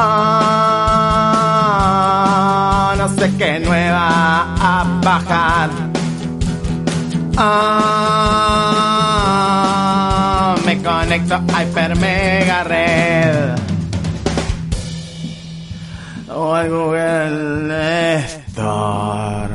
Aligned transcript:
Ah, 0.00 1.74
no 2.96 3.08
sé 3.08 3.32
qué 3.36 3.58
nueva 3.58 4.54
a 4.60 4.84
bajar. 5.02 5.70
Ah, 7.36 8.14
me 10.64 10.80
conecto 10.80 11.34
a 11.34 11.42
Hyper 11.52 11.96
Mega 11.96 12.62
Red. 12.62 13.56
O 16.32 16.54
al 16.54 16.68
Google 16.70 18.24
Store. 18.24 19.47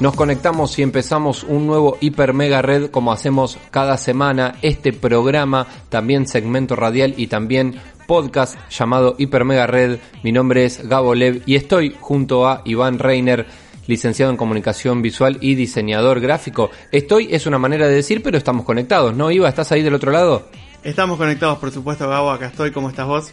Nos 0.00 0.14
conectamos 0.14 0.78
y 0.78 0.82
empezamos 0.82 1.42
un 1.42 1.66
nuevo 1.66 1.98
Hiper 2.00 2.32
Mega 2.32 2.62
Red 2.62 2.90
como 2.90 3.10
hacemos 3.10 3.58
cada 3.72 3.96
semana. 3.96 4.54
Este 4.62 4.92
programa, 4.92 5.66
también 5.88 6.28
segmento 6.28 6.76
radial 6.76 7.14
y 7.16 7.26
también 7.26 7.74
podcast 8.06 8.56
llamado 8.70 9.16
Hiper 9.18 9.44
Mega 9.44 9.66
Red. 9.66 9.98
Mi 10.22 10.30
nombre 10.30 10.64
es 10.64 10.88
Gabo 10.88 11.16
Lev 11.16 11.42
y 11.46 11.56
estoy 11.56 11.96
junto 11.98 12.46
a 12.46 12.62
Iván 12.64 13.00
Reiner, 13.00 13.46
licenciado 13.88 14.30
en 14.30 14.36
comunicación 14.36 15.02
visual 15.02 15.38
y 15.40 15.56
diseñador 15.56 16.20
gráfico. 16.20 16.70
Estoy 16.92 17.34
es 17.34 17.46
una 17.46 17.58
manera 17.58 17.88
de 17.88 17.96
decir, 17.96 18.22
pero 18.22 18.38
estamos 18.38 18.64
conectados, 18.64 19.16
¿no, 19.16 19.32
Iva? 19.32 19.48
¿Estás 19.48 19.72
ahí 19.72 19.82
del 19.82 19.94
otro 19.94 20.12
lado? 20.12 20.46
Estamos 20.84 21.18
conectados, 21.18 21.58
por 21.58 21.72
supuesto, 21.72 22.08
Gabo, 22.08 22.30
acá 22.30 22.46
estoy. 22.46 22.70
¿Cómo 22.70 22.88
estás 22.88 23.08
vos? 23.08 23.32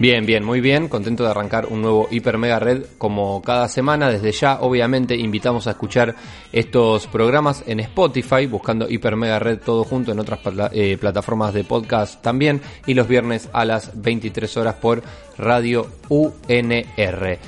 Bien, 0.00 0.24
bien, 0.24 0.44
muy 0.44 0.60
bien. 0.60 0.86
Contento 0.88 1.24
de 1.24 1.30
arrancar 1.30 1.66
un 1.66 1.82
nuevo 1.82 2.06
Hiper 2.08 2.38
Mega 2.38 2.60
Red 2.60 2.84
como 2.98 3.42
cada 3.42 3.66
semana. 3.66 4.08
Desde 4.08 4.30
ya, 4.30 4.60
obviamente, 4.60 5.16
invitamos 5.16 5.66
a 5.66 5.72
escuchar 5.72 6.14
estos 6.52 7.08
programas 7.08 7.64
en 7.66 7.80
Spotify, 7.80 8.46
buscando 8.46 8.88
Hiper 8.88 9.16
Mega 9.16 9.40
Red 9.40 9.58
todo 9.58 9.82
junto 9.82 10.12
en 10.12 10.20
otras 10.20 10.38
eh, 10.72 10.96
plataformas 11.00 11.52
de 11.52 11.64
podcast 11.64 12.22
también. 12.22 12.60
Y 12.86 12.94
los 12.94 13.08
viernes 13.08 13.48
a 13.52 13.64
las 13.64 14.00
23 14.00 14.56
horas 14.58 14.76
por 14.76 15.02
Radio 15.36 15.88
UNR. 16.08 17.38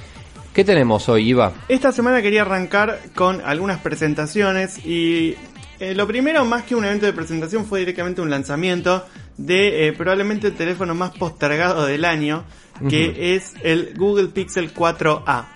¿Qué 0.52 0.64
tenemos 0.64 1.08
hoy, 1.08 1.28
Iva? 1.28 1.52
Esta 1.68 1.92
semana 1.92 2.20
quería 2.20 2.42
arrancar 2.42 2.98
con 3.14 3.40
algunas 3.42 3.78
presentaciones 3.78 4.84
y 4.84 5.36
eh, 5.80 5.94
lo 5.94 6.06
primero, 6.06 6.44
más 6.44 6.64
que 6.64 6.74
un 6.74 6.84
evento 6.84 7.06
de 7.06 7.12
presentación, 7.14 7.64
fue 7.64 7.80
directamente 7.80 8.20
un 8.20 8.28
lanzamiento 8.28 9.06
de 9.38 9.88
eh, 9.88 9.92
probablemente 9.94 10.48
el 10.48 10.54
teléfono 10.54 10.94
más 10.94 11.12
postergado 11.12 11.86
del 11.86 12.04
año, 12.04 12.44
que 12.88 13.34
es 13.34 13.54
el 13.62 13.94
Google 13.96 14.28
Pixel 14.28 14.74
4a. 14.74 15.46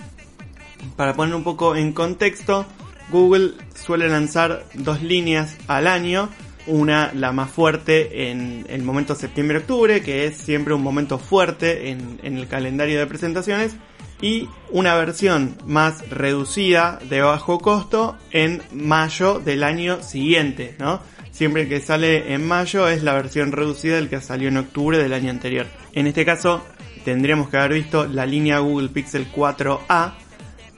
Para 0.97 1.15
poner 1.15 1.35
un 1.35 1.45
poco 1.45 1.77
en 1.77 1.93
contexto, 1.93 2.65
Google 3.11 3.53
suele 3.75 4.09
lanzar 4.09 4.65
dos 4.75 5.03
líneas 5.03 5.57
al 5.67 5.87
año. 5.87 6.31
Una, 6.67 7.13
la 7.13 7.33
más 7.33 7.51
fuerte 7.51 8.31
en 8.31 8.65
el 8.71 8.83
momento 8.83 9.15
septiembre-octubre, 9.15 10.01
que 10.01 10.25
es 10.25 10.39
siempre 10.39 10.73
un 10.73 10.83
momento 10.83 11.19
fuerte 11.19 11.91
en, 11.91 12.19
en 12.23 12.39
el 12.39 12.49
calendario 12.49 12.99
de 12.99 13.07
presentaciones. 13.07 13.77
Y 14.25 14.49
una 14.71 14.95
versión 14.95 15.55
más 15.67 16.09
reducida 16.09 16.99
de 17.11 17.21
bajo 17.21 17.59
costo 17.59 18.17
en 18.31 18.63
mayo 18.73 19.39
del 19.39 19.63
año 19.63 20.03
siguiente, 20.03 20.77
¿no? 20.79 21.03
Siempre 21.31 21.69
que 21.69 21.83
sale 21.83 22.33
en 22.33 22.49
mayo 22.49 22.89
es 22.89 23.03
la 23.03 23.13
versión 23.13 23.53
reducida 23.53 23.97
del 23.97 24.09
que 24.09 24.23
salió 24.23 24.49
en 24.49 24.57
octubre 24.57 24.97
del 24.97 25.13
año 25.13 25.29
anterior. 25.29 25.67
En 25.93 26.07
este 26.07 26.25
caso, 26.25 26.65
tendríamos 27.05 27.51
que 27.51 27.59
haber 27.59 27.75
visto 27.75 28.07
la 28.07 28.25
línea 28.25 28.61
Google 28.61 28.89
Pixel 28.89 29.31
4a 29.31 30.15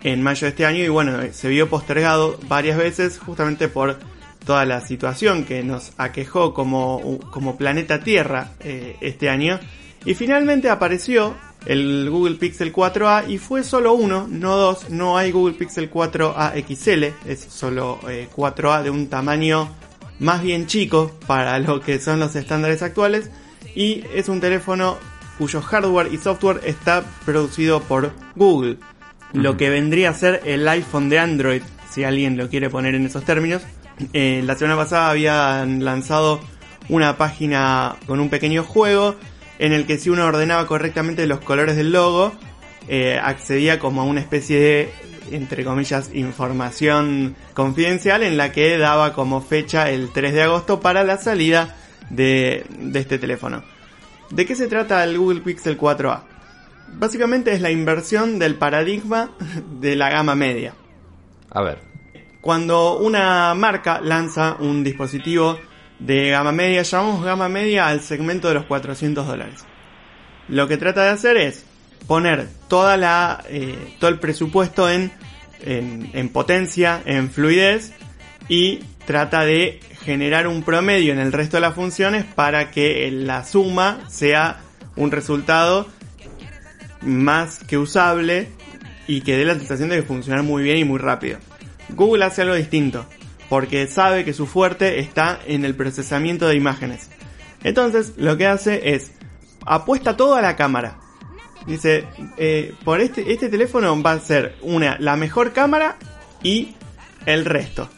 en 0.03 0.25
mayo 0.25 0.47
de 0.47 0.49
este 0.49 0.67
año 0.67 0.83
y 0.83 0.89
bueno, 0.89 1.17
se 1.31 1.49
vio 1.49 1.69
postergado 1.69 2.41
varias 2.49 2.77
veces 2.77 3.21
justamente 3.21 3.69
por 3.69 3.97
toda 4.45 4.65
la 4.65 4.81
situación 4.81 5.45
que 5.45 5.63
nos 5.63 5.93
aquejó 5.99 6.53
como, 6.53 7.21
como 7.31 7.57
planeta 7.57 8.01
Tierra 8.01 8.55
eh, 8.59 8.97
este 9.01 9.31
año. 9.31 9.61
Y 10.05 10.15
finalmente 10.15 10.69
apareció 10.69 11.37
el 11.66 12.09
Google 12.10 12.37
Pixel 12.37 12.72
4a 12.72 13.28
y 13.28 13.38
fue 13.38 13.65
solo 13.65 13.93
uno, 13.93 14.27
no 14.31 14.56
dos, 14.56 14.91
no 14.91 15.19
hay 15.19 15.32
Google 15.32 15.54
Pixel 15.54 15.91
4a 15.91 16.53
XL, 16.65 17.28
es 17.28 17.41
solo 17.41 17.99
eh, 18.09 18.28
4a 18.34 18.82
de 18.82 18.91
un 18.91 19.09
tamaño 19.09 19.69
más 20.19 20.43
bien 20.43 20.66
chico 20.66 21.12
para 21.27 21.59
lo 21.59 21.81
que 21.81 21.99
son 21.99 22.21
los 22.21 22.34
estándares 22.37 22.82
actuales 22.82 23.31
y 23.75 24.04
es 24.15 24.28
un 24.28 24.41
teléfono 24.41 24.97
cuyo 25.38 25.60
hardware 25.60 26.12
y 26.12 26.19
software 26.19 26.60
está 26.65 27.04
producido 27.25 27.81
por 27.81 28.12
Google, 28.37 28.78
lo 29.33 29.56
que 29.56 29.69
vendría 29.69 30.10
a 30.10 30.15
ser 30.15 30.41
el 30.44 30.66
iPhone 30.69 31.09
de 31.09 31.19
Android, 31.19 31.62
si 31.91 32.04
alguien 32.04 32.37
lo 32.37 32.48
quiere 32.48 32.71
poner 32.71 32.94
en 32.94 33.06
esos 33.06 33.25
términos. 33.25 33.62
Eh, 34.12 34.43
la 34.44 34.56
semana 34.56 34.77
pasada 34.77 35.10
habían 35.10 35.84
lanzado 35.84 36.41
una 36.88 37.16
página 37.16 37.97
con 38.06 38.21
un 38.21 38.31
pequeño 38.31 38.62
juego 38.62 39.16
en 39.59 39.72
el 39.72 39.87
que 39.87 39.99
si 39.99 40.11
uno 40.11 40.27
ordenaba 40.27 40.67
correctamente 40.67 41.27
los 41.27 41.41
colores 41.41 41.77
del 41.77 41.93
logo, 41.93 42.33
eh, 42.89 43.19
accedía 43.22 43.78
como 43.78 44.03
a 44.03 44.05
una 44.05 44.21
especie 44.21 44.61
de, 44.61 44.91
entre 45.31 45.65
comillas, 45.65 46.11
información 46.15 47.34
confidencial 47.55 48.22
en 48.22 48.37
la 48.37 48.53
que 48.53 48.78
daba 48.78 49.12
como 49.12 49.41
fecha 49.41 49.91
el 49.91 50.11
3 50.12 50.34
de 50.34 50.43
agosto 50.43 50.81
para 50.81 51.05
la 51.05 51.19
salida 51.19 51.77
de, 52.11 52.66
de 52.78 53.00
este 53.00 53.19
teléfono. 53.19 53.65
¿De 54.31 54.45
qué 54.47 54.55
se 54.55 54.69
trata 54.69 55.03
el 55.05 55.19
Google 55.19 55.41
Pixel 55.41 55.78
4a? 55.78 56.22
Básicamente 56.95 57.53
es 57.53 57.61
la 57.61 57.71
inversión 57.71 58.39
del 58.39 58.56
paradigma 58.56 59.31
de 59.81 59.97
la 59.97 60.11
gama 60.11 60.34
media. 60.34 60.75
A 61.50 61.62
ver. 61.62 61.78
Cuando 62.41 62.99
una 62.99 63.55
marca 63.55 64.00
lanza 64.00 64.56
un 64.61 64.84
dispositivo 64.84 65.59
de 65.99 66.31
gama 66.31 66.53
media, 66.53 66.83
llamamos 66.83 67.25
gama 67.25 67.49
media 67.49 67.89
al 67.89 68.01
segmento 68.01 68.49
de 68.49 68.55
los 68.55 68.65
400 68.65 69.27
dólares. 69.27 69.65
Lo 70.49 70.69
que 70.69 70.77
trata 70.77 71.05
de 71.05 71.11
hacer 71.11 71.37
es 71.37 71.65
poner 72.07 72.49
toda 72.69 72.97
la, 72.97 73.43
eh, 73.49 73.97
todo 73.99 74.11
el 74.11 74.19
presupuesto 74.19 74.89
en, 74.89 75.11
en, 75.65 76.11
en 76.12 76.29
potencia, 76.29 77.03
en 77.05 77.31
fluidez 77.31 77.93
y 78.49 78.81
trata 79.07 79.45
de 79.45 79.81
generar 80.05 80.47
un 80.47 80.62
promedio 80.62 81.12
en 81.12 81.19
el 81.19 81.33
resto 81.33 81.57
de 81.57 81.62
las 81.62 81.75
funciones 81.75 82.25
para 82.25 82.71
que 82.71 83.11
la 83.11 83.45
suma 83.45 84.01
sea 84.09 84.61
un 84.95 85.11
resultado 85.11 85.89
más 87.03 87.59
que 87.65 87.78
usable 87.78 88.49
y 89.07 89.21
que 89.21 89.37
dé 89.37 89.45
la 89.45 89.55
sensación 89.55 89.89
de 89.89 89.97
que 89.97 90.03
funciona 90.03 90.43
muy 90.43 90.63
bien 90.63 90.78
y 90.78 90.84
muy 90.84 90.99
rápido. 90.99 91.39
Google 91.91 92.25
hace 92.25 92.43
algo 92.43 92.55
distinto, 92.55 93.07
porque 93.49 93.87
sabe 93.87 94.25
que 94.25 94.33
su 94.33 94.47
fuerte 94.47 94.99
está 94.99 95.39
en 95.47 95.65
el 95.65 95.75
procesamiento 95.75 96.47
de 96.49 96.57
imágenes. 96.57 97.11
Entonces, 97.65 98.15
lo 98.17 98.37
que 98.37 98.47
hace 98.47 98.95
es 98.95 99.12
apuesta 99.65 100.17
todo 100.17 100.34
a 100.34 100.43
la 100.43 100.57
cámara. 100.57 100.99
Dice, 101.67 102.07
eh, 102.37 102.75
por 102.84 103.01
este, 103.01 103.33
este 103.33 103.49
teléfono 103.49 104.01
va 104.01 104.12
a 104.12 104.21
ser 104.21 104.55
una, 104.62 104.97
la 105.01 105.17
mejor 105.17 105.53
cámara 105.53 105.97
y 106.43 106.75
el 107.27 107.45
resto. 107.45 107.89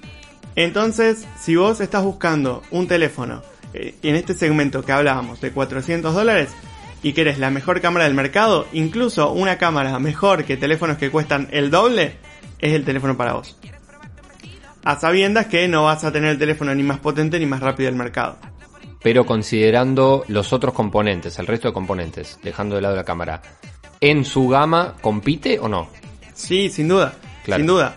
Entonces, 0.56 1.26
si 1.38 1.54
vos 1.56 1.80
estás 1.80 2.02
buscando 2.02 2.62
un 2.70 2.88
teléfono 2.88 3.42
eh, 3.74 3.94
en 4.02 4.16
este 4.16 4.34
segmento 4.34 4.82
que 4.82 4.92
hablábamos 4.92 5.40
de 5.40 5.52
400 5.52 6.14
dólares 6.14 6.50
y 7.02 7.12
querés 7.12 7.38
la 7.38 7.50
mejor 7.50 7.80
cámara 7.80 8.06
del 8.06 8.14
mercado, 8.14 8.66
incluso 8.72 9.32
una 9.32 9.58
cámara 9.58 9.98
mejor 9.98 10.44
que 10.44 10.56
teléfonos 10.56 10.96
que 10.96 11.10
cuestan 11.10 11.48
el 11.52 11.70
doble, 11.70 12.16
es 12.58 12.72
el 12.72 12.84
teléfono 12.84 13.16
para 13.16 13.34
vos. 13.34 13.56
A 14.84 14.98
sabiendas 14.98 15.46
que 15.46 15.66
no 15.68 15.84
vas 15.84 16.04
a 16.04 16.12
tener 16.12 16.30
el 16.30 16.38
teléfono 16.38 16.74
ni 16.74 16.82
más 16.82 16.98
potente 16.98 17.38
ni 17.38 17.46
más 17.46 17.60
rápido 17.60 17.88
del 17.90 17.98
mercado. 17.98 18.36
Pero 19.02 19.24
considerando 19.26 20.24
los 20.28 20.52
otros 20.52 20.74
componentes, 20.74 21.38
el 21.38 21.46
resto 21.46 21.68
de 21.68 21.74
componentes, 21.74 22.38
dejando 22.42 22.76
de 22.76 22.82
lado 22.82 22.96
la 22.96 23.04
cámara, 23.04 23.42
¿en 24.00 24.24
su 24.24 24.48
gama 24.48 24.94
compite 25.00 25.58
o 25.58 25.68
no? 25.68 25.88
Sí, 26.34 26.68
sin 26.70 26.88
duda. 26.88 27.14
Claro. 27.44 27.60
Sin 27.60 27.66
duda. 27.66 27.96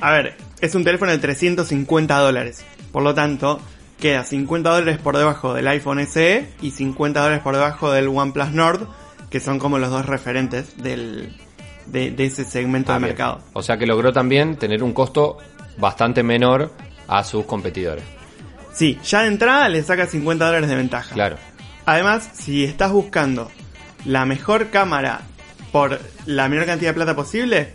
A 0.00 0.10
ver, 0.12 0.36
es 0.60 0.74
un 0.74 0.84
teléfono 0.84 1.10
de 1.12 1.18
350 1.18 2.18
dólares. 2.18 2.64
Por 2.92 3.02
lo 3.02 3.14
tanto, 3.14 3.60
queda 4.00 4.24
50 4.24 4.70
dólares 4.70 4.98
por 4.98 5.16
debajo 5.16 5.54
del 5.54 5.66
iPhone 5.68 6.04
SE 6.06 6.48
y 6.60 6.70
50 6.70 7.20
dólares 7.20 7.42
por 7.42 7.54
debajo 7.54 7.90
del 7.92 8.08
OnePlus 8.08 8.52
Nord, 8.52 8.86
que 9.30 9.40
son 9.40 9.58
como 9.58 9.78
los 9.78 9.90
dos 9.90 10.06
referentes 10.06 10.76
del, 10.82 11.36
de, 11.86 12.10
de 12.12 12.24
ese 12.26 12.44
segmento 12.44 12.92
Ah, 12.92 12.96
de 12.96 12.98
bien. 13.00 13.08
mercado. 13.10 13.40
O 13.52 13.62
sea 13.62 13.78
que 13.78 13.86
logró 13.86 14.12
también 14.12 14.56
tener 14.56 14.82
un 14.82 14.92
costo 14.92 15.38
bastante 15.78 16.22
menor 16.22 16.72
a 17.08 17.24
sus 17.24 17.44
competidores. 17.44 18.04
Sí, 18.72 18.98
ya 19.04 19.22
de 19.22 19.28
entrada 19.28 19.68
le 19.68 19.82
saca 19.82 20.06
50 20.06 20.44
dólares 20.46 20.68
de 20.68 20.76
ventaja. 20.76 21.14
Claro. 21.14 21.36
Además, 21.86 22.28
si 22.32 22.64
estás 22.64 22.90
buscando 22.92 23.50
la 24.04 24.24
mejor 24.24 24.70
cámara 24.70 25.20
por 25.70 26.00
la 26.26 26.48
menor 26.48 26.66
cantidad 26.66 26.90
de 26.90 26.94
plata 26.94 27.14
posible, 27.14 27.74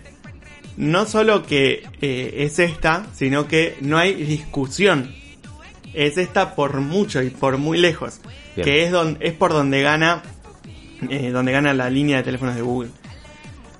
no 0.77 1.05
solo 1.05 1.43
que 1.45 1.87
eh, 2.01 2.33
es 2.37 2.59
esta, 2.59 3.05
sino 3.13 3.47
que 3.47 3.77
no 3.81 3.97
hay 3.97 4.13
discusión. 4.13 5.13
Es 5.93 6.17
esta 6.17 6.55
por 6.55 6.79
mucho 6.81 7.21
y 7.21 7.29
por 7.29 7.57
muy 7.57 7.77
lejos. 7.77 8.19
Bien. 8.55 8.65
Que 8.65 8.83
es, 8.85 8.91
don- 8.91 9.17
es 9.21 9.33
por 9.33 9.51
donde 9.53 9.81
gana, 9.81 10.21
eh, 11.09 11.29
donde 11.31 11.51
gana 11.51 11.73
la 11.73 11.89
línea 11.89 12.17
de 12.17 12.23
teléfonos 12.23 12.55
de 12.55 12.61
Google. 12.61 12.89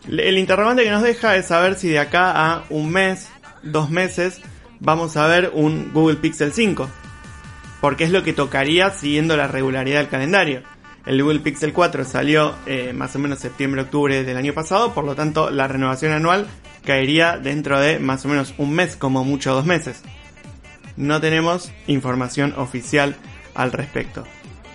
El 0.07 0.37
interrogante 0.37 0.83
que 0.83 0.89
nos 0.89 1.03
deja 1.03 1.35
es 1.35 1.47
saber 1.47 1.75
si 1.75 1.87
de 1.89 1.99
acá 1.99 2.31
a 2.53 2.63
un 2.69 2.89
mes, 2.91 3.27
dos 3.63 3.89
meses, 3.89 4.41
vamos 4.79 5.17
a 5.17 5.27
ver 5.27 5.51
un 5.53 5.91
Google 5.93 6.17
Pixel 6.17 6.53
5 6.53 6.89
porque 7.81 8.03
es 8.03 8.11
lo 8.11 8.23
que 8.23 8.33
tocaría 8.33 8.91
siguiendo 8.91 9.37
la 9.37 9.47
regularidad 9.47 9.99
del 9.99 10.09
calendario. 10.09 10.63
El 11.05 11.21
Google 11.23 11.39
Pixel 11.39 11.73
4 11.73 12.03
salió 12.03 12.53
eh, 12.65 12.93
más 12.93 13.15
o 13.15 13.19
menos 13.19 13.39
septiembre-octubre 13.39 14.23
del 14.23 14.37
año 14.37 14.53
pasado, 14.53 14.93
por 14.93 15.05
lo 15.05 15.15
tanto 15.15 15.49
la 15.49 15.67
renovación 15.67 16.11
anual 16.11 16.47
caería 16.85 17.37
dentro 17.37 17.79
de 17.79 17.99
más 17.99 18.25
o 18.25 18.27
menos 18.27 18.53
un 18.57 18.73
mes, 18.73 18.95
como 18.95 19.23
mucho 19.23 19.53
dos 19.53 19.65
meses. 19.65 20.01
No 20.97 21.21
tenemos 21.21 21.71
información 21.87 22.53
oficial 22.57 23.15
al 23.55 23.71
respecto. 23.71 24.25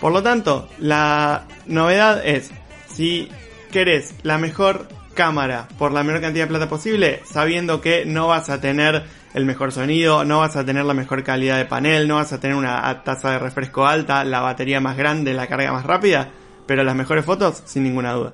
Por 0.01 0.11
lo 0.11 0.23
tanto, 0.23 0.67
la 0.79 1.45
novedad 1.67 2.25
es, 2.25 2.51
si 2.91 3.29
querés 3.71 4.13
la 4.23 4.37
mejor 4.37 4.87
cámara 5.15 5.67
por 5.79 5.91
la 5.91 6.03
menor 6.03 6.21
cantidad 6.21 6.43
de 6.43 6.49
plata 6.49 6.69
posible, 6.69 7.21
sabiendo 7.25 7.81
que 7.81 8.05
no 8.05 8.27
vas 8.27 8.49
a 8.51 8.61
tener 8.61 9.03
el 9.33 9.45
mejor 9.45 9.71
sonido, 9.71 10.23
no 10.23 10.39
vas 10.39 10.55
a 10.55 10.63
tener 10.63 10.85
la 10.85 10.93
mejor 10.93 11.23
calidad 11.23 11.57
de 11.57 11.65
panel, 11.65 12.07
no 12.07 12.15
vas 12.15 12.31
a 12.31 12.39
tener 12.39 12.55
una 12.55 13.03
tasa 13.03 13.31
de 13.31 13.39
refresco 13.39 13.87
alta, 13.87 14.23
la 14.23 14.41
batería 14.41 14.79
más 14.79 14.95
grande, 14.95 15.33
la 15.33 15.47
carga 15.47 15.73
más 15.73 15.85
rápida, 15.85 16.29
pero 16.67 16.83
las 16.83 16.95
mejores 16.95 17.25
fotos, 17.25 17.63
sin 17.65 17.83
ninguna 17.83 18.13
duda. 18.13 18.33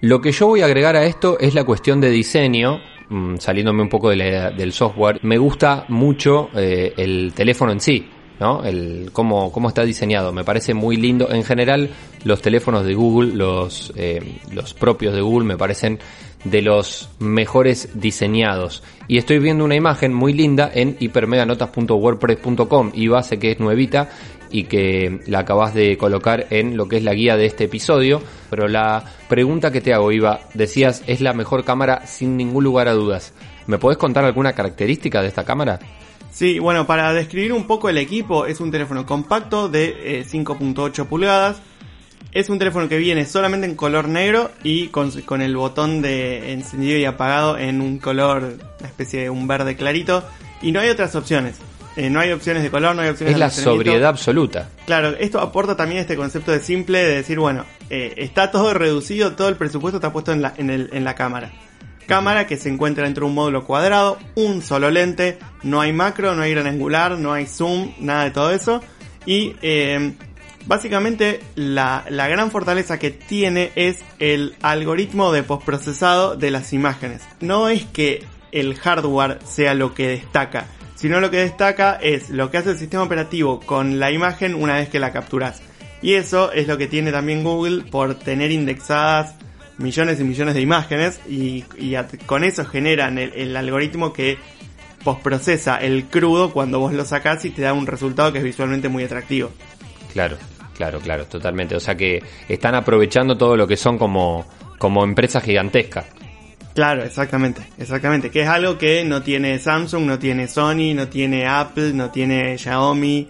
Lo 0.00 0.20
que 0.20 0.32
yo 0.32 0.46
voy 0.46 0.62
a 0.62 0.66
agregar 0.66 0.96
a 0.96 1.04
esto 1.04 1.38
es 1.38 1.54
la 1.54 1.64
cuestión 1.64 2.00
de 2.00 2.10
diseño, 2.10 2.80
mm, 3.08 3.36
saliéndome 3.36 3.82
un 3.82 3.88
poco 3.88 4.10
de 4.10 4.52
del 4.56 4.72
software. 4.72 5.20
Me 5.22 5.38
gusta 5.38 5.84
mucho 5.88 6.48
eh, 6.54 6.94
el 6.96 7.32
teléfono 7.34 7.72
en 7.72 7.80
sí, 7.80 8.08
¿no? 8.40 8.64
El 8.64 9.10
cómo, 9.12 9.52
cómo 9.52 9.68
está 9.68 9.84
diseñado. 9.84 10.32
Me 10.32 10.44
parece 10.44 10.74
muy 10.74 10.96
lindo. 10.96 11.30
En 11.30 11.44
general, 11.44 11.90
los 12.24 12.42
teléfonos 12.42 12.84
de 12.84 12.94
Google, 12.94 13.34
los, 13.34 13.92
eh, 13.96 14.40
los 14.52 14.74
propios 14.74 15.14
de 15.14 15.20
Google, 15.20 15.46
me 15.46 15.56
parecen 15.56 15.98
de 16.44 16.62
los 16.62 17.10
mejores 17.18 17.90
diseñados. 17.94 18.82
Y 19.08 19.18
estoy 19.18 19.38
viendo 19.38 19.64
una 19.64 19.74
imagen 19.74 20.14
muy 20.14 20.32
linda 20.32 20.70
en 20.72 20.96
hipermeganotas.wordpress.com 20.98 22.92
y 22.94 23.08
base 23.08 23.38
que 23.38 23.52
es 23.52 23.60
nuevita 23.60 24.10
y 24.50 24.64
que 24.64 25.20
la 25.26 25.40
acabas 25.40 25.74
de 25.74 25.96
colocar 25.96 26.46
en 26.50 26.76
lo 26.76 26.88
que 26.88 26.98
es 26.98 27.02
la 27.02 27.14
guía 27.14 27.36
de 27.36 27.46
este 27.46 27.64
episodio. 27.64 28.22
Pero 28.50 28.68
la 28.68 29.04
pregunta 29.28 29.72
que 29.72 29.80
te 29.80 29.92
hago, 29.92 30.12
Iva, 30.12 30.40
decías, 30.54 31.02
es 31.06 31.20
la 31.20 31.32
mejor 31.32 31.64
cámara 31.64 32.06
sin 32.06 32.36
ningún 32.36 32.64
lugar 32.64 32.88
a 32.88 32.94
dudas. 32.94 33.32
¿Me 33.66 33.78
podés 33.78 33.98
contar 33.98 34.24
alguna 34.24 34.52
característica 34.52 35.22
de 35.22 35.28
esta 35.28 35.44
cámara? 35.44 35.80
Sí, 36.32 36.58
bueno, 36.58 36.86
para 36.86 37.12
describir 37.14 37.52
un 37.52 37.66
poco 37.66 37.88
el 37.88 37.96
equipo, 37.98 38.46
es 38.46 38.60
un 38.60 38.70
teléfono 38.70 39.06
compacto 39.06 39.68
de 39.68 40.20
eh, 40.20 40.24
5.8 40.30 41.06
pulgadas. 41.06 41.56
Es 42.32 42.50
un 42.50 42.58
teléfono 42.58 42.86
que 42.88 42.98
viene 42.98 43.24
solamente 43.24 43.66
en 43.66 43.74
color 43.76 44.08
negro 44.08 44.50
y 44.62 44.88
con, 44.88 45.10
con 45.22 45.40
el 45.40 45.56
botón 45.56 46.02
de 46.02 46.52
encendido 46.52 46.98
y 46.98 47.06
apagado 47.06 47.56
en 47.56 47.80
un 47.80 47.98
color, 47.98 48.58
una 48.78 48.88
especie 48.88 49.22
de 49.22 49.30
un 49.30 49.48
verde 49.48 49.76
clarito. 49.76 50.22
Y 50.60 50.72
no 50.72 50.80
hay 50.80 50.90
otras 50.90 51.14
opciones. 51.14 51.54
Eh, 51.96 52.10
no 52.10 52.20
hay 52.20 52.32
opciones 52.32 52.62
de 52.62 52.70
color, 52.70 52.94
no 52.94 53.00
hay 53.00 53.08
opciones 53.08 53.30
Es 53.30 53.36
de 53.36 53.38
la 53.40 53.46
almacenamiento. 53.46 53.84
sobriedad 53.84 54.08
absoluta. 54.10 54.68
Claro, 54.84 55.14
esto 55.18 55.40
aporta 55.40 55.76
también 55.76 56.02
este 56.02 56.14
concepto 56.16 56.52
de 56.52 56.60
simple 56.60 56.98
de 57.02 57.14
decir, 57.16 57.38
bueno, 57.38 57.64
eh, 57.88 58.12
está 58.18 58.50
todo 58.50 58.74
reducido, 58.74 59.32
todo 59.32 59.48
el 59.48 59.56
presupuesto 59.56 59.96
está 59.96 60.12
puesto 60.12 60.32
en 60.32 60.42
la, 60.42 60.52
en, 60.58 60.68
el- 60.68 60.90
en 60.92 61.04
la 61.04 61.14
cámara. 61.14 61.52
Cámara 62.06 62.46
que 62.46 62.56
se 62.56 62.68
encuentra 62.68 63.04
dentro 63.04 63.24
de 63.24 63.30
un 63.30 63.34
módulo 63.34 63.64
cuadrado, 63.64 64.18
un 64.34 64.62
solo 64.62 64.90
lente, 64.90 65.38
no 65.62 65.80
hay 65.80 65.92
macro, 65.92 66.34
no 66.34 66.42
hay 66.42 66.52
gran 66.52 66.66
angular, 66.66 67.18
no 67.18 67.32
hay 67.32 67.46
zoom, 67.46 67.92
nada 67.98 68.24
de 68.24 68.30
todo 68.30 68.52
eso. 68.52 68.80
Y 69.26 69.56
eh, 69.62 70.14
básicamente 70.66 71.40
la, 71.56 72.04
la 72.08 72.28
gran 72.28 72.50
fortaleza 72.50 72.98
que 72.98 73.10
tiene 73.10 73.72
es 73.74 74.04
el 74.18 74.54
algoritmo 74.62 75.32
de 75.32 75.42
postprocesado 75.42 76.36
de 76.36 76.50
las 76.50 76.72
imágenes. 76.72 77.22
No 77.40 77.68
es 77.68 77.84
que 77.84 78.24
el 78.52 78.76
hardware 78.76 79.38
sea 79.44 79.74
lo 79.74 79.92
que 79.92 80.08
destaca, 80.08 80.66
sino 80.94 81.20
lo 81.20 81.30
que 81.30 81.38
destaca 81.38 81.98
es 82.00 82.30
lo 82.30 82.50
que 82.50 82.58
hace 82.58 82.70
el 82.70 82.78
sistema 82.78 83.02
operativo 83.02 83.60
con 83.60 83.98
la 83.98 84.10
imagen 84.10 84.54
una 84.54 84.74
vez 84.74 84.88
que 84.88 85.00
la 85.00 85.12
capturas. 85.12 85.60
Y 86.02 86.14
eso 86.14 86.52
es 86.52 86.68
lo 86.68 86.78
que 86.78 86.86
tiene 86.86 87.10
también 87.10 87.42
Google 87.42 87.84
por 87.90 88.14
tener 88.14 88.50
indexadas 88.50 89.34
millones 89.78 90.20
y 90.20 90.24
millones 90.24 90.54
de 90.54 90.60
imágenes 90.60 91.20
y, 91.28 91.64
con 92.26 92.44
eso 92.44 92.64
generan 92.64 93.18
el, 93.18 93.32
el 93.34 93.56
algoritmo 93.56 94.12
que 94.12 94.38
postprocesa 95.06 95.76
el 95.76 96.06
crudo 96.06 96.52
cuando 96.52 96.80
vos 96.80 96.92
lo 96.92 97.04
sacás 97.04 97.44
y 97.44 97.50
te 97.50 97.62
da 97.62 97.72
un 97.72 97.86
resultado 97.86 98.32
que 98.32 98.38
es 98.38 98.44
visualmente 98.44 98.88
muy 98.88 99.04
atractivo. 99.04 99.50
Claro, 100.12 100.36
claro, 100.76 100.98
claro, 100.98 101.26
totalmente. 101.26 101.76
O 101.76 101.80
sea 101.80 101.94
que 101.94 102.22
están 102.48 102.74
aprovechando 102.74 103.36
todo 103.36 103.56
lo 103.56 103.68
que 103.68 103.76
son 103.76 103.98
como, 103.98 104.46
como 104.78 105.04
empresas 105.04 105.44
gigantescas. 105.44 106.06
Claro, 106.74 107.04
exactamente, 107.04 107.62
exactamente. 107.78 108.30
Que 108.30 108.42
es 108.42 108.48
algo 108.48 108.76
que 108.78 109.04
no 109.04 109.22
tiene 109.22 109.58
Samsung, 109.58 110.04
no 110.04 110.18
tiene 110.18 110.48
Sony, 110.48 110.92
no 110.94 111.08
tiene 111.08 111.46
Apple, 111.46 111.92
no 111.92 112.10
tiene 112.10 112.58
Xiaomi. 112.58 113.28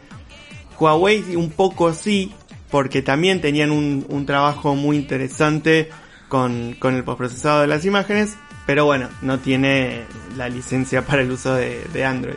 Huawei 0.81 1.37
un 1.37 1.51
poco 1.51 1.93
sí, 1.93 2.33
porque 2.71 3.03
también 3.03 3.41
tenían 3.43 3.71
un, 3.71 4.07
un 4.09 4.25
trabajo 4.27 4.75
muy 4.75 4.97
interesante 4.97 5.91
con, 6.29 6.75
con 6.79 6.95
el 6.95 7.05
postprocesado 7.05 7.61
de 7.61 7.67
las 7.67 7.85
imágenes, 7.85 8.37
pero 8.67 8.85
bueno, 8.85 9.09
no 9.23 9.39
tiene 9.39 10.03
la 10.37 10.49
licencia 10.49 11.03
para 11.03 11.23
el 11.23 11.31
uso 11.31 11.55
de, 11.55 11.85
de 11.93 12.05
Android. 12.05 12.37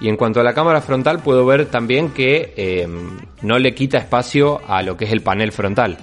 Y 0.00 0.08
en 0.08 0.16
cuanto 0.16 0.40
a 0.40 0.44
la 0.44 0.54
cámara 0.54 0.80
frontal, 0.80 1.20
puedo 1.20 1.46
ver 1.46 1.66
también 1.66 2.10
que 2.10 2.52
eh, 2.56 2.88
no 3.42 3.58
le 3.58 3.74
quita 3.74 3.98
espacio 3.98 4.60
a 4.68 4.82
lo 4.82 4.96
que 4.96 5.04
es 5.04 5.12
el 5.12 5.22
panel 5.22 5.52
frontal. 5.52 5.98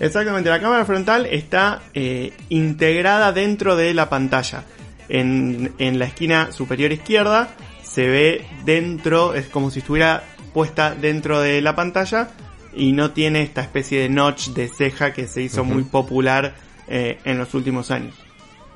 Exactamente, 0.00 0.50
la 0.50 0.60
cámara 0.60 0.84
frontal 0.84 1.26
está 1.26 1.82
eh, 1.94 2.32
integrada 2.48 3.32
dentro 3.32 3.76
de 3.76 3.94
la 3.94 4.08
pantalla. 4.10 4.64
En, 5.08 5.72
en 5.78 5.98
la 5.98 6.06
esquina 6.06 6.50
superior 6.50 6.90
izquierda 6.90 7.48
se 7.82 8.08
ve 8.08 8.46
dentro, 8.64 9.34
es 9.34 9.46
como 9.46 9.70
si 9.70 9.78
estuviera 9.78 10.24
puesta 10.52 10.94
dentro 10.94 11.40
de 11.40 11.60
la 11.60 11.76
pantalla 11.76 12.28
y 12.76 12.92
no 12.92 13.10
tiene 13.12 13.42
esta 13.42 13.62
especie 13.62 14.00
de 14.00 14.08
notch 14.08 14.48
de 14.48 14.68
ceja 14.68 15.12
que 15.12 15.26
se 15.26 15.42
hizo 15.42 15.64
muy 15.64 15.84
popular 15.84 16.54
eh, 16.88 17.18
en 17.24 17.38
los 17.38 17.54
últimos 17.54 17.90
años. 17.90 18.14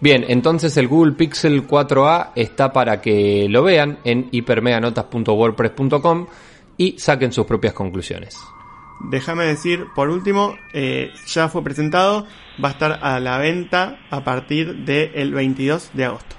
Bien, 0.01 0.25
entonces 0.29 0.77
el 0.77 0.87
Google 0.87 1.13
Pixel 1.13 1.67
4a 1.67 2.31
está 2.37 2.73
para 2.73 3.01
que 3.01 3.49
lo 3.49 3.65
vean 3.65 3.99
en 4.05 4.29
hipermeganotas.wordpress.com 4.31 6.27
y 6.77 6.99
saquen 6.99 7.33
sus 7.33 7.47
propias 7.47 7.75
conclusiones. 7.75 8.39
Déjame 9.11 9.45
decir, 9.45 9.87
por 9.95 10.09
último, 10.09 10.57
eh, 10.73 11.13
ya 11.27 11.49
fue 11.49 11.63
presentado, 11.63 12.27
va 12.63 12.69
a 12.69 12.73
estar 12.73 12.99
a 13.03 13.21
la 13.21 13.39
venta 13.39 14.01
a 14.11 14.25
partir 14.25 14.85
del 14.85 15.33
22 15.33 15.91
de 15.95 16.05
agosto. 16.05 16.38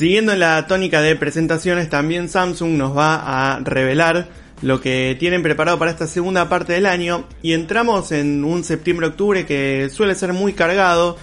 Siguiendo 0.00 0.32
en 0.32 0.40
la 0.40 0.66
tónica 0.66 1.02
de 1.02 1.14
presentaciones, 1.14 1.90
también 1.90 2.30
Samsung 2.30 2.70
nos 2.70 2.96
va 2.96 3.16
a 3.16 3.60
revelar 3.60 4.28
lo 4.62 4.80
que 4.80 5.14
tienen 5.20 5.42
preparado 5.42 5.78
para 5.78 5.90
esta 5.90 6.06
segunda 6.06 6.48
parte 6.48 6.72
del 6.72 6.86
año. 6.86 7.26
Y 7.42 7.52
entramos 7.52 8.10
en 8.10 8.42
un 8.42 8.64
septiembre-octubre 8.64 9.44
que 9.44 9.90
suele 9.92 10.14
ser 10.14 10.32
muy 10.32 10.54
cargado 10.54 11.18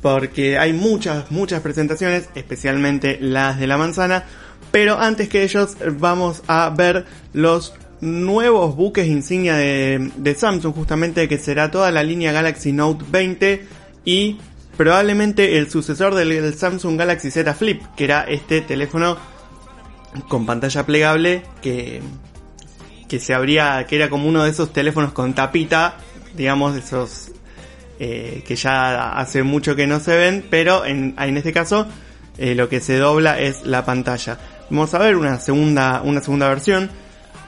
porque 0.00 0.56
hay 0.56 0.72
muchas, 0.72 1.30
muchas 1.30 1.60
presentaciones, 1.60 2.30
especialmente 2.34 3.18
las 3.20 3.60
de 3.60 3.66
la 3.66 3.76
manzana, 3.76 4.24
pero 4.70 4.98
antes 4.98 5.28
que 5.28 5.42
ellos 5.42 5.76
vamos 5.98 6.42
a 6.46 6.70
ver 6.70 7.04
los 7.34 7.74
nuevos 8.00 8.76
buques 8.76 9.08
insignia 9.08 9.56
de, 9.56 10.10
de 10.16 10.34
Samsung, 10.34 10.74
justamente 10.74 11.28
que 11.28 11.36
será 11.36 11.70
toda 11.70 11.90
la 11.90 12.02
línea 12.02 12.32
Galaxy 12.32 12.72
Note 12.72 13.04
20 13.10 13.66
y 14.06 14.38
probablemente 14.80 15.58
el 15.58 15.70
sucesor 15.70 16.14
del, 16.14 16.54
Samsung 16.54 16.98
Galaxy 16.98 17.30
Z 17.30 17.52
Flip, 17.52 17.82
que 17.98 18.04
era 18.04 18.22
este 18.22 18.62
teléfono 18.62 19.18
con 20.26 20.46
pantalla 20.46 20.86
plegable 20.86 21.42
que, 21.60 22.00
que 23.06 23.18
se 23.18 23.34
abría, 23.34 23.84
que 23.86 23.96
era 23.96 24.08
como 24.08 24.26
uno 24.26 24.42
de 24.42 24.48
esos 24.48 24.72
teléfonos 24.72 25.12
con 25.12 25.34
tapita, 25.34 25.96
digamos, 26.34 26.78
esos 26.78 27.30
eh, 27.98 28.42
que 28.46 28.56
ya 28.56 29.18
hace 29.18 29.42
mucho 29.42 29.76
que 29.76 29.86
no 29.86 30.00
se 30.00 30.16
ven, 30.16 30.46
pero 30.48 30.86
en, 30.86 31.14
en 31.18 31.36
este 31.36 31.52
caso 31.52 31.86
eh, 32.38 32.54
lo 32.54 32.70
que 32.70 32.80
se 32.80 32.96
dobla 32.96 33.38
es 33.38 33.66
la 33.66 33.84
pantalla. 33.84 34.38
Vamos 34.70 34.94
a 34.94 34.98
ver 34.98 35.14
una 35.14 35.38
segunda, 35.40 36.00
una 36.02 36.22
segunda 36.22 36.48
versión. 36.48 36.88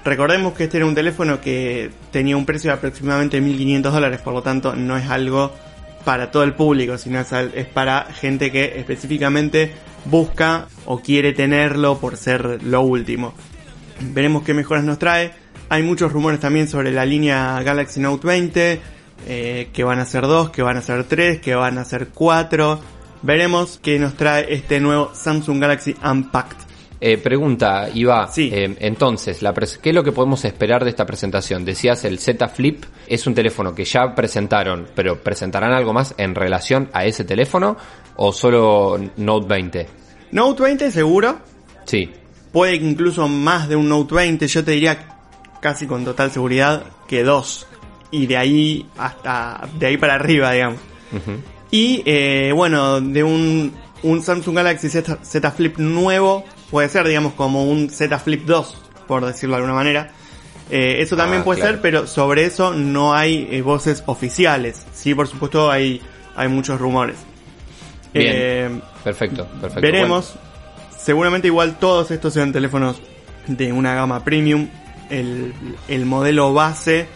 Recordemos 0.05 0.53
que 0.53 0.65
este 0.65 0.77
era 0.77 0.85
un 0.85 0.95
teléfono 0.95 1.41
que 1.41 1.93
tenía 2.11 2.37
un 2.37 2.45
precio 2.45 2.73
de 2.73 2.77
aproximadamente 2.77 3.41
1.500 3.41 3.81
dólares, 3.91 4.21
por 4.21 4.35
lo 4.35 4.43
tanto 4.43 4.77
no 4.77 4.99
es 4.99 5.09
algo 5.09 5.55
para 6.05 6.31
todo 6.31 6.43
el 6.43 6.55
público, 6.55 6.99
sino 6.99 7.21
es, 7.21 7.67
para 7.73 8.05
gente 8.13 8.51
que 8.51 8.79
específicamente 8.79 9.73
busca 10.05 10.67
o 10.85 11.01
quiere 11.01 11.33
tenerlo 11.33 11.99
por 11.99 12.17
ser 12.17 12.63
lo 12.63 12.83
último. 12.83 13.35
Veremos 14.01 14.43
qué 14.43 14.55
mejoras 14.55 14.85
nos 14.85 14.99
trae. 14.99 15.33
Hay 15.69 15.83
muchos 15.83 16.13
rumores 16.13 16.41
también 16.41 16.69
sobre 16.69 16.91
la 16.91 17.05
línea 17.05 17.63
Galaxy 17.63 18.01
Note 18.01 18.27
20, 18.27 18.81
eh, 19.27 19.69
que 19.73 19.85
van 19.85 20.01
a 20.01 20.05
ser 20.05 20.23
2, 20.23 20.51
que 20.51 20.63
van 20.63 20.77
a 20.77 20.83
ser 20.83 21.05
3, 21.05 21.41
que 21.41 21.55
van 21.55 21.79
a 21.79 21.85
ser 21.85 22.09
4. 22.09 22.81
Veremos 23.23 23.79
qué 23.83 23.99
nos 23.99 24.15
trae 24.15 24.53
este 24.53 24.81
nuevo 24.81 25.13
Samsung 25.15 25.61
Galaxy 25.61 25.95
Unpacked. 26.05 26.62
Eh, 27.05 27.19
pregunta. 27.19 27.89
Sí. 28.31 28.49
eh, 28.53 28.77
entonces, 28.79 29.43
la 29.43 29.53
¿qué 29.53 29.89
es 29.89 29.95
lo 29.95 30.05
que 30.05 30.13
podemos 30.13 30.45
esperar 30.45 30.85
de 30.85 30.91
esta 30.91 31.05
presentación? 31.05 31.65
Decías 31.65 32.05
el 32.05 32.21
Z 32.21 32.49
Flip 32.49 32.85
es 33.09 33.27
un 33.27 33.35
teléfono 33.35 33.75
que 33.75 33.85
ya 33.85 34.15
presentaron, 34.15 34.87
pero 34.95 35.21
¿presentarán 35.21 35.73
algo 35.73 35.93
más 35.93 36.15
en 36.17 36.37
relación 36.37 36.91
a 36.93 37.05
ese 37.05 37.25
teléfono 37.25 37.77
o 38.15 38.33
solo 38.33 39.01
Note 39.17 39.47
20? 39.49 39.87
Note 40.31 40.63
20 40.63 40.93
seguro, 40.93 41.41
Sí, 41.87 42.09
puede 42.53 42.79
que 42.79 42.87
incluso 42.87 43.27
más 43.27 43.69
de 43.69 43.75
un 43.75 43.89
Note 43.89 44.15
20, 44.15 44.47
yo 44.47 44.65
te 44.65 44.71
diría 44.71 45.09
casi 45.61 45.89
con 45.89 46.05
total 46.05 46.31
seguridad 46.31 46.85
que 47.09 47.25
dos. 47.25 47.67
Y 48.13 48.27
de 48.27 48.37
ahí 48.37 48.87
hasta, 48.97 49.69
de 49.77 49.87
ahí 49.87 49.97
para 49.97 50.15
arriba, 50.15 50.53
digamos. 50.53 50.79
Y 51.73 52.01
eh, 52.07 52.53
bueno, 52.55 53.01
de 53.01 53.25
un, 53.25 53.73
un 54.05 54.23
Samsung 54.23 54.55
Galaxy 54.55 54.89
Z, 54.89 55.19
Z 55.25 55.51
Flip 55.51 55.79
nuevo, 55.79 56.45
puede 56.73 56.89
ser, 56.89 57.07
digamos, 57.07 57.35
como 57.35 57.65
un 57.65 57.89
Z 57.91 58.19
Flip 58.19 58.45
2, 58.45 58.77
por 59.07 59.25
decirlo 59.25 59.55
de 59.55 59.59
alguna 59.59 59.75
manera. 59.75 60.11
Eh, 60.71 60.97
eso 61.03 61.17
también 61.17 61.43
Ah, 61.43 61.45
puede 61.45 61.61
claro. 61.61 61.75
ser, 61.75 61.83
pero 61.83 62.07
sobre 62.09 62.45
eso 62.47 62.73
no 62.73 63.15
hay 63.15 63.47
eh, 63.53 63.63
voces 63.63 64.03
oficiales. 64.07 64.85
Sí, 64.93 65.15
por 65.15 65.29
supuesto, 65.29 65.71
hay, 65.71 66.01
hay 66.35 66.49
muchos 66.49 66.81
rumores. 66.81 67.17
Bien. 68.15 68.33
Eh, 68.35 68.81
perfecto, 69.05 69.47
perfecto. 69.61 69.81
Veremos. 69.81 70.35
Seguramente 70.99 71.49
igual 71.49 71.79
todos 71.79 72.11
estos 72.11 72.33
sean 72.35 72.53
teléfonos 72.53 73.01
de 73.47 73.73
una 73.73 73.95
gama 73.95 74.25
premium. 74.25 74.69
El, 75.11 75.53
el 75.89 76.07
modelo 76.07 76.55
base 76.55 77.07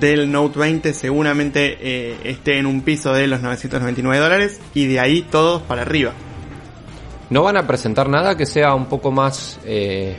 del 0.00 0.32
Note 0.32 0.58
20 0.58 0.94
seguramente 0.94 1.76
eh, 1.80 2.16
esté 2.24 2.58
en 2.58 2.66
un 2.66 2.80
piso 2.80 3.12
de 3.12 3.26
los 3.26 3.40
999 3.42 4.18
dólares 4.22 4.60
y 4.74 4.86
de 4.86 5.00
ahí 5.00 5.22
todos 5.22 5.60
para 5.62 5.82
arriba. 5.82 6.12
¿No 7.30 7.42
van 7.42 7.56
a 7.56 7.66
presentar 7.66 8.08
nada 8.08 8.36
que 8.36 8.46
sea 8.46 8.74
un 8.74 8.86
poco 8.86 9.10
más 9.10 9.58
eh, 9.64 10.16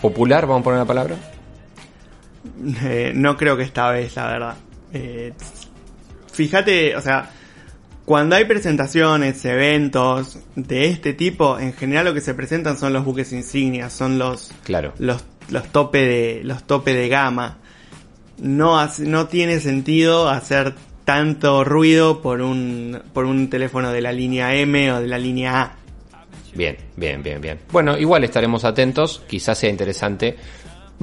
popular, 0.00 0.46
vamos 0.46 0.62
a 0.62 0.64
poner 0.64 0.78
la 0.80 0.84
palabra? 0.86 1.16
Eh, 2.84 3.12
no 3.14 3.36
creo 3.36 3.56
que 3.56 3.62
esta 3.62 3.90
vez, 3.90 4.16
la 4.16 4.26
verdad. 4.26 4.54
Eh, 4.92 5.32
fíjate, 6.32 6.96
o 6.96 7.00
sea, 7.00 7.30
cuando 8.04 8.34
hay 8.34 8.44
presentaciones, 8.46 9.44
eventos 9.44 10.38
de 10.56 10.86
este 10.86 11.12
tipo, 11.14 11.58
en 11.58 11.72
general 11.72 12.06
lo 12.06 12.14
que 12.14 12.20
se 12.20 12.34
presentan 12.34 12.76
son 12.76 12.92
los 12.92 13.04
buques 13.04 13.32
insignias, 13.32 13.92
son 13.92 14.18
los, 14.18 14.52
Claro. 14.64 14.92
los, 14.98 15.24
los 15.50 15.68
tope 15.68 15.98
de, 15.98 16.40
los 16.42 16.64
tope 16.64 16.94
de 16.94 17.08
gama. 17.08 17.58
No, 18.38 18.78
hace- 18.80 19.04
no 19.06 19.28
tiene 19.28 19.60
sentido 19.60 20.28
hacer 20.28 20.74
tanto 21.04 21.62
ruido 21.62 22.22
por 22.22 22.40
un, 22.40 23.00
por 23.12 23.24
un 23.24 23.48
teléfono 23.50 23.92
de 23.92 24.00
la 24.00 24.10
línea 24.12 24.54
M 24.56 24.92
o 24.92 25.00
de 25.00 25.06
la 25.06 25.18
línea 25.18 25.62
A. 25.62 25.76
Bien, 26.54 26.76
bien, 26.96 27.22
bien, 27.22 27.40
bien. 27.40 27.58
Bueno, 27.70 27.96
igual 27.96 28.24
estaremos 28.24 28.64
atentos, 28.64 29.22
quizás 29.26 29.56
sea 29.58 29.70
interesante, 29.70 30.36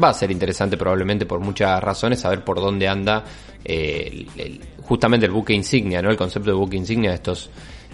va 0.02 0.10
a 0.10 0.14
ser 0.14 0.30
interesante 0.32 0.78
probablemente 0.78 1.26
por 1.26 1.40
muchas 1.40 1.82
razones 1.84 2.20
saber 2.20 2.44
por 2.44 2.60
dónde 2.60 2.88
anda 2.88 3.24
eh, 3.66 4.26
el- 4.38 4.62
justamente 4.82 5.26
el 5.26 5.32
buque 5.32 5.54
insignia, 5.54 6.02
¿no? 6.02 6.10
El 6.12 6.18
concepto 6.18 6.50
de 6.52 6.56
buque 6.56 6.78
insignia 6.78 7.10
de 7.10 7.16
estos 7.16 7.50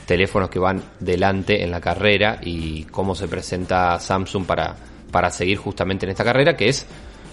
teléfonos 0.06 0.50
que 0.50 0.60
van 0.60 0.84
delante 1.00 1.64
en 1.64 1.72
la 1.72 1.82
carrera 1.82 2.40
y 2.44 2.84
cómo 2.84 3.16
se 3.16 3.28
presenta 3.28 4.00
Samsung 4.00 4.46
para, 4.46 4.76
para 5.12 5.32
seguir 5.32 5.58
justamente 5.58 6.06
en 6.06 6.12
esta 6.12 6.24
carrera 6.24 6.56
que 6.56 6.70
es 6.70 6.86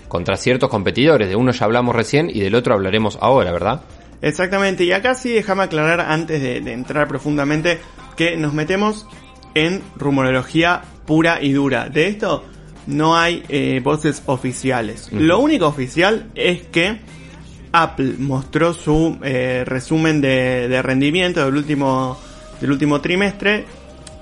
contra 0.08 0.36
ciertos 0.36 0.70
competidores. 0.70 1.28
De 1.28 1.36
uno 1.36 1.52
ya 1.52 1.64
hablamos 1.66 1.94
recién 1.94 2.30
y 2.30 2.40
del 2.40 2.54
otro 2.54 2.74
hablaremos 2.74 3.18
ahora, 3.20 3.52
¿verdad? 3.52 3.82
Exactamente, 4.22 4.84
y 4.84 4.92
acá 4.92 5.14
sí 5.14 5.32
déjame 5.32 5.64
aclarar 5.64 6.00
antes 6.00 6.40
de, 6.40 6.60
de 6.60 6.72
entrar 6.72 7.08
profundamente 7.08 7.80
que 8.16 8.36
nos 8.36 8.54
metemos 8.54 9.06
en 9.54 9.82
rumorología 9.96 10.82
pura 11.06 11.40
y 11.42 11.52
dura. 11.52 11.88
De 11.88 12.08
esto 12.08 12.44
no 12.86 13.16
hay 13.16 13.42
eh, 13.48 13.80
voces 13.82 14.22
oficiales. 14.26 15.08
Lo 15.12 15.38
único 15.38 15.66
oficial 15.66 16.26
es 16.34 16.62
que 16.62 16.98
Apple 17.72 18.14
mostró 18.18 18.74
su 18.74 19.18
eh, 19.22 19.64
resumen 19.66 20.20
de, 20.20 20.68
de 20.68 20.82
rendimiento 20.82 21.44
del 21.44 21.56
último, 21.56 22.18
del 22.60 22.72
último 22.72 23.00
trimestre. 23.00 23.64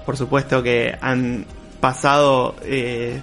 Por 0.07 0.17
supuesto 0.17 0.63
que 0.63 0.95
han 1.01 1.47
pasado 1.81 2.57
eh, 2.65 3.21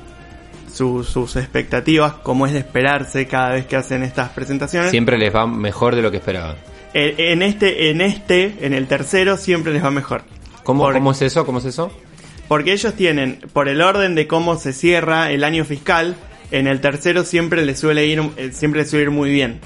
su- 0.71 1.03
sus 1.03 1.35
expectativas, 1.35 2.13
como 2.23 2.45
es 2.47 2.53
de 2.53 2.59
esperarse 2.59 3.27
cada 3.27 3.51
vez 3.51 3.65
que 3.65 3.75
hacen 3.75 4.03
estas 4.03 4.29
presentaciones. 4.29 4.91
Siempre 4.91 5.17
les 5.17 5.33
va 5.33 5.45
mejor 5.47 5.95
de 5.95 6.01
lo 6.01 6.11
que 6.11 6.17
esperaban. 6.17 6.55
Eh, 6.93 7.15
En 7.31 7.41
este, 7.41 7.89
en 7.89 8.01
este, 8.01 8.55
en 8.61 8.73
el 8.73 8.87
tercero 8.87 9.37
siempre 9.37 9.71
les 9.73 9.83
va 9.83 9.91
mejor. 9.91 10.23
¿Cómo, 10.67 10.91
¿Cómo 10.91 11.11
es 11.11 11.21
eso? 11.21 11.45
¿Cómo 11.45 11.59
es 11.59 11.65
eso? 11.65 11.93
Porque 12.49 12.73
ellos 12.73 12.93
tienen, 12.93 13.39
por 13.53 13.69
el 13.69 13.81
orden 13.81 14.15
de 14.15 14.27
cómo 14.27 14.57
se 14.57 14.73
cierra 14.73 15.31
el 15.31 15.45
año 15.45 15.63
fiscal, 15.63 16.17
en 16.51 16.67
el 16.67 16.81
tercero 16.81 17.23
siempre 17.23 17.65
les 17.65 17.79
suele 17.79 18.05
ir, 18.05 18.21
eh, 18.35 18.49
siempre 18.51 18.83
suele 18.83 19.05
ir 19.05 19.11
muy 19.11 19.29
bien. 19.29 19.61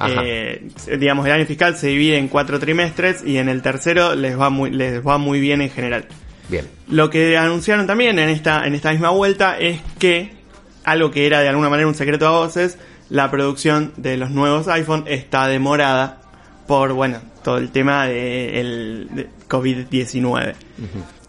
Eh, 0.00 0.66
digamos, 0.98 1.26
el 1.26 1.32
año 1.32 1.44
fiscal 1.44 1.76
se 1.76 1.88
divide 1.88 2.16
en 2.16 2.28
cuatro 2.28 2.58
trimestres 2.58 3.22
y 3.22 3.36
en 3.36 3.50
el 3.50 3.60
tercero 3.60 4.14
les 4.14 4.40
va 4.40 4.48
muy, 4.48 4.70
les 4.70 5.06
va 5.06 5.18
muy 5.18 5.40
bien 5.40 5.60
en 5.60 5.68
general. 5.68 6.06
Bien. 6.48 6.66
Lo 6.88 7.10
que 7.10 7.36
anunciaron 7.36 7.86
también 7.86 8.18
en 8.18 8.30
esta, 8.30 8.66
en 8.66 8.74
esta 8.74 8.92
misma 8.92 9.10
vuelta 9.10 9.58
es 9.58 9.82
que, 9.98 10.32
algo 10.84 11.10
que 11.10 11.26
era 11.26 11.40
de 11.40 11.50
alguna 11.50 11.68
manera 11.68 11.86
un 11.86 11.94
secreto 11.94 12.26
a 12.26 12.30
voces, 12.30 12.78
la 13.10 13.30
producción 13.30 13.92
de 13.98 14.16
los 14.16 14.30
nuevos 14.30 14.68
iPhone 14.68 15.04
está 15.06 15.46
demorada 15.48 16.22
por, 16.66 16.94
bueno, 16.94 17.20
todo 17.46 17.58
el 17.58 17.70
tema 17.70 18.06
de, 18.06 18.58
el- 18.60 19.08
de 19.14 19.28
COVID-19. 19.48 20.54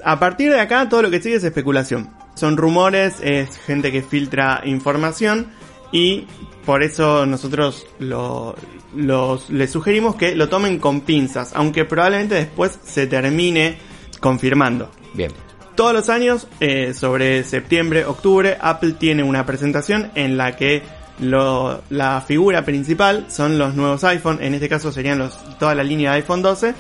A 0.04 0.18
partir 0.20 0.52
de 0.52 0.60
acá 0.60 0.90
todo 0.90 1.04
lo 1.04 1.12
que 1.12 1.22
sigue 1.22 1.36
es 1.36 1.44
especulación. 1.44 2.10
Son 2.34 2.58
rumores, 2.58 3.18
es 3.22 3.56
gente 3.60 3.92
que 3.92 4.02
filtra 4.02 4.62
información 4.66 5.48
y 5.92 6.26
por 6.66 6.82
eso 6.82 7.28
nosotros 7.28 7.86
lo, 8.00 8.56
los, 8.96 9.52
les 9.52 9.70
sugerimos 9.72 10.16
que 10.16 10.36
lo 10.36 10.50
tomen 10.50 10.80
con 10.80 11.02
pinzas, 11.02 11.52
aunque 11.54 11.86
probablemente 11.86 12.34
después 12.34 12.80
se 12.84 13.06
termine 13.06 13.78
confirmando. 14.20 14.90
Bien. 15.14 15.32
Todos 15.76 15.94
los 15.94 16.10
años, 16.10 16.48
eh, 16.60 16.96
sobre 16.96 17.44
septiembre, 17.44 18.06
octubre, 18.06 18.58
Apple 18.60 18.94
tiene 18.94 19.22
una 19.22 19.46
presentación 19.46 20.10
en 20.16 20.36
la 20.36 20.56
que 20.56 20.82
la 21.20 22.24
figura 22.26 22.64
principal 22.64 23.26
son 23.30 23.58
los 23.58 23.76
nuevos 23.76 24.04
iPhone, 24.04 24.40
en 24.42 24.54
este 24.54 24.70
caso 24.70 24.92
serían 24.92 25.20
los, 25.20 25.38
toda 25.58 25.76
la 25.76 25.84
línea 25.84 26.12
de 26.12 26.18
iPhone 26.18 26.42
12, 26.42 26.74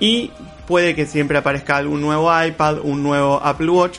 y 0.00 0.30
puede 0.66 0.94
que 0.94 1.06
siempre 1.06 1.38
aparezca 1.38 1.76
algún 1.76 2.00
nuevo 2.00 2.30
iPad, 2.44 2.78
un 2.82 3.02
nuevo 3.02 3.40
Apple 3.42 3.70
Watch, 3.70 3.98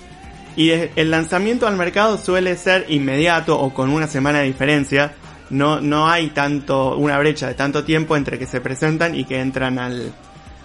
y 0.56 0.72
el 0.72 1.12
lanzamiento 1.12 1.68
al 1.68 1.78
mercado 1.78 2.18
suele 2.18 2.56
ser 2.58 2.86
inmediato 2.90 3.60
o 3.60 3.74
con 3.74 3.90
una 3.90 4.08
semana 4.08 4.40
de 4.40 4.46
diferencia, 4.46 5.14
no, 5.50 5.82
no 5.82 6.08
hay 6.08 6.30
tanto, 6.30 6.98
una 6.98 7.18
brecha 7.18 7.48
de 7.48 7.54
tanto 7.54 7.84
tiempo 7.84 8.16
entre 8.16 8.38
que 8.38 8.46
se 8.46 8.62
presentan 8.62 9.16
y 9.16 9.26
que 9.26 9.40
entran 9.40 9.80
al, 9.80 10.14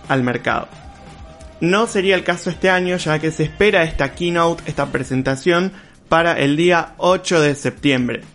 al 0.09 0.23
mercado. 0.23 0.69
No 1.61 1.87
sería 1.87 2.16
el 2.16 2.25
caso 2.25 2.50
este 2.50 2.69
año, 2.69 2.97
ya 2.97 3.19
que 3.19 3.31
se 3.31 3.45
espera 3.45 3.85
esta 3.85 4.12
keynote, 4.14 4.64
esta 4.66 4.87
presentación, 4.87 5.73
para 6.09 6.35
el 6.35 6.57
día 6.57 6.95
8 6.99 7.40
de 7.40 7.54
septiembre. 7.54 8.34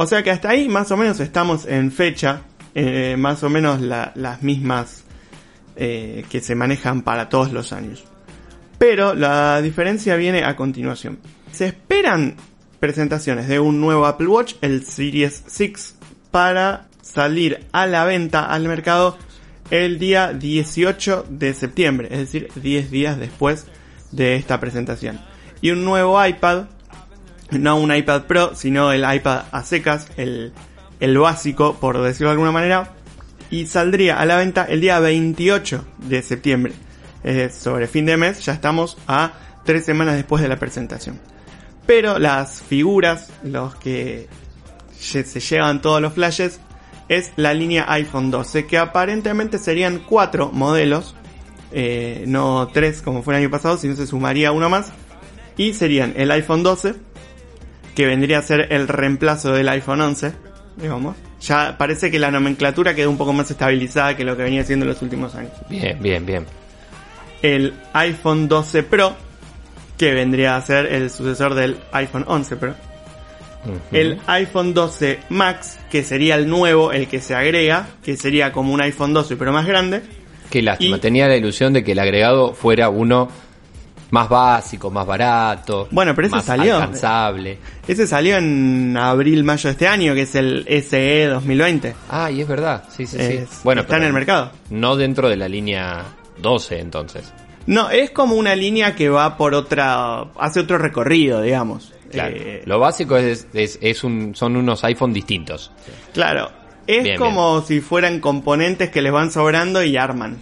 O 0.00 0.06
sea 0.06 0.22
que 0.22 0.30
hasta 0.30 0.50
ahí 0.50 0.68
más 0.68 0.92
o 0.92 0.96
menos 0.96 1.18
estamos 1.18 1.66
en 1.66 1.90
fecha, 1.90 2.42
eh, 2.72 3.16
más 3.18 3.42
o 3.42 3.50
menos 3.50 3.80
la- 3.80 4.12
las 4.14 4.42
mismas 4.44 5.02
eh, 5.74 6.24
que 6.30 6.40
se 6.40 6.54
manejan 6.54 7.02
para 7.02 7.28
todos 7.28 7.52
los 7.52 7.72
años. 7.72 8.04
Pero 8.78 9.14
la 9.14 9.60
diferencia 9.60 10.14
viene 10.14 10.44
a 10.44 10.54
continuación. 10.54 11.18
Se 11.50 11.66
esperan 11.66 12.36
presentaciones 12.78 13.48
de 13.48 13.58
un 13.58 13.80
nuevo 13.80 14.06
Apple 14.06 14.28
Watch, 14.28 14.54
el 14.60 14.84
Series 14.84 15.42
6, 15.48 15.96
para 16.30 16.86
salir 17.02 17.66
a 17.72 17.86
la 17.88 18.04
venta 18.04 18.44
al 18.44 18.68
mercado 18.68 19.18
el 19.72 19.98
día 19.98 20.32
18 20.32 21.26
de 21.28 21.54
septiembre, 21.54 22.06
es 22.12 22.18
decir, 22.18 22.48
10 22.54 22.90
días 22.92 23.18
después 23.18 23.66
de 24.12 24.36
esta 24.36 24.60
presentación. 24.60 25.18
Y 25.60 25.70
un 25.72 25.84
nuevo 25.84 26.24
iPad, 26.24 26.66
no 27.50 27.76
un 27.76 27.94
iPad 27.94 28.22
Pro, 28.24 28.54
sino 28.54 28.92
el 28.92 29.04
iPad 29.10 29.44
a 29.50 29.62
secas, 29.62 30.08
el, 30.16 30.52
el 31.00 31.18
básico, 31.18 31.76
por 31.80 32.00
decirlo 32.00 32.28
de 32.28 32.32
alguna 32.32 32.52
manera, 32.52 32.92
y 33.50 33.66
saldría 33.66 34.18
a 34.18 34.26
la 34.26 34.36
venta 34.36 34.64
el 34.64 34.80
día 34.80 34.98
28 34.98 35.84
de 35.98 36.22
septiembre. 36.22 36.72
Sobre 37.52 37.86
fin 37.88 38.06
de 38.06 38.16
mes, 38.16 38.44
ya 38.44 38.52
estamos 38.52 38.96
a 39.06 39.32
tres 39.64 39.84
semanas 39.84 40.16
después 40.16 40.42
de 40.42 40.48
la 40.48 40.56
presentación. 40.56 41.20
Pero 41.86 42.18
las 42.18 42.62
figuras, 42.62 43.30
los 43.42 43.74
que 43.76 44.28
se 44.98 45.24
llevan 45.40 45.80
todos 45.80 46.00
los 46.00 46.12
flashes, 46.12 46.60
es 47.08 47.32
la 47.36 47.54
línea 47.54 47.86
iPhone 47.88 48.30
12, 48.30 48.66
que 48.66 48.78
aparentemente 48.78 49.58
serían 49.58 49.98
cuatro 49.98 50.50
modelos, 50.52 51.14
eh, 51.72 52.24
no 52.26 52.68
tres 52.72 53.02
como 53.02 53.22
fue 53.22 53.34
el 53.34 53.42
año 53.42 53.50
pasado, 53.50 53.78
sino 53.78 53.96
se 53.96 54.06
sumaría 54.06 54.52
uno 54.52 54.68
más. 54.68 54.92
Y 55.56 55.72
serían 55.72 56.14
el 56.16 56.30
iPhone 56.30 56.62
12, 56.62 56.94
que 57.98 58.06
vendría 58.06 58.38
a 58.38 58.42
ser 58.42 58.68
el 58.72 58.86
reemplazo 58.86 59.52
del 59.52 59.68
iPhone 59.70 60.00
11, 60.00 60.30
digamos. 60.76 61.16
Ya 61.40 61.74
parece 61.76 62.12
que 62.12 62.20
la 62.20 62.30
nomenclatura 62.30 62.94
quedó 62.94 63.10
un 63.10 63.18
poco 63.18 63.32
más 63.32 63.50
estabilizada 63.50 64.16
que 64.16 64.22
lo 64.22 64.36
que 64.36 64.44
venía 64.44 64.62
siendo 64.62 64.84
en 64.84 64.90
los 64.90 65.02
últimos 65.02 65.34
años. 65.34 65.50
Bien, 65.68 65.98
bien, 66.00 66.24
bien. 66.24 66.46
El 67.42 67.74
iPhone 67.94 68.46
12 68.46 68.84
Pro, 68.84 69.16
que 69.96 70.14
vendría 70.14 70.54
a 70.54 70.62
ser 70.62 70.86
el 70.86 71.10
sucesor 71.10 71.54
del 71.56 71.78
iPhone 71.90 72.24
11 72.28 72.56
Pro. 72.56 72.74
El 73.90 74.20
iPhone 74.28 74.74
12 74.74 75.18
Max, 75.30 75.80
que 75.90 76.04
sería 76.04 76.36
el 76.36 76.48
nuevo, 76.48 76.92
el 76.92 77.08
que 77.08 77.20
se 77.20 77.34
agrega, 77.34 77.88
que 78.04 78.16
sería 78.16 78.52
como 78.52 78.72
un 78.72 78.80
iPhone 78.80 79.12
12 79.12 79.36
pero 79.36 79.52
más 79.52 79.66
grande. 79.66 80.02
Qué 80.50 80.62
lástima. 80.62 80.98
y- 80.98 81.00
Tenía 81.00 81.26
la 81.26 81.34
ilusión 81.36 81.72
de 81.72 81.82
que 81.82 81.92
el 81.92 81.98
agregado 81.98 82.54
fuera 82.54 82.90
uno 82.90 83.28
más 84.10 84.28
básico, 84.28 84.90
más 84.90 85.06
barato. 85.06 85.88
Bueno, 85.90 86.14
pero 86.14 86.26
ese 86.28 86.36
más 86.36 86.44
salió. 86.44 86.76
alcanzable. 86.76 87.58
Ese 87.86 88.06
salió 88.06 88.36
en 88.36 88.96
abril, 88.96 89.44
mayo 89.44 89.68
de 89.68 89.72
este 89.72 89.86
año, 89.88 90.14
que 90.14 90.22
es 90.22 90.34
el 90.34 90.64
SE 90.82 91.26
2020. 91.26 91.94
Ah, 92.08 92.30
y 92.30 92.40
es 92.40 92.48
verdad. 92.48 92.84
Sí, 92.94 93.06
sí, 93.06 93.18
sí. 93.18 93.40
Bueno, 93.64 93.82
está 93.82 93.96
en 93.98 94.04
el 94.04 94.12
mercado. 94.12 94.52
No 94.70 94.96
dentro 94.96 95.28
de 95.28 95.36
la 95.36 95.48
línea 95.48 96.04
12, 96.40 96.80
entonces. 96.80 97.32
No, 97.66 97.90
es 97.90 98.10
como 98.12 98.36
una 98.36 98.54
línea 98.56 98.94
que 98.94 99.10
va 99.10 99.36
por 99.36 99.54
otra, 99.54 100.22
hace 100.38 100.60
otro 100.60 100.78
recorrido, 100.78 101.42
digamos. 101.42 101.92
Claro. 102.10 102.34
Eh, 102.34 102.62
Lo 102.64 102.78
básico 102.78 103.18
es, 103.18 103.46
es, 103.52 103.78
es 103.82 104.02
un, 104.04 104.34
son 104.34 104.56
unos 104.56 104.82
iPhone 104.84 105.12
distintos. 105.12 105.70
claro, 106.14 106.50
es 106.86 107.04
Bien, 107.04 107.18
como 107.18 107.60
si 107.60 107.82
fueran 107.82 108.20
componentes 108.20 108.88
que 108.88 109.02
les 109.02 109.12
van 109.12 109.30
sobrando 109.30 109.82
y 109.84 109.98
arman, 109.98 110.38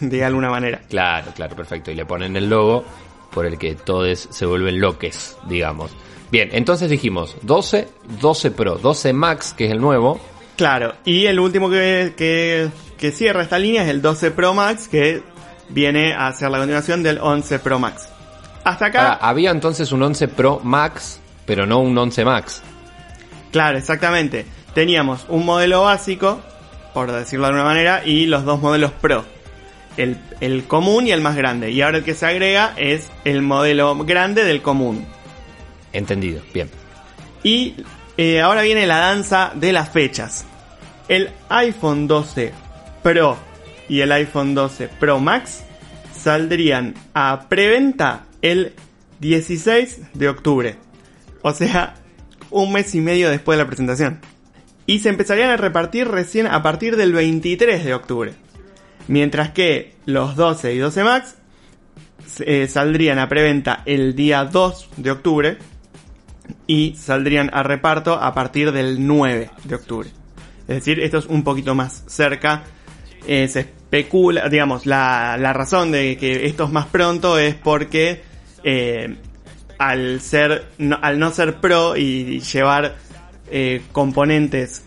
de 0.00 0.24
alguna 0.24 0.48
manera. 0.48 0.80
Claro, 0.88 1.32
claro, 1.36 1.54
perfecto. 1.54 1.90
Y 1.90 1.94
le 1.94 2.06
ponen 2.06 2.34
el 2.36 2.48
logo 2.48 2.86
por 3.32 3.46
el 3.46 3.58
que 3.58 3.74
todos 3.74 4.28
se 4.30 4.46
vuelven 4.46 4.80
loques, 4.80 5.36
digamos. 5.48 5.90
Bien, 6.30 6.48
entonces 6.52 6.88
dijimos 6.90 7.36
12, 7.42 7.88
12 8.20 8.50
Pro, 8.52 8.76
12 8.76 9.12
Max, 9.12 9.52
que 9.56 9.66
es 9.66 9.72
el 9.72 9.80
nuevo. 9.80 10.20
Claro, 10.56 10.94
y 11.04 11.26
el 11.26 11.40
último 11.40 11.70
que, 11.70 12.14
que, 12.16 12.68
que 12.98 13.10
cierra 13.12 13.42
esta 13.42 13.58
línea 13.58 13.82
es 13.82 13.88
el 13.88 14.02
12 14.02 14.30
Pro 14.32 14.54
Max, 14.54 14.88
que 14.88 15.22
viene 15.70 16.14
a 16.14 16.32
ser 16.32 16.50
la 16.50 16.58
continuación 16.58 17.02
del 17.02 17.18
11 17.18 17.58
Pro 17.60 17.78
Max. 17.78 18.08
Hasta 18.62 18.86
acá, 18.86 19.00
Ahora, 19.14 19.14
había 19.26 19.50
entonces 19.50 19.90
un 19.90 20.02
11 20.02 20.28
Pro 20.28 20.60
Max, 20.62 21.18
pero 21.46 21.66
no 21.66 21.78
un 21.80 21.96
11 21.96 22.24
Max. 22.24 22.62
claro, 23.50 23.78
exactamente. 23.78 24.44
Teníamos 24.74 25.24
un 25.28 25.44
modelo 25.44 25.82
básico, 25.82 26.40
por 26.94 27.10
decirlo 27.10 27.46
de 27.46 27.52
alguna 27.54 27.64
manera, 27.64 28.02
y 28.04 28.26
los 28.26 28.44
dos 28.44 28.60
modelos 28.60 28.92
Pro. 28.92 29.24
El, 29.96 30.16
el 30.40 30.64
común 30.64 31.06
y 31.06 31.12
el 31.12 31.20
más 31.20 31.36
grande. 31.36 31.70
Y 31.70 31.82
ahora 31.82 31.98
el 31.98 32.04
que 32.04 32.14
se 32.14 32.26
agrega 32.26 32.74
es 32.76 33.08
el 33.24 33.42
modelo 33.42 33.96
grande 34.04 34.44
del 34.44 34.62
común. 34.62 35.04
Entendido, 35.92 36.42
bien. 36.54 36.70
Y 37.42 37.74
eh, 38.16 38.40
ahora 38.40 38.62
viene 38.62 38.86
la 38.86 38.98
danza 38.98 39.52
de 39.54 39.72
las 39.72 39.88
fechas. 39.90 40.44
El 41.08 41.30
iPhone 41.48 42.06
12 42.06 42.52
Pro 43.02 43.36
y 43.88 44.00
el 44.00 44.12
iPhone 44.12 44.54
12 44.54 44.88
Pro 44.88 45.18
Max 45.18 45.64
saldrían 46.14 46.94
a 47.14 47.46
preventa 47.48 48.26
el 48.42 48.74
16 49.20 50.14
de 50.14 50.28
octubre. 50.28 50.76
O 51.42 51.52
sea, 51.52 51.94
un 52.50 52.72
mes 52.72 52.94
y 52.94 53.00
medio 53.00 53.30
después 53.30 53.56
de 53.56 53.64
la 53.64 53.66
presentación. 53.66 54.20
Y 54.86 55.00
se 55.00 55.08
empezarían 55.08 55.50
a 55.50 55.56
repartir 55.56 56.08
recién 56.08 56.46
a 56.46 56.62
partir 56.62 56.96
del 56.96 57.12
23 57.12 57.84
de 57.84 57.94
octubre. 57.94 58.34
Mientras 59.08 59.50
que 59.50 59.94
los 60.06 60.36
12 60.36 60.74
y 60.74 60.78
12 60.78 61.04
Max 61.04 61.34
eh, 62.40 62.68
saldrían 62.68 63.18
a 63.18 63.28
preventa 63.28 63.82
el 63.86 64.14
día 64.14 64.44
2 64.44 64.90
de 64.96 65.10
octubre 65.10 65.58
y 66.66 66.94
saldrían 66.96 67.50
a 67.52 67.62
reparto 67.62 68.14
a 68.14 68.32
partir 68.34 68.72
del 68.72 69.06
9 69.06 69.50
de 69.64 69.74
octubre. 69.74 70.08
Es 70.68 70.76
decir, 70.76 71.00
esto 71.00 71.18
es 71.18 71.26
un 71.26 71.42
poquito 71.42 71.74
más 71.74 72.04
cerca. 72.06 72.62
Eh, 73.26 73.48
se 73.48 73.60
especula, 73.60 74.48
digamos, 74.48 74.86
la, 74.86 75.36
la 75.38 75.52
razón 75.52 75.90
de 75.92 76.16
que 76.16 76.46
esto 76.46 76.64
es 76.64 76.70
más 76.70 76.86
pronto 76.86 77.38
es 77.38 77.54
porque 77.56 78.22
eh, 78.62 79.16
al 79.78 80.20
ser, 80.20 80.66
al 81.02 81.18
no 81.18 81.30
ser 81.30 81.56
pro 81.56 81.96
y 81.96 82.40
llevar 82.40 82.96
componentes 83.90 84.84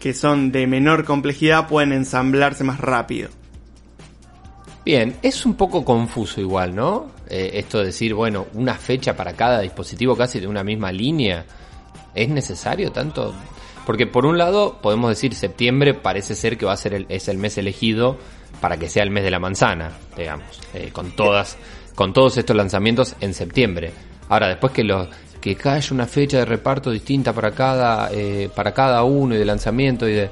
que 0.00 0.14
son 0.14 0.50
de 0.50 0.66
menor 0.66 1.04
complejidad 1.04 1.68
pueden 1.68 1.92
ensamblarse 1.92 2.64
más 2.64 2.80
rápido. 2.80 3.28
Bien, 4.84 5.16
es 5.22 5.44
un 5.44 5.54
poco 5.54 5.84
confuso 5.84 6.40
igual, 6.40 6.74
¿no? 6.74 7.12
Eh, 7.28 7.50
esto 7.54 7.78
de 7.78 7.86
decir, 7.86 8.14
bueno, 8.14 8.46
una 8.54 8.74
fecha 8.74 9.14
para 9.14 9.34
cada 9.34 9.60
dispositivo 9.60 10.16
casi 10.16 10.40
de 10.40 10.48
una 10.48 10.64
misma 10.64 10.90
línea. 10.90 11.44
¿Es 12.14 12.28
necesario 12.30 12.90
tanto? 12.90 13.34
Porque 13.84 14.06
por 14.06 14.24
un 14.24 14.38
lado 14.38 14.78
podemos 14.80 15.10
decir 15.10 15.34
septiembre 15.34 15.92
parece 15.92 16.34
ser 16.34 16.56
que 16.56 16.64
va 16.64 16.72
a 16.72 16.78
ser 16.78 16.94
el, 16.94 17.06
es 17.10 17.28
el 17.28 17.36
mes 17.36 17.58
elegido 17.58 18.18
para 18.60 18.78
que 18.78 18.88
sea 18.88 19.02
el 19.02 19.10
mes 19.10 19.22
de 19.22 19.30
la 19.30 19.38
manzana, 19.38 19.92
digamos, 20.16 20.60
eh, 20.74 20.90
con 20.92 21.12
todas, 21.12 21.58
con 21.94 22.14
todos 22.14 22.38
estos 22.38 22.56
lanzamientos 22.56 23.16
en 23.20 23.34
septiembre. 23.34 23.92
Ahora 24.28 24.48
después 24.48 24.72
que 24.72 24.84
los 24.84 25.08
que 25.40 25.56
haya 25.64 25.94
una 25.94 26.06
fecha 26.06 26.38
de 26.38 26.44
reparto 26.44 26.90
distinta 26.90 27.32
para 27.32 27.52
cada 27.52 28.10
eh, 28.12 28.50
para 28.54 28.72
cada 28.72 29.02
uno 29.04 29.34
y 29.34 29.38
de 29.38 29.44
lanzamiento 29.44 30.08
y 30.08 30.12
de 30.12 30.30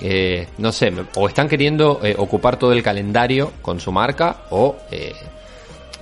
eh, 0.00 0.46
no 0.58 0.70
sé, 0.70 0.92
o 1.16 1.28
están 1.28 1.48
queriendo 1.48 2.00
eh, 2.04 2.14
ocupar 2.16 2.56
todo 2.56 2.72
el 2.72 2.82
calendario 2.82 3.52
con 3.60 3.80
su 3.80 3.90
marca, 3.90 4.42
o, 4.50 4.76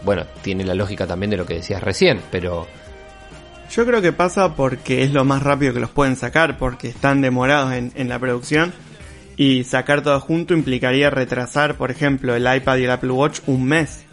bueno, 0.04 0.24
tiene 0.42 0.64
la 0.64 0.74
lógica 0.74 1.06
también 1.06 1.30
de 1.30 1.38
lo 1.38 1.46
que 1.46 1.54
decías 1.54 1.82
recién, 1.82 2.20
pero 2.30 2.66
Yo 3.70 3.84
creo 3.84 4.00
que 4.00 4.12
pasa 4.12 4.54
porque 4.54 5.02
es 5.02 5.12
lo 5.12 5.24
más 5.24 5.42
rápido 5.42 5.72
que 5.74 5.80
los 5.80 5.90
pueden 5.90 6.16
sacar, 6.16 6.56
porque 6.58 6.88
están 6.88 7.20
demorados 7.20 7.72
en, 7.72 7.92
en 7.94 8.08
la 8.08 8.18
producción. 8.18 8.72
Y 9.38 9.64
sacar 9.64 10.02
todo 10.02 10.18
junto 10.20 10.54
implicaría 10.54 11.10
retrasar, 11.10 11.76
por 11.76 11.90
ejemplo, 11.90 12.34
el 12.34 12.46
iPad 12.56 12.78
y 12.78 12.84
el 12.84 12.90
Apple 12.90 13.10
Watch 13.10 13.40
un 13.46 13.64
mes. 13.64 14.05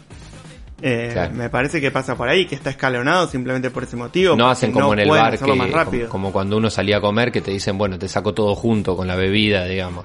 Eh, 0.86 1.08
Claro. 1.12 1.32
Me 1.34 1.48
parece 1.48 1.80
que 1.80 1.90
pasa 1.90 2.14
por 2.14 2.28
ahí, 2.28 2.44
que 2.44 2.54
está 2.54 2.68
escalonado 2.68 3.26
simplemente 3.26 3.70
por 3.70 3.84
ese 3.84 3.96
motivo. 3.96 4.36
no 4.36 4.50
hacen 4.50 4.70
como 4.70 4.92
en 4.92 4.98
el 4.98 5.08
bar, 5.08 5.38
que, 5.90 6.06
como, 6.06 6.30
cuando 6.30 6.58
uno 6.58 6.68
salía 6.68 6.98
a 6.98 7.00
comer, 7.00 7.32
que 7.32 7.40
te 7.40 7.50
dicen, 7.50 7.78
bueno, 7.78 7.98
te 7.98 8.06
saco 8.06 8.34
todo 8.34 8.54
junto 8.54 8.94
con 8.94 9.06
la 9.08 9.16
bebida, 9.16 9.64
digamos. 9.64 10.04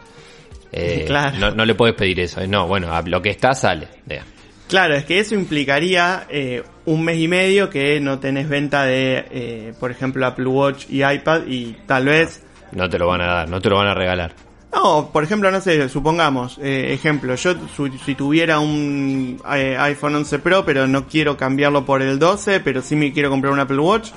Eh, 0.72 1.04
Claro. 1.06 1.38
no, 1.38 1.52
no 1.52 1.66
le 1.66 1.76
puedes 1.76 1.96
pedir 1.96 2.22
eso, 2.22 2.46
no, 2.48 2.66
bueno, 2.66 2.94
a 2.94 3.02
lo 3.02 3.22
que 3.22 3.30
está 3.30 3.54
sale, 3.54 3.90
digamos. 4.06 4.32
Claro, 4.70 4.96
es 4.96 5.04
que 5.04 5.20
eso 5.20 5.36
implicaría 5.36 6.28
eh, 6.30 6.64
un 6.86 7.04
mes 7.04 7.18
y 7.18 7.28
medio 7.28 7.70
que 7.70 8.00
no 8.00 8.20
tenés 8.20 8.48
venta 8.48 8.86
de, 8.86 9.26
eh, 9.32 9.74
por 9.80 9.92
ejemplo, 9.92 10.26
Apple 10.26 10.46
Watch 10.46 10.86
y 10.90 11.04
iPad 11.04 11.42
y 11.48 11.76
tal 11.88 12.06
vez 12.06 12.42
no 12.72 12.88
te 12.88 12.98
lo 13.00 13.08
van 13.08 13.20
a 13.22 13.26
dar, 13.26 13.50
no 13.50 13.60
te 13.60 13.70
lo 13.70 13.76
van 13.78 13.88
a 13.88 13.96
regalar. 13.96 14.34
No, 14.72 15.10
por 15.12 15.24
ejemplo, 15.24 15.50
no 15.50 15.60
sé, 15.62 15.90
supongamos, 15.90 16.60
eh, 16.62 16.94
ejemplo, 16.94 17.34
yo 17.36 17.56
su- 17.76 17.90
si 18.06 18.14
tuviera 18.14 18.60
un 18.60 19.42
eh, 19.56 19.76
iPhone 19.80 20.16
11 20.16 20.38
Pro, 20.40 20.64
pero 20.64 20.86
no 20.88 21.08
quiero 21.08 21.36
cambiarlo 21.36 21.86
por 21.86 22.04
el 22.04 22.20
12, 22.20 22.60
pero 22.60 22.82
sí 22.84 22.96
me 22.96 23.12
quiero 23.12 23.32
comprar 23.32 23.52
un 23.52 23.60
Apple 23.60 23.80
Watch, 23.80 24.10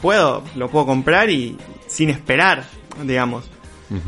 puedo, 0.00 0.42
lo 0.56 0.68
puedo 0.68 0.86
comprar 0.86 1.30
y 1.30 1.56
sin 1.86 2.10
esperar, 2.10 2.64
digamos. 3.04 3.44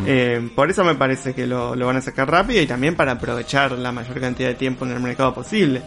Eh, 0.07 0.49
por 0.57 0.69
eso 0.69 0.83
me 0.83 0.97
parece 0.97 1.33
que 1.35 1.47
lo, 1.47 1.77
lo 1.77 1.87
van 1.87 1.97
a 1.99 2.01
sacar 2.01 2.29
rápido 2.29 2.61
y 2.61 2.67
también 2.67 2.97
para 2.97 3.13
aprovechar 3.13 3.71
la 3.73 3.93
mayor 3.93 4.21
cantidad 4.21 4.49
de 4.49 4.55
tiempo 4.57 4.85
en 4.85 4.91
el 4.91 4.99
mercado 5.01 5.33
posible. 5.33 5.83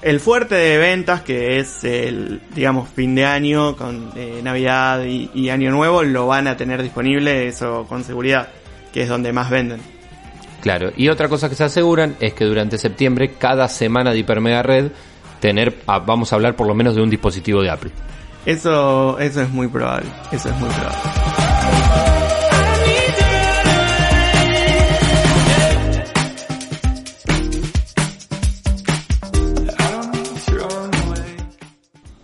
El 0.00 0.18
fuerte 0.20 0.54
de 0.54 0.78
ventas, 0.78 1.20
que 1.20 1.58
es 1.58 1.84
el, 1.84 2.40
digamos, 2.54 2.88
fin 2.88 3.14
de 3.14 3.26
año 3.26 3.76
con 3.76 4.12
eh, 4.16 4.40
Navidad 4.42 5.04
y, 5.04 5.30
y 5.34 5.50
Año 5.50 5.70
Nuevo, 5.70 6.02
lo 6.02 6.26
van 6.26 6.46
a 6.48 6.56
tener 6.56 6.82
disponible, 6.82 7.46
eso 7.48 7.84
con 7.86 8.02
seguridad, 8.02 8.48
que 8.92 9.02
es 9.02 9.08
donde 9.08 9.32
más 9.32 9.50
venden. 9.50 9.80
Claro, 10.60 10.92
y 10.96 11.08
otra 11.08 11.28
cosa 11.28 11.48
que 11.48 11.54
se 11.54 11.64
aseguran 11.64 12.16
es 12.20 12.34
que 12.34 12.44
durante 12.44 12.76
septiembre, 12.76 13.32
cada 13.38 13.68
semana 13.68 14.12
de 14.12 14.18
Hipermega 14.18 14.62
Red, 14.62 14.90
tener, 15.40 15.82
ah, 15.86 16.00
vamos 16.00 16.32
a 16.32 16.36
hablar 16.36 16.54
por 16.54 16.66
lo 16.66 16.74
menos 16.74 16.94
de 16.94 17.02
un 17.02 17.10
dispositivo 17.10 17.62
de 17.62 17.70
Apple. 17.70 17.90
Eso, 18.44 19.18
eso 19.18 19.42
es 19.42 19.50
muy 19.50 19.68
probable, 19.68 20.08
eso 20.32 20.48
es 20.50 20.56
muy 20.56 20.68
probable. 20.68 20.98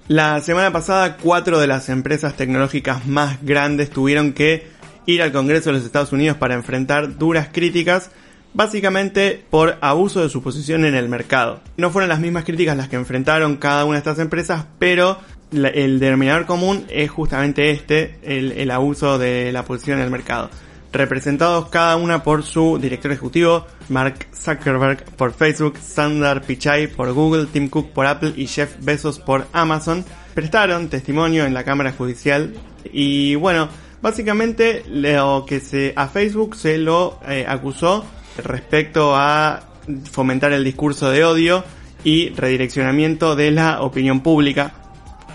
La 0.08 0.40
semana 0.40 0.72
pasada, 0.72 1.16
cuatro 1.16 1.58
de 1.58 1.66
las 1.66 1.88
empresas 1.88 2.34
tecnológicas 2.36 3.06
más 3.06 3.42
grandes 3.42 3.90
tuvieron 3.90 4.34
que 4.34 4.75
ir 5.06 5.22
al 5.22 5.32
Congreso 5.32 5.70
de 5.70 5.76
los 5.76 5.84
Estados 5.84 6.12
Unidos 6.12 6.36
para 6.36 6.54
enfrentar 6.54 7.16
duras 7.16 7.48
críticas, 7.52 8.10
básicamente 8.52 9.44
por 9.50 9.78
abuso 9.80 10.22
de 10.22 10.28
su 10.28 10.42
posición 10.42 10.84
en 10.84 10.94
el 10.94 11.08
mercado. 11.08 11.60
No 11.76 11.90
fueron 11.90 12.08
las 12.08 12.20
mismas 12.20 12.44
críticas 12.44 12.76
las 12.76 12.88
que 12.88 12.96
enfrentaron 12.96 13.56
cada 13.56 13.84
una 13.84 13.94
de 13.94 13.98
estas 13.98 14.18
empresas, 14.18 14.66
pero 14.78 15.18
el 15.52 16.00
denominador 16.00 16.46
común 16.46 16.86
es 16.90 17.10
justamente 17.10 17.70
este, 17.70 18.18
el, 18.22 18.70
abuso 18.70 19.18
de 19.18 19.52
la 19.52 19.64
posición 19.64 19.98
en 19.98 20.04
el 20.04 20.10
mercado. 20.10 20.50
Representados 20.92 21.68
cada 21.68 21.96
una 21.96 22.22
por 22.22 22.42
su 22.42 22.78
director 22.78 23.12
ejecutivo, 23.12 23.66
Mark 23.88 24.26
Zuckerberg 24.34 25.04
por 25.16 25.34
Facebook, 25.34 25.76
Sundar 25.78 26.42
Pichai 26.42 26.86
por 26.86 27.12
Google, 27.12 27.46
Tim 27.46 27.68
Cook 27.68 27.90
por 27.90 28.06
Apple 28.06 28.32
y 28.36 28.46
Jeff 28.46 28.76
Bezos 28.80 29.18
por 29.18 29.46
Amazon, 29.52 30.04
prestaron 30.34 30.88
testimonio 30.88 31.44
en 31.44 31.54
la 31.54 31.64
Cámara 31.64 31.92
Judicial 31.92 32.54
y 32.92 33.34
bueno, 33.34 33.68
básicamente 34.02 34.84
lo 34.88 35.44
que 35.46 35.60
se 35.60 35.92
a 35.96 36.08
Facebook 36.08 36.56
se 36.56 36.78
lo 36.78 37.18
eh, 37.28 37.44
acusó 37.48 38.04
respecto 38.42 39.14
a 39.14 39.62
fomentar 40.10 40.52
el 40.52 40.64
discurso 40.64 41.10
de 41.10 41.24
odio 41.24 41.64
y 42.04 42.30
redireccionamiento 42.30 43.36
de 43.36 43.50
la 43.50 43.82
opinión 43.82 44.20
pública 44.20 44.74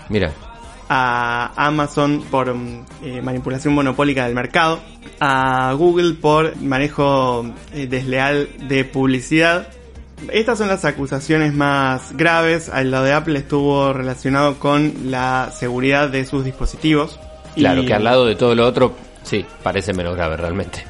Mira, 0.08 0.32
a 0.94 1.52
Amazon 1.56 2.22
por 2.30 2.54
mm, 2.54 2.84
eh, 3.02 3.22
manipulación 3.22 3.72
monopólica 3.72 4.26
del 4.26 4.34
mercado, 4.34 4.80
a 5.20 5.72
Google 5.72 6.14
por 6.14 6.54
manejo 6.60 7.46
eh, 7.72 7.86
desleal 7.86 8.48
de 8.68 8.84
publicidad. 8.84 9.68
Estas 10.30 10.58
son 10.58 10.68
las 10.68 10.84
acusaciones 10.84 11.54
más 11.54 12.14
graves. 12.14 12.68
Al 12.68 12.90
lado 12.90 13.04
de 13.04 13.12
Apple 13.14 13.38
estuvo 13.38 13.92
relacionado 13.94 14.58
con 14.58 15.10
la 15.10 15.50
seguridad 15.50 16.10
de 16.10 16.26
sus 16.26 16.44
dispositivos. 16.44 17.18
Claro 17.54 17.82
Y- 17.82 17.86
que 17.86 17.94
al 17.94 18.04
lado 18.04 18.26
de 18.26 18.34
todo 18.36 18.54
lo 18.54 18.66
otro, 18.66 18.94
sí, 19.22 19.44
parece 19.62 19.92
menos 19.92 20.14
grave 20.16 20.36
realmente. 20.36 20.84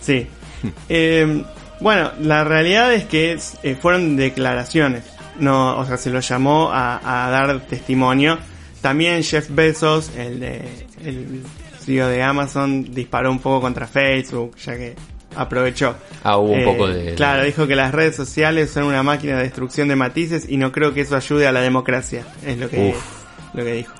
Sí. 0.00 0.26
Eh, 0.88 1.44
bueno, 1.80 2.10
la 2.20 2.42
realidad 2.42 2.92
es 2.92 3.04
que 3.04 3.38
eh, 3.62 3.76
fueron 3.80 4.16
declaraciones. 4.16 5.04
No, 5.38 5.78
o 5.78 5.86
sea, 5.86 5.96
se 5.96 6.10
lo 6.10 6.18
llamó 6.18 6.70
a, 6.72 7.26
a 7.26 7.30
dar 7.30 7.60
testimonio. 7.60 8.38
También 8.80 9.22
Jeff 9.22 9.46
Bezos, 9.50 10.10
el 10.16 10.40
de 10.40 10.62
el 11.04 11.42
CEO 11.78 12.08
de 12.08 12.22
Amazon, 12.24 12.92
disparó 12.92 13.30
un 13.30 13.38
poco 13.38 13.60
contra 13.60 13.86
Facebook, 13.86 14.56
ya 14.56 14.74
que 14.76 14.96
aprovechó. 15.36 15.94
Ah, 16.24 16.38
hubo 16.38 16.54
un 16.54 16.60
Eh, 16.60 16.64
poco 16.64 16.88
de... 16.88 17.14
Claro, 17.14 17.44
dijo 17.44 17.68
que 17.68 17.76
las 17.76 17.92
redes 17.92 18.16
sociales 18.16 18.70
son 18.72 18.84
una 18.84 19.04
máquina 19.04 19.36
de 19.36 19.44
destrucción 19.44 19.86
de 19.86 19.94
matices 19.94 20.46
y 20.48 20.56
no 20.56 20.72
creo 20.72 20.92
que 20.92 21.02
eso 21.02 21.14
ayude 21.14 21.46
a 21.46 21.52
la 21.52 21.60
democracia. 21.60 22.24
Es 22.44 22.58
lo 22.58 22.68
que, 22.68 22.90
Uf. 22.90 23.54
lo 23.54 23.64
que 23.64 23.72
dijo. 23.74 23.94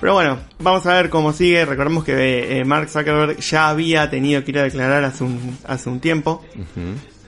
Pero 0.00 0.14
bueno, 0.14 0.38
vamos 0.60 0.86
a 0.86 0.94
ver 0.94 1.10
cómo 1.10 1.32
sigue. 1.32 1.64
Recordemos 1.64 2.04
que 2.04 2.60
eh, 2.60 2.64
Mark 2.64 2.88
Zuckerberg 2.88 3.38
ya 3.40 3.68
había 3.68 4.08
tenido 4.10 4.44
que 4.44 4.52
ir 4.52 4.58
a 4.60 4.62
declarar 4.62 5.02
hace 5.04 5.24
un, 5.24 5.58
hace 5.66 5.88
un 5.90 5.98
tiempo. 6.00 6.44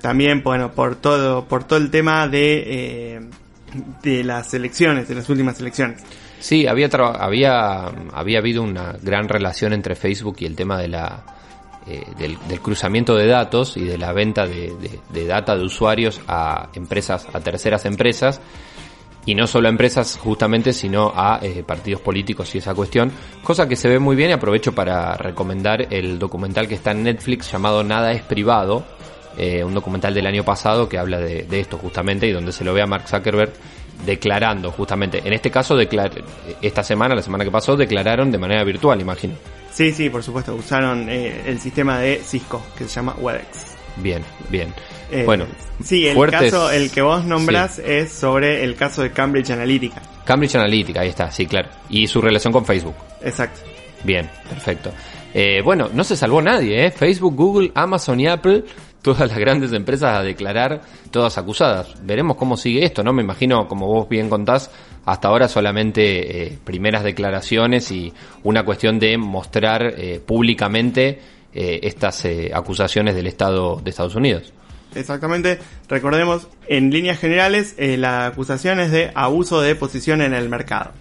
También, 0.00 0.42
bueno, 0.42 0.70
por 0.72 0.96
todo, 0.96 1.44
por 1.46 1.64
todo 1.64 1.78
el 1.78 1.90
tema 1.90 2.26
de, 2.28 2.64
eh, 3.16 3.20
de 4.02 4.24
las 4.24 4.54
elecciones, 4.54 5.08
de 5.08 5.14
las 5.16 5.28
últimas 5.28 5.58
elecciones. 5.60 6.02
Sí, 6.38 6.66
había, 6.66 6.88
había, 7.18 7.86
había 8.14 8.38
habido 8.38 8.62
una 8.62 8.94
gran 9.02 9.28
relación 9.28 9.72
entre 9.74 9.94
Facebook 9.94 10.36
y 10.38 10.46
el 10.46 10.56
tema 10.56 10.78
de 10.78 10.88
la, 10.88 11.22
eh, 11.86 12.02
del, 12.16 12.38
del 12.48 12.60
cruzamiento 12.60 13.14
de 13.14 13.26
datos 13.26 13.76
y 13.76 13.84
de 13.84 13.98
la 13.98 14.12
venta 14.12 14.46
de, 14.46 14.72
de- 14.80 15.00
de 15.10 15.26
data 15.26 15.54
de 15.56 15.64
usuarios 15.64 16.18
a 16.28 16.68
empresas, 16.74 17.26
a 17.32 17.40
terceras 17.40 17.84
empresas. 17.84 18.40
Y 19.26 19.34
no 19.34 19.46
solo 19.46 19.68
a 19.68 19.70
empresas 19.70 20.18
justamente, 20.18 20.72
sino 20.72 21.12
a 21.14 21.40
eh, 21.42 21.62
partidos 21.64 22.00
políticos 22.00 22.54
y 22.54 22.58
esa 22.58 22.74
cuestión. 22.74 23.12
Cosa 23.42 23.68
que 23.68 23.76
se 23.76 23.88
ve 23.88 23.98
muy 23.98 24.16
bien 24.16 24.30
y 24.30 24.32
aprovecho 24.32 24.74
para 24.74 25.14
recomendar 25.16 25.92
el 25.92 26.18
documental 26.18 26.66
que 26.66 26.74
está 26.74 26.92
en 26.92 27.02
Netflix 27.02 27.52
llamado 27.52 27.84
Nada 27.84 28.12
es 28.12 28.22
privado. 28.22 28.84
eh, 29.36 29.62
un 29.62 29.74
documental 29.74 30.12
del 30.12 30.26
año 30.26 30.44
pasado 30.44 30.88
que 30.88 30.98
habla 30.98 31.18
de, 31.18 31.46
esto 31.60 31.78
justamente 31.78 32.26
y 32.26 32.32
donde 32.32 32.52
se 32.52 32.64
lo 32.64 32.74
ve 32.74 32.82
a 32.82 32.86
Mark 32.86 33.08
Zuckerberg 33.08 33.52
declarando 34.04 34.70
justamente. 34.70 35.22
En 35.24 35.32
este 35.32 35.50
caso, 35.50 35.78
esta 36.62 36.82
semana, 36.82 37.14
la 37.14 37.22
semana 37.22 37.44
que 37.44 37.50
pasó, 37.50 37.76
declararon 37.76 38.30
de 38.30 38.38
manera 38.38 38.64
virtual, 38.64 39.00
imagino. 39.00 39.34
Sí, 39.72 39.92
sí, 39.92 40.10
por 40.10 40.22
supuesto, 40.22 40.54
usaron 40.54 41.08
eh, 41.08 41.42
el 41.46 41.60
sistema 41.60 41.98
de 41.98 42.16
Cisco, 42.16 42.62
que 42.76 42.84
se 42.84 42.90
llama 42.90 43.14
WebEx. 43.18 43.76
Bien, 44.02 44.22
bien. 44.48 44.72
Eh, 45.10 45.24
bueno, 45.24 45.46
sí, 45.82 46.06
el 46.06 46.14
fuertes- 46.14 46.50
caso, 46.52 46.70
el 46.70 46.90
que 46.90 47.02
vos 47.02 47.24
nombras 47.24 47.78
es 47.78 48.12
sobre 48.12 48.62
el 48.64 48.76
caso 48.76 49.02
de 49.02 49.10
Cambridge 49.10 49.50
Analytica. 49.50 50.00
Cambridge 50.24 50.54
Analytica, 50.54 51.00
ahí 51.00 51.08
está, 51.08 51.30
sí, 51.30 51.46
claro. 51.46 51.68
Y 51.88 52.06
su 52.06 52.20
relación 52.20 52.52
con 52.52 52.64
Facebook. 52.64 52.94
Exacto. 53.22 53.60
Bien, 54.04 54.28
perfecto. 54.48 54.92
Eh, 55.34 55.60
bueno, 55.64 55.88
no 55.92 56.04
se 56.04 56.16
salvó 56.16 56.40
nadie, 56.42 56.86
¿eh? 56.86 56.90
Facebook, 56.90 57.34
Google, 57.36 57.70
Amazon 57.74 58.20
y 58.20 58.26
Apple, 58.28 58.64
todas 59.02 59.28
las 59.28 59.38
grandes 59.38 59.72
empresas 59.72 60.18
a 60.18 60.22
declarar, 60.22 60.80
todas 61.10 61.36
acusadas. 61.38 61.94
Veremos 62.04 62.36
cómo 62.36 62.56
sigue 62.56 62.84
esto, 62.84 63.02
¿no? 63.02 63.12
Me 63.12 63.22
imagino, 63.22 63.66
como 63.66 63.86
vos 63.86 64.08
bien 64.08 64.28
contás, 64.28 64.70
hasta 65.06 65.28
ahora 65.28 65.48
solamente 65.48 66.44
eh, 66.44 66.58
primeras 66.62 67.02
declaraciones 67.02 67.90
y 67.90 68.12
una 68.44 68.64
cuestión 68.64 68.98
de 68.98 69.16
mostrar 69.18 69.94
eh, 69.96 70.20
públicamente 70.24 71.20
eh, 71.54 71.80
estas 71.82 72.24
eh, 72.24 72.50
acusaciones 72.54 73.14
del 73.14 73.26
Estado 73.26 73.80
de 73.82 73.90
Estados 73.90 74.14
Unidos. 74.14 74.52
Exactamente. 74.94 75.58
Recordemos, 75.88 76.48
en 76.66 76.90
líneas 76.90 77.18
generales, 77.18 77.74
eh, 77.78 77.96
la 77.96 78.26
acusación 78.26 78.80
es 78.80 78.90
de 78.90 79.10
abuso 79.14 79.60
de 79.60 79.74
posición 79.74 80.20
en 80.22 80.34
el 80.34 80.48
mercado. 80.48 80.92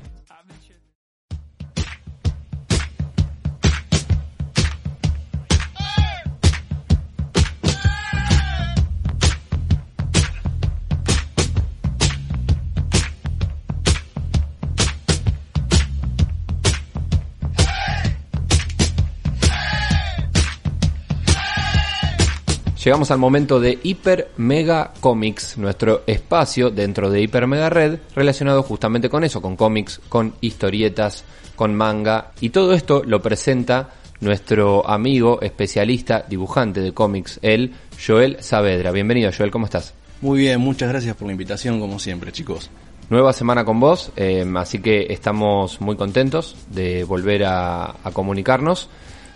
Llegamos 22.89 23.11
al 23.11 23.19
momento 23.19 23.59
de 23.59 23.77
Hiper 23.83 24.31
Mega 24.37 24.93
Comics, 24.99 25.59
nuestro 25.59 26.01
espacio 26.07 26.71
dentro 26.71 27.11
de 27.11 27.21
Hiper 27.21 27.45
Mega 27.45 27.69
Red 27.69 27.99
relacionado 28.15 28.63
justamente 28.63 29.09
con 29.11 29.23
eso, 29.23 29.43
con 29.43 29.55
cómics, 29.55 30.01
con 30.09 30.33
historietas, 30.41 31.23
con 31.55 31.75
manga 31.75 32.31
y 32.41 32.49
todo 32.49 32.73
esto 32.73 33.03
lo 33.05 33.21
presenta 33.21 33.91
nuestro 34.21 34.89
amigo 34.89 35.39
especialista 35.39 36.25
dibujante 36.27 36.81
de 36.81 36.91
cómics, 36.91 37.37
el 37.43 37.75
Joel 38.03 38.37
Saavedra. 38.39 38.91
Bienvenido 38.91 39.29
Joel, 39.37 39.51
¿cómo 39.51 39.65
estás? 39.65 39.93
Muy 40.21 40.39
bien, 40.39 40.59
muchas 40.59 40.89
gracias 40.89 41.15
por 41.15 41.27
la 41.27 41.33
invitación, 41.33 41.79
como 41.79 41.99
siempre, 41.99 42.31
chicos. 42.31 42.71
Nueva 43.11 43.33
semana 43.33 43.65
con 43.65 43.79
vos, 43.79 44.11
eh, 44.15 44.51
así 44.55 44.79
que 44.79 45.13
estamos 45.13 45.79
muy 45.79 45.95
contentos 45.95 46.55
de 46.71 47.03
volver 47.03 47.43
a, 47.43 47.97
a 48.03 48.11
comunicarnos. 48.11 48.89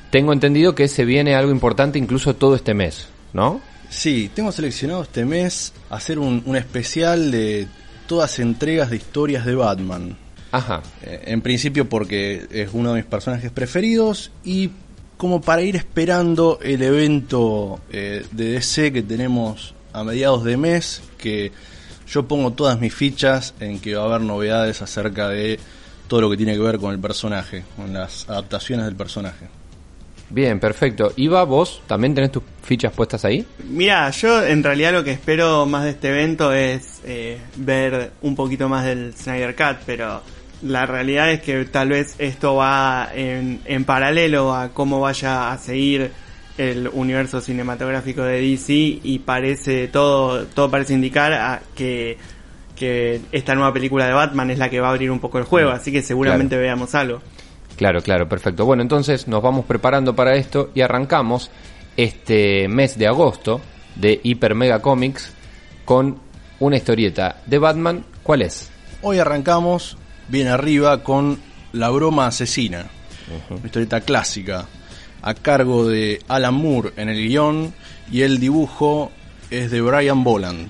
Tengo 0.10 0.34
entendido 0.34 0.74
que 0.74 0.88
se 0.88 1.06
viene 1.06 1.36
algo 1.36 1.52
importante 1.52 2.00
incluso 2.00 2.36
todo 2.36 2.56
este 2.56 2.74
mes, 2.74 3.10
¿no? 3.34 3.62
Sí, 3.90 4.32
tengo 4.34 4.52
seleccionado 4.52 5.04
este 5.04 5.26
mes 5.26 5.74
hacer 5.90 6.18
un, 6.18 6.42
un 6.46 6.56
especial 6.56 7.32
de 7.32 7.68
todas 8.08 8.40
entregas 8.40 8.90
de 8.90 8.98
historias 8.98 9.46
de 9.46 9.56
Batman. 9.56 10.18
Ajá, 10.52 10.84
Eh, 11.02 11.24
en 11.26 11.42
principio 11.42 11.90
porque 11.90 12.46
es 12.52 12.70
uno 12.74 12.90
de 12.94 13.02
mis 13.02 13.06
personajes 13.06 13.52
preferidos 13.52 14.32
y 14.44 14.70
como 15.18 15.42
para 15.42 15.64
ir 15.64 15.76
esperando 15.76 16.60
el 16.62 16.84
evento 16.84 17.80
eh, 17.90 18.24
de 18.32 18.52
DC 18.52 18.94
que 18.94 19.02
tenemos 19.02 19.74
a 19.94 20.04
mediados 20.04 20.44
de 20.44 20.58
mes, 20.58 21.02
que 21.18 21.52
yo 22.08 22.28
pongo 22.28 22.52
todas 22.52 22.80
mis 22.80 22.94
fichas 22.94 23.56
en 23.60 23.80
que 23.80 23.96
va 23.96 24.04
a 24.04 24.06
haber 24.06 24.22
novedades 24.22 24.84
acerca 24.84 25.28
de 25.30 25.60
todo 26.08 26.22
lo 26.22 26.30
que 26.30 26.38
tiene 26.38 26.54
que 26.54 26.60
ver 26.60 26.78
con 26.78 26.94
el 26.94 27.00
personaje, 27.00 27.64
con 27.76 27.92
las 27.92 28.30
adaptaciones 28.30 28.86
del 28.86 28.96
personaje. 28.96 29.48
bien, 30.30 30.60
perfecto. 30.60 31.14
Iva, 31.16 31.44
vos 31.46 31.82
también 31.88 32.14
tenés 32.14 32.32
tus 32.32 32.44
fichas 32.64 32.94
puestas 32.94 33.26
ahí. 33.26 33.46
Mira, 33.70 34.10
yo 34.10 34.44
en 34.44 34.64
realidad 34.64 34.94
lo 34.94 35.04
que 35.04 35.12
espero 35.12 35.66
más 35.66 35.84
de 35.84 35.92
este 35.92 36.10
evento 36.10 36.54
es 36.54 37.02
eh, 37.06 37.38
ver 37.58 38.12
un 38.22 38.36
poquito 38.36 38.70
más 38.70 38.86
del 38.86 39.14
Snyder 39.14 39.56
Cut, 39.56 39.84
pero 39.86 40.22
la 40.64 40.86
realidad 40.86 41.32
es 41.32 41.42
que 41.42 41.66
tal 41.66 41.90
vez 41.90 42.16
esto 42.18 42.56
va 42.56 43.10
en, 43.14 43.60
en 43.66 43.84
paralelo 43.84 44.56
a 44.56 44.70
cómo 44.70 45.02
vaya 45.02 45.52
a 45.52 45.58
seguir 45.58 46.12
el 46.58 46.88
universo 46.88 47.42
cinematográfico 47.42 48.24
de 48.24 48.40
DC 48.40 48.74
y 49.04 49.20
parece 49.26 49.88
todo 49.88 50.46
todo 50.46 50.70
parece 50.70 50.94
indicar 50.94 51.34
a 51.34 51.62
que 51.76 52.18
que 52.76 53.22
esta 53.32 53.56
nueva 53.56 53.74
película 53.74 54.06
de 54.06 54.14
Batman 54.14 54.52
es 54.52 54.60
la 54.60 54.70
que 54.70 54.80
va 54.80 54.88
a 54.88 54.92
abrir 54.92 55.12
un 55.12 55.20
poco 55.20 55.38
el 55.38 55.44
juego, 55.44 55.72
así 55.72 55.92
que 55.92 56.02
seguramente 56.02 56.58
veamos 56.58 56.96
algo. 56.96 57.22
Claro, 57.78 58.02
claro, 58.02 58.28
perfecto. 58.28 58.66
Bueno, 58.66 58.82
entonces 58.82 59.28
nos 59.28 59.42
vamos 59.42 59.66
preparando 59.66 60.16
para 60.16 60.36
esto 60.36 60.72
y 60.74 60.82
arrancamos 60.82 61.52
este 61.98 62.68
mes 62.68 62.98
de 62.98 63.08
agosto 63.08 63.62
de 63.96 64.20
Hiper 64.24 64.56
Mega 64.56 64.82
Comics 64.82 65.32
con 65.86 66.18
una 66.60 66.78
historieta 66.78 67.42
de 67.46 67.58
Batman. 67.60 68.06
¿Cuál 68.24 68.42
es? 68.44 68.70
Hoy 69.02 69.20
arrancamos 69.20 69.98
bien 70.30 70.48
arriba 70.48 71.04
con 71.04 71.40
La 71.74 71.90
broma 71.90 72.28
asesina, 72.28 72.86
una 73.50 73.66
historieta 73.66 74.02
clásica, 74.02 74.68
a 75.22 75.34
cargo 75.34 75.88
de 75.88 76.20
Alan 76.28 76.54
Moore 76.54 76.92
en 76.98 77.10
el 77.10 77.28
guion 77.28 77.74
y 78.12 78.22
el 78.22 78.40
dibujo 78.40 79.12
es 79.50 79.72
de 79.72 79.82
Brian 79.82 80.24
Boland. 80.24 80.70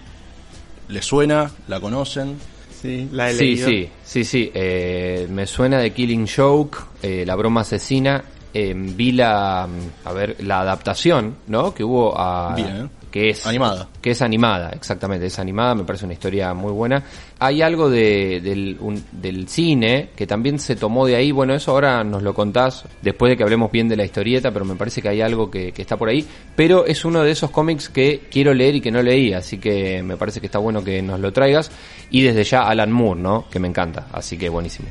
¿Le 0.89 1.01
suena? 1.01 1.51
¿La 1.67 1.79
conocen? 1.79 2.35
sí, 2.81 3.07
la 3.13 3.29
he 3.29 3.33
Sí, 3.33 3.39
leído. 3.45 3.67
sí, 3.69 3.89
sí, 4.03 4.23
sí. 4.25 4.51
eh, 4.53 5.27
me 5.29 5.47
suena 5.47 5.79
de 5.79 5.91
Killing 5.93 6.27
Joke, 6.27 6.77
eh, 7.01 7.23
La 7.25 7.35
broma 7.35 7.61
asesina. 7.61 8.23
Eh, 8.53 8.73
vi 8.75 9.11
la, 9.11 9.63
a 10.05 10.11
ver, 10.13 10.37
la 10.43 10.59
adaptación, 10.61 11.35
¿no? 11.47 11.73
Que 11.73 11.83
hubo 11.83 12.17
a... 12.17 12.53
Bien. 12.55 12.89
Que 13.13 13.29
es 13.29 13.45
Animada. 13.45 13.89
Que 14.01 14.09
es 14.09 14.23
animada, 14.23 14.71
exactamente, 14.71 15.27
es 15.27 15.37
animada, 15.37 15.75
me 15.75 15.83
parece 15.83 16.05
una 16.05 16.15
historia 16.15 16.51
muy 16.55 16.71
buena. 16.71 17.03
Hay 17.37 17.61
algo 17.61 17.87
de, 17.87 18.41
del, 18.41 18.75
un- 18.79 19.03
del 19.11 19.47
cine 19.47 20.09
que 20.15 20.25
también 20.25 20.57
se 20.57 20.75
tomó 20.75 21.05
de 21.05 21.15
ahí, 21.15 21.31
bueno, 21.31 21.53
eso 21.53 21.69
ahora 21.73 22.03
nos 22.03 22.23
lo 22.23 22.33
contás 22.33 22.85
después 23.03 23.29
de 23.29 23.37
que 23.37 23.43
hablemos 23.43 23.71
bien 23.71 23.87
de 23.87 23.97
la 23.97 24.03
historieta, 24.03 24.49
pero 24.49 24.65
me 24.65 24.73
parece 24.73 24.99
que 25.03 25.09
hay 25.09 25.21
algo 25.21 25.51
que, 25.51 25.71
que 25.71 25.83
está 25.83 25.95
por 25.95 26.09
ahí. 26.09 26.25
Pero 26.55 26.87
es 26.87 27.05
uno 27.05 27.21
de 27.21 27.29
esos 27.29 27.51
cómics 27.51 27.87
que 27.87 28.21
quiero 28.31 28.51
leer 28.51 28.77
y 28.77 28.81
que 28.81 28.89
no 28.89 29.03
leí, 29.03 29.31
así 29.31 29.59
que 29.59 30.01
me 30.01 30.17
parece 30.17 30.39
que 30.39 30.47
está 30.47 30.57
bueno 30.57 30.83
que 30.83 30.99
nos 31.03 31.19
lo 31.19 31.31
traigas. 31.31 31.69
Y 32.09 32.23
desde 32.23 32.43
ya 32.43 32.61
Alan 32.63 32.91
Moore, 32.91 33.21
¿no? 33.21 33.45
Que 33.47 33.59
me 33.59 33.67
encanta, 33.67 34.07
así 34.11 34.39
que 34.39 34.49
buenísimo. 34.49 34.87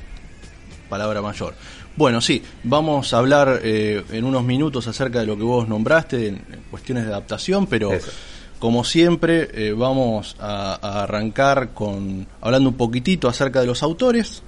palabra 0.88 1.20
mayor. 1.22 1.54
Bueno, 1.94 2.20
sí, 2.20 2.42
vamos 2.64 3.12
a 3.12 3.18
hablar 3.18 3.60
eh, 3.62 4.02
en 4.12 4.24
unos 4.24 4.44
minutos 4.44 4.86
acerca 4.86 5.20
de 5.20 5.26
lo 5.26 5.36
que 5.36 5.42
vos 5.42 5.68
nombraste 5.68 6.28
en, 6.28 6.42
cuestiones 6.70 7.04
de 7.04 7.10
adaptación, 7.10 7.66
pero 7.66 7.92
Eso. 7.92 8.10
como 8.58 8.82
siempre 8.82 9.50
eh, 9.52 9.72
vamos 9.72 10.36
a, 10.40 10.78
a 10.80 11.02
arrancar 11.02 11.70
con 11.74 12.26
hablando 12.40 12.70
un 12.70 12.76
poquitito 12.76 13.28
acerca 13.28 13.60
de 13.60 13.66
los 13.66 13.82
autores. 13.82 14.42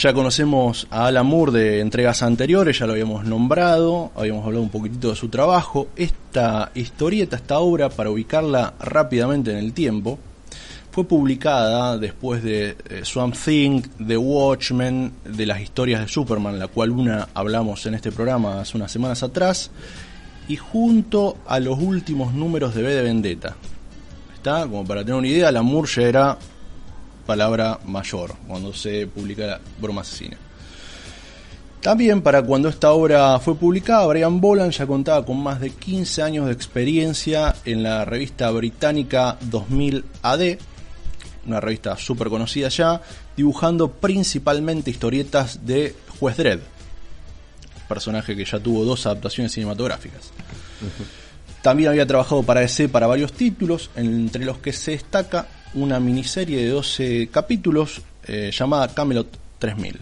Ya 0.00 0.12
conocemos 0.12 0.86
a 0.90 1.06
Alan 1.08 1.26
Moore 1.26 1.52
de 1.52 1.80
entregas 1.80 2.22
anteriores, 2.22 2.78
ya 2.78 2.86
lo 2.86 2.92
habíamos 2.92 3.24
nombrado, 3.24 4.12
habíamos 4.14 4.46
hablado 4.46 4.62
un 4.62 4.70
poquitito 4.70 5.10
de 5.10 5.16
su 5.16 5.28
trabajo. 5.28 5.88
Esta 5.96 6.70
historieta, 6.74 7.36
esta 7.36 7.58
obra, 7.58 7.88
para 7.88 8.10
ubicarla 8.10 8.74
rápidamente 8.78 9.50
en 9.50 9.58
el 9.58 9.72
tiempo, 9.72 10.18
fue 10.96 11.04
publicada 11.04 11.98
después 11.98 12.42
de 12.42 12.74
eh, 12.88 13.02
Swamp 13.04 13.36
Thing, 13.36 13.82
The 14.06 14.16
Watchmen, 14.16 15.12
de 15.26 15.44
las 15.44 15.60
historias 15.60 16.00
de 16.00 16.08
Superman, 16.08 16.58
la 16.58 16.68
cual 16.68 16.90
una 16.90 17.28
hablamos 17.34 17.84
en 17.84 17.96
este 17.96 18.10
programa 18.10 18.62
hace 18.62 18.78
unas 18.78 18.92
semanas 18.92 19.22
atrás, 19.22 19.70
y 20.48 20.56
junto 20.56 21.36
a 21.46 21.60
los 21.60 21.78
últimos 21.78 22.32
números 22.32 22.74
de 22.74 22.80
B 22.82 22.94
de 22.94 23.02
Vendetta. 23.02 23.56
Está, 24.36 24.62
como 24.62 24.86
para 24.86 25.02
tener 25.02 25.16
una 25.16 25.28
idea, 25.28 25.52
la 25.52 25.62
ya 25.62 26.02
era 26.02 26.38
palabra 27.26 27.78
mayor 27.84 28.32
cuando 28.48 28.72
se 28.72 29.06
publica 29.06 29.60
broma 29.78 30.00
asesina. 30.00 30.38
También 31.82 32.22
para 32.22 32.40
cuando 32.40 32.70
esta 32.70 32.92
obra 32.92 33.38
fue 33.38 33.54
publicada, 33.54 34.06
Brian 34.06 34.40
Boland 34.40 34.72
ya 34.72 34.86
contaba 34.86 35.26
con 35.26 35.42
más 35.42 35.60
de 35.60 35.68
15 35.68 36.22
años 36.22 36.46
de 36.46 36.52
experiencia 36.52 37.54
en 37.66 37.82
la 37.82 38.06
revista 38.06 38.50
británica 38.50 39.36
2000 39.42 40.02
AD, 40.22 40.58
una 41.46 41.60
revista 41.60 41.96
súper 41.96 42.28
conocida 42.28 42.68
ya, 42.68 43.00
dibujando 43.36 43.90
principalmente 43.90 44.90
historietas 44.90 45.64
de 45.66 45.94
Juez 46.18 46.36
Dredd, 46.36 46.60
personaje 47.88 48.36
que 48.36 48.44
ya 48.44 48.58
tuvo 48.58 48.84
dos 48.84 49.06
adaptaciones 49.06 49.52
cinematográficas. 49.52 50.30
También 51.62 51.90
había 51.90 52.06
trabajado 52.06 52.42
para 52.42 52.60
DC 52.60 52.88
para 52.88 53.06
varios 53.06 53.32
títulos, 53.32 53.90
entre 53.96 54.44
los 54.44 54.58
que 54.58 54.72
se 54.72 54.92
destaca 54.92 55.48
una 55.74 56.00
miniserie 56.00 56.58
de 56.58 56.68
12 56.68 57.28
capítulos 57.30 58.02
eh, 58.26 58.50
llamada 58.52 58.88
Camelot 58.88 59.28
3000. 59.58 60.00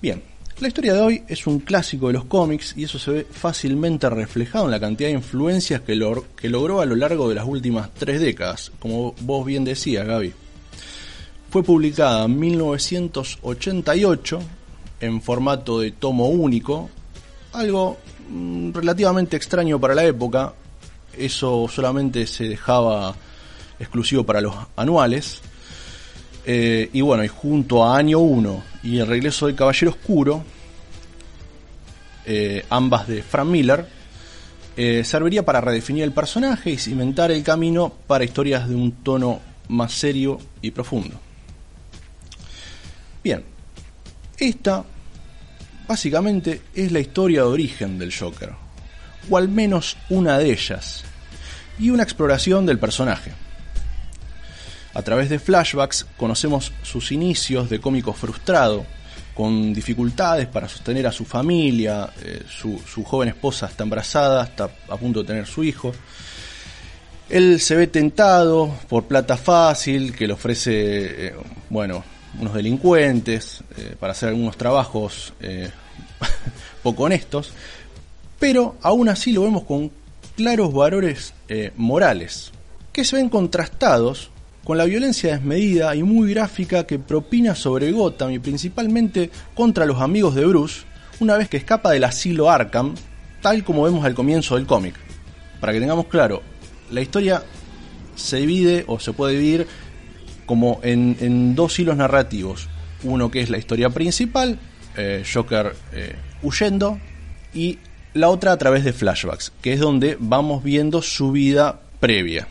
Bien, 0.00 0.22
la 0.60 0.68
historia 0.68 0.94
de 0.94 1.00
hoy 1.00 1.24
es 1.28 1.46
un 1.46 1.60
clásico 1.60 2.08
de 2.08 2.14
los 2.14 2.24
cómics 2.24 2.74
y 2.76 2.82
eso 2.84 2.98
se 2.98 3.12
ve 3.12 3.24
fácilmente 3.30 4.10
reflejado 4.10 4.64
en 4.64 4.72
la 4.72 4.80
cantidad 4.80 5.08
de 5.08 5.14
influencias 5.14 5.82
que, 5.82 5.94
logró 5.94 6.80
a 6.80 6.86
lo 6.86 6.96
largo 6.96 7.28
de 7.28 7.36
las 7.36 7.46
últimas 7.46 7.90
tres 7.94 8.20
décadas, 8.20 8.72
como 8.80 9.14
vos 9.20 9.46
bien 9.46 9.62
decías, 9.64 10.04
Gaby. 10.06 10.32
Fue 11.50 11.62
publicada 11.62 12.24
en 12.24 12.40
1988 12.40 14.40
en 15.00 15.22
formato 15.22 15.78
de 15.80 15.92
tomo 15.92 16.28
único, 16.28 16.90
algo 17.52 17.96
mm, 18.28 18.72
relativamente 18.72 19.36
extraño 19.36 19.80
para 19.80 19.94
la 19.94 20.04
época. 20.04 20.52
Eso 21.16 21.68
solamente 21.68 22.26
se 22.26 22.44
dejaba 22.44 23.14
exclusivo 23.78 24.24
para 24.24 24.40
los 24.40 24.54
anuales. 24.76 25.40
Eh, 26.50 26.88
y 26.94 27.02
bueno, 27.02 27.22
y 27.22 27.28
junto 27.28 27.84
a 27.84 27.98
Año 27.98 28.20
1 28.20 28.64
y 28.84 29.00
El 29.00 29.06
regreso 29.06 29.44
del 29.44 29.54
Caballero 29.54 29.90
Oscuro, 29.90 30.42
eh, 32.24 32.64
ambas 32.70 33.06
de 33.06 33.22
Frank 33.22 33.48
Miller, 33.48 33.86
eh, 34.74 35.04
serviría 35.04 35.44
para 35.44 35.60
redefinir 35.60 36.04
el 36.04 36.12
personaje 36.12 36.70
y 36.70 36.78
cimentar 36.78 37.30
el 37.30 37.42
camino 37.42 37.92
para 38.06 38.24
historias 38.24 38.66
de 38.66 38.74
un 38.74 38.92
tono 38.92 39.42
más 39.68 39.92
serio 39.92 40.38
y 40.62 40.70
profundo. 40.70 41.20
Bien, 43.22 43.44
esta 44.38 44.86
básicamente 45.86 46.62
es 46.74 46.90
la 46.92 47.00
historia 47.00 47.42
de 47.42 47.48
origen 47.48 47.98
del 47.98 48.14
Joker, 48.14 48.52
o 49.28 49.36
al 49.36 49.50
menos 49.50 49.98
una 50.08 50.38
de 50.38 50.50
ellas, 50.50 51.04
y 51.78 51.90
una 51.90 52.04
exploración 52.04 52.64
del 52.64 52.78
personaje. 52.78 53.32
A 54.98 55.02
través 55.02 55.28
de 55.28 55.38
flashbacks 55.38 56.06
conocemos 56.16 56.72
sus 56.82 57.12
inicios 57.12 57.70
de 57.70 57.78
cómico 57.78 58.12
frustrado, 58.12 58.84
con 59.32 59.72
dificultades 59.72 60.48
para 60.48 60.68
sostener 60.68 61.06
a 61.06 61.12
su 61.12 61.24
familia, 61.24 62.10
eh, 62.20 62.42
su, 62.48 63.04
joven 63.04 63.28
esposa 63.28 63.66
está 63.66 63.84
embarazada, 63.84 64.42
está 64.42 64.68
a 64.88 64.96
punto 64.96 65.20
de 65.20 65.26
tener 65.28 65.46
su 65.46 65.62
hijo. 65.62 65.92
Él 67.28 67.60
se 67.60 67.76
ve 67.76 67.86
tentado 67.86 68.74
por 68.88 69.04
plata 69.04 69.36
fácil 69.36 70.16
que 70.16 70.26
le 70.26 70.32
ofrece, 70.32 71.28
eh, 71.28 71.34
bueno, 71.70 72.02
unos 72.40 72.52
delincuentes 72.52 73.62
eh, 73.76 73.94
para 74.00 74.14
hacer 74.14 74.30
algunos 74.30 74.56
trabajos 74.56 75.32
poco 76.82 77.04
honestos, 77.04 77.52
pero 78.40 78.74
aún 78.82 79.08
así 79.08 79.30
lo 79.30 79.42
vemos 79.42 79.62
con 79.62 79.92
claros 80.34 80.72
valores 80.72 81.34
morales, 81.76 82.50
que 82.92 83.04
se 83.04 83.14
ven 83.14 83.28
contrastados 83.28 84.32
con 84.64 84.76
la 84.76 84.84
violencia 84.84 85.32
desmedida 85.32 85.94
y 85.94 86.02
muy 86.02 86.32
gráfica 86.32 86.86
que 86.86 86.98
propina 86.98 87.54
sobre 87.54 87.92
Gotham 87.92 88.32
y 88.32 88.38
principalmente 88.38 89.30
contra 89.54 89.86
los 89.86 90.00
amigos 90.00 90.34
de 90.34 90.44
Bruce 90.44 90.82
una 91.20 91.36
vez 91.36 91.48
que 91.48 91.56
escapa 91.56 91.90
del 91.90 92.04
asilo 92.04 92.50
Arkham, 92.50 92.94
tal 93.40 93.64
como 93.64 93.82
vemos 93.82 94.04
al 94.04 94.14
comienzo 94.14 94.56
del 94.56 94.66
cómic. 94.66 94.94
Para 95.60 95.72
que 95.72 95.80
tengamos 95.80 96.06
claro, 96.06 96.42
la 96.90 97.00
historia 97.00 97.42
se 98.14 98.38
divide 98.38 98.84
o 98.86 99.00
se 99.00 99.12
puede 99.12 99.34
dividir 99.34 99.66
como 100.46 100.80
en, 100.82 101.16
en 101.20 101.54
dos 101.54 101.78
hilos 101.78 101.96
narrativos. 101.96 102.68
Uno 103.02 103.30
que 103.30 103.40
es 103.40 103.50
la 103.50 103.58
historia 103.58 103.90
principal, 103.90 104.58
eh, 104.96 105.24
Joker 105.32 105.74
eh, 105.92 106.16
huyendo, 106.42 106.98
y 107.54 107.78
la 108.14 108.28
otra 108.28 108.52
a 108.52 108.58
través 108.58 108.84
de 108.84 108.92
flashbacks, 108.92 109.52
que 109.60 109.72
es 109.72 109.80
donde 109.80 110.16
vamos 110.18 110.62
viendo 110.62 111.02
su 111.02 111.32
vida 111.32 111.80
previa. 112.00 112.48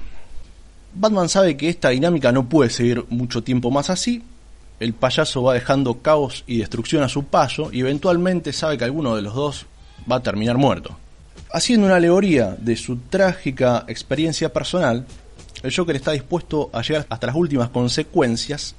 Batman 0.93 1.29
sabe 1.29 1.57
que 1.57 1.69
esta 1.69 1.89
dinámica 1.89 2.31
no 2.31 2.49
puede 2.49 2.69
seguir 2.69 3.05
mucho 3.09 3.43
tiempo 3.43 3.71
más 3.71 3.89
así. 3.89 4.23
El 4.79 4.93
payaso 4.93 5.43
va 5.43 5.53
dejando 5.53 6.01
caos 6.01 6.43
y 6.47 6.57
destrucción 6.57 7.03
a 7.03 7.09
su 7.09 7.25
paso 7.25 7.69
y 7.71 7.79
eventualmente 7.79 8.53
sabe 8.53 8.77
que 8.77 8.83
alguno 8.83 9.15
de 9.15 9.21
los 9.21 9.33
dos 9.33 9.65
va 10.09 10.17
a 10.17 10.23
terminar 10.23 10.57
muerto. 10.57 10.97
Haciendo 11.51 11.87
una 11.87 11.95
alegoría 11.95 12.55
de 12.59 12.75
su 12.75 12.97
trágica 12.97 13.85
experiencia 13.87 14.51
personal, 14.51 15.05
el 15.63 15.75
Joker 15.75 15.95
está 15.95 16.11
dispuesto 16.11 16.69
a 16.73 16.81
llegar 16.81 17.05
hasta 17.09 17.27
las 17.27 17.35
últimas 17.35 17.69
consecuencias 17.69 18.75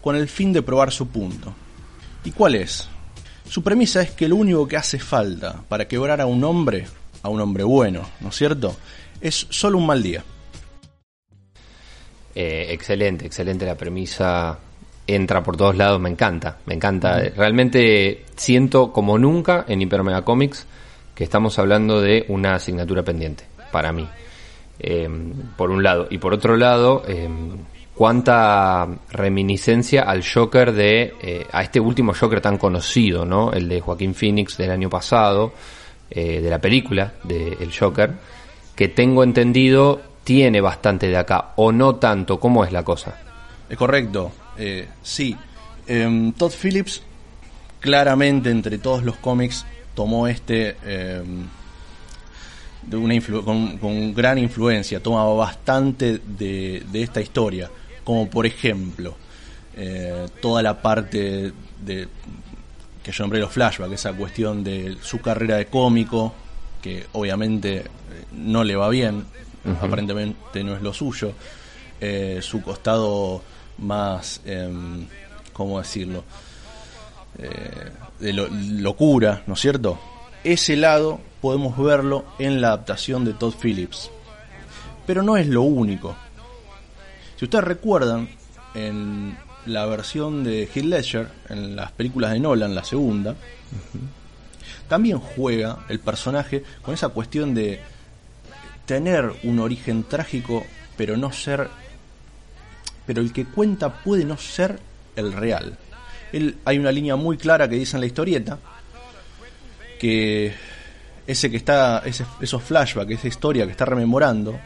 con 0.00 0.14
el 0.14 0.28
fin 0.28 0.52
de 0.52 0.62
probar 0.62 0.92
su 0.92 1.08
punto. 1.08 1.52
¿Y 2.24 2.30
cuál 2.32 2.54
es? 2.54 2.88
Su 3.48 3.62
premisa 3.62 4.02
es 4.02 4.12
que 4.12 4.28
lo 4.28 4.36
único 4.36 4.66
que 4.68 4.76
hace 4.76 4.98
falta 4.98 5.62
para 5.68 5.86
quebrar 5.88 6.20
a 6.20 6.26
un 6.26 6.44
hombre, 6.44 6.86
a 7.22 7.28
un 7.28 7.40
hombre 7.40 7.64
bueno, 7.64 8.02
¿no 8.20 8.28
es 8.28 8.36
cierto? 8.36 8.76
Es 9.20 9.46
solo 9.50 9.78
un 9.78 9.86
mal 9.86 10.02
día. 10.02 10.24
Eh, 12.34 12.66
excelente, 12.70 13.26
excelente 13.26 13.66
la 13.66 13.76
premisa. 13.76 14.58
Entra 15.06 15.42
por 15.42 15.56
todos 15.56 15.76
lados, 15.76 16.00
me 16.00 16.10
encanta, 16.10 16.58
me 16.66 16.74
encanta. 16.74 17.18
Realmente 17.36 18.24
siento 18.36 18.92
como 18.92 19.18
nunca 19.18 19.64
en 19.66 19.80
Hyper 19.80 20.02
Mega 20.02 20.22
Comics 20.22 20.66
que 21.14 21.24
estamos 21.24 21.58
hablando 21.58 22.00
de 22.00 22.24
una 22.28 22.54
asignatura 22.54 23.02
pendiente, 23.02 23.44
para 23.70 23.92
mí. 23.92 24.08
Eh, 24.78 25.08
por 25.56 25.70
un 25.70 25.82
lado. 25.82 26.06
Y 26.10 26.18
por 26.18 26.32
otro 26.32 26.56
lado, 26.56 27.02
eh, 27.06 27.28
cuánta 27.94 28.88
reminiscencia 29.10 30.02
al 30.02 30.24
Joker 30.24 30.72
de. 30.72 31.14
eh, 31.22 31.46
a 31.52 31.62
este 31.62 31.80
último 31.80 32.14
Joker 32.14 32.40
tan 32.40 32.58
conocido, 32.58 33.24
¿no? 33.24 33.52
El 33.52 33.68
de 33.68 33.80
Joaquín 33.80 34.14
Phoenix 34.14 34.56
del 34.56 34.70
año 34.70 34.88
pasado, 34.88 35.52
eh, 36.10 36.40
de 36.40 36.50
la 36.50 36.60
película 36.60 37.14
de 37.24 37.56
El 37.60 37.72
Joker, 37.76 38.12
que 38.74 38.88
tengo 38.88 39.22
entendido 39.22 40.00
tiene 40.24 40.60
bastante 40.60 41.08
de 41.08 41.16
acá, 41.16 41.52
o 41.56 41.72
no 41.72 41.96
tanto. 41.96 42.38
¿Cómo 42.38 42.64
es 42.64 42.72
la 42.72 42.82
cosa? 42.84 43.16
Es 43.68 43.76
correcto, 43.76 44.32
eh, 44.56 44.88
sí. 45.02 45.36
Em, 45.86 46.32
Todd 46.32 46.52
Phillips 46.52 47.02
claramente 47.80 48.50
entre 48.50 48.78
todos 48.78 49.02
los 49.02 49.16
cómics 49.16 49.66
tomó 49.94 50.28
este 50.28 50.76
em, 50.84 51.46
de 52.82 52.96
una 52.96 53.14
con, 53.44 53.78
con 53.78 54.14
gran 54.14 54.38
influencia, 54.38 55.02
toma 55.02 55.24
bastante 55.24 56.20
de, 56.24 56.84
de 56.90 57.02
esta 57.02 57.20
historia. 57.20 57.70
como 58.04 58.28
por 58.28 58.46
ejemplo 58.46 59.16
eh, 59.76 60.26
toda 60.40 60.62
la 60.62 60.80
parte 60.82 61.52
de 61.80 62.08
que 63.02 63.10
yo 63.10 63.24
nombré 63.24 63.40
los 63.40 63.50
flashbacks, 63.50 63.94
esa 63.94 64.12
cuestión 64.12 64.62
de 64.62 64.96
su 65.02 65.20
carrera 65.20 65.56
de 65.56 65.66
cómico, 65.66 66.34
que 66.80 67.06
obviamente 67.12 67.78
eh, 67.78 67.84
no 68.32 68.64
le 68.64 68.76
va 68.76 68.88
bien, 68.90 69.24
aparentemente 69.80 70.64
no 70.64 70.74
es 70.74 70.82
lo 70.82 70.92
suyo, 70.92 71.32
eh, 72.00 72.40
su 72.42 72.62
costado 72.62 73.42
más, 73.78 74.40
em, 74.44 75.06
¿cómo 75.52 75.78
decirlo? 75.78 76.24
de 78.20 78.32
locura, 78.32 79.42
¿no 79.46 79.54
es 79.54 79.60
cierto? 79.60 79.98
Ese 80.44 80.76
lado 80.76 81.18
podemos 81.40 81.76
verlo 81.76 82.24
en 82.38 82.60
la 82.60 82.68
adaptación 82.68 83.24
de 83.24 83.32
Todd 83.32 83.54
Phillips. 83.60 84.10
Pero 85.06 85.22
no 85.22 85.36
es 85.36 85.48
lo 85.48 85.62
único. 85.62 86.14
Si 87.36 87.46
ustedes 87.46 87.64
recuerdan, 87.64 88.28
en 88.74 89.36
la 89.66 89.86
versión 89.86 90.44
de 90.44 90.68
Heath 90.72 90.84
Ledger, 90.84 91.28
en 91.48 91.76
las 91.76 91.92
películas 91.92 92.32
de 92.32 92.40
Nolan, 92.40 92.74
la 92.74 92.84
segunda, 92.84 93.34
también 94.88 95.18
juega 95.18 95.80
el 95.88 96.00
personaje 96.00 96.62
con 96.82 96.94
esa 96.94 97.08
cuestión 97.08 97.54
de 97.54 97.80
tener 98.86 99.32
un 99.42 99.58
origen 99.58 100.04
trágico, 100.04 100.64
pero 100.96 101.16
no 101.16 101.32
ser. 101.32 101.68
Pero 103.06 103.20
el 103.20 103.32
que 103.32 103.44
cuenta 103.44 104.02
puede 104.02 104.24
no 104.24 104.36
ser 104.36 104.78
el 105.16 105.32
real. 105.32 105.78
Él, 106.32 106.56
hay 106.64 106.78
una 106.78 106.92
línea 106.92 107.16
muy 107.16 107.36
clara 107.36 107.68
que 107.68 107.76
dice 107.76 107.96
en 107.96 108.00
la 108.00 108.06
historieta 108.06 108.58
que 109.98 110.54
ese 111.26 111.50
que 111.50 111.56
está, 111.56 112.02
ese, 112.04 112.24
esos 112.40 112.62
flashbacks, 112.62 113.12
esa 113.12 113.28
historia 113.28 113.64
que 113.66 113.72
está 113.72 113.84
rememorando, 113.84 114.58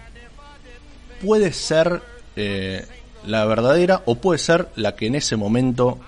puede 1.20 1.52
ser 1.52 2.00
eh, 2.36 2.86
la 3.26 3.44
verdadera 3.44 4.02
o 4.06 4.16
puede 4.16 4.38
ser 4.38 4.68
la 4.76 4.94
que 4.94 5.06
en 5.06 5.16
ese 5.16 5.36
momento 5.36 5.98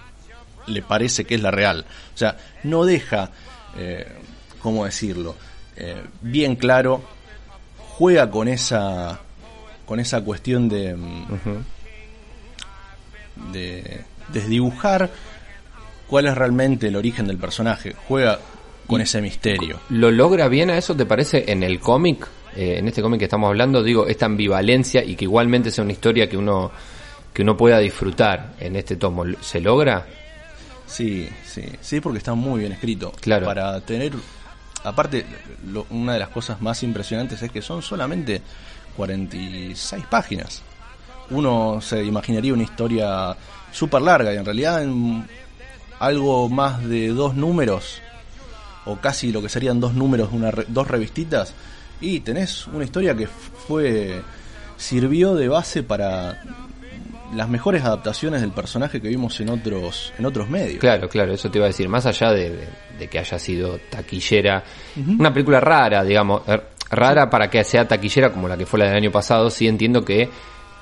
le 0.66 0.82
parece 0.82 1.24
que 1.24 1.34
es 1.34 1.42
la 1.42 1.50
real. 1.50 1.84
O 2.14 2.18
sea, 2.18 2.36
no 2.64 2.84
deja, 2.84 3.30
eh, 3.76 4.06
¿cómo 4.60 4.84
decirlo? 4.84 5.36
Eh, 5.76 6.02
bien 6.22 6.56
claro, 6.56 7.02
juega 7.98 8.30
con 8.30 8.46
esa, 8.46 9.18
con 9.84 9.98
esa 9.98 10.22
cuestión 10.22 10.68
de, 10.68 10.94
mm, 10.94 11.24
de 13.52 14.04
desdibujar 14.32 15.10
cuál 16.06 16.26
es 16.26 16.36
realmente 16.36 16.86
el 16.86 16.96
origen 16.96 17.26
del 17.26 17.38
personaje. 17.38 17.96
Juega 18.06 18.38
con 18.86 19.00
ese 19.00 19.20
misterio. 19.20 19.80
¿Lo 19.90 20.12
logra 20.12 20.48
bien 20.48 20.70
a 20.70 20.78
eso, 20.78 20.94
te 20.94 21.06
parece, 21.06 21.50
en 21.50 21.64
el 21.64 21.80
cómic? 21.80 22.26
Eh, 22.56 22.78
en 22.78 22.86
este 22.86 23.02
cómic 23.02 23.18
que 23.18 23.24
estamos 23.24 23.48
hablando, 23.48 23.82
digo, 23.82 24.06
esta 24.06 24.26
ambivalencia 24.26 25.04
y 25.04 25.16
que 25.16 25.24
igualmente 25.24 25.70
sea 25.70 25.82
una 25.82 25.92
historia 25.92 26.28
que 26.28 26.36
uno 26.36 26.70
que 27.32 27.42
uno 27.42 27.56
pueda 27.56 27.78
disfrutar 27.78 28.54
en 28.58 28.76
este 28.76 28.96
tomo. 28.96 29.24
¿Se 29.40 29.60
logra? 29.60 30.06
Sí, 30.86 31.28
sí, 31.44 31.62
sí, 31.80 32.00
porque 32.00 32.18
está 32.18 32.34
muy 32.34 32.60
bien 32.60 32.72
escrito. 32.72 33.12
Claro. 33.20 33.46
Para 33.46 33.80
tener, 33.82 34.12
aparte, 34.84 35.24
una 35.90 36.14
de 36.14 36.18
las 36.18 36.28
cosas 36.28 36.60
más 36.60 36.82
impresionantes 36.82 37.42
es 37.42 37.50
que 37.50 37.62
son 37.62 37.82
solamente 37.82 38.42
46 38.96 40.04
páginas. 40.10 40.62
Uno 41.30 41.80
se 41.80 42.04
imaginaría 42.04 42.54
una 42.54 42.62
historia 42.62 43.36
súper 43.70 44.02
larga 44.02 44.32
y 44.32 44.36
en 44.36 44.44
realidad 44.44 44.82
en 44.82 45.28
algo 45.98 46.48
más 46.48 46.84
de 46.84 47.08
dos 47.08 47.34
números, 47.34 48.00
o 48.86 48.96
casi 48.96 49.32
lo 49.32 49.42
que 49.42 49.48
serían 49.48 49.80
dos 49.80 49.94
números, 49.94 50.30
una, 50.32 50.50
dos 50.68 50.88
revistitas, 50.88 51.52
y 52.00 52.20
tenés 52.20 52.66
una 52.68 52.84
historia 52.84 53.14
que 53.14 53.26
fue 53.26 54.22
sirvió 54.76 55.34
de 55.34 55.48
base 55.48 55.82
para 55.82 56.40
las 57.34 57.48
mejores 57.48 57.84
adaptaciones 57.84 58.40
del 58.40 58.52
personaje 58.52 59.00
que 59.00 59.08
vimos 59.08 59.38
en 59.40 59.50
otros 59.50 60.12
en 60.18 60.26
otros 60.26 60.48
medios. 60.48 60.78
Claro, 60.78 61.08
claro, 61.08 61.32
eso 61.32 61.50
te 61.50 61.58
iba 61.58 61.66
a 61.66 61.68
decir. 61.68 61.88
Más 61.88 62.06
allá 62.06 62.32
de, 62.32 62.68
que 63.10 63.18
haya 63.18 63.38
sido 63.38 63.78
taquillera, 63.90 64.62
una 65.18 65.32
película 65.32 65.60
rara, 65.60 66.02
digamos, 66.04 66.42
er, 66.48 66.64
rara 66.90 67.28
para 67.28 67.48
que 67.50 67.62
sea 67.64 67.86
taquillera 67.86 68.32
como 68.32 68.48
la 68.48 68.56
que 68.56 68.66
fue 68.66 68.78
la 68.78 68.86
del 68.86 68.96
año 68.96 69.10
pasado, 69.10 69.50
sí 69.50 69.68
entiendo 69.68 70.04
que 70.04 70.28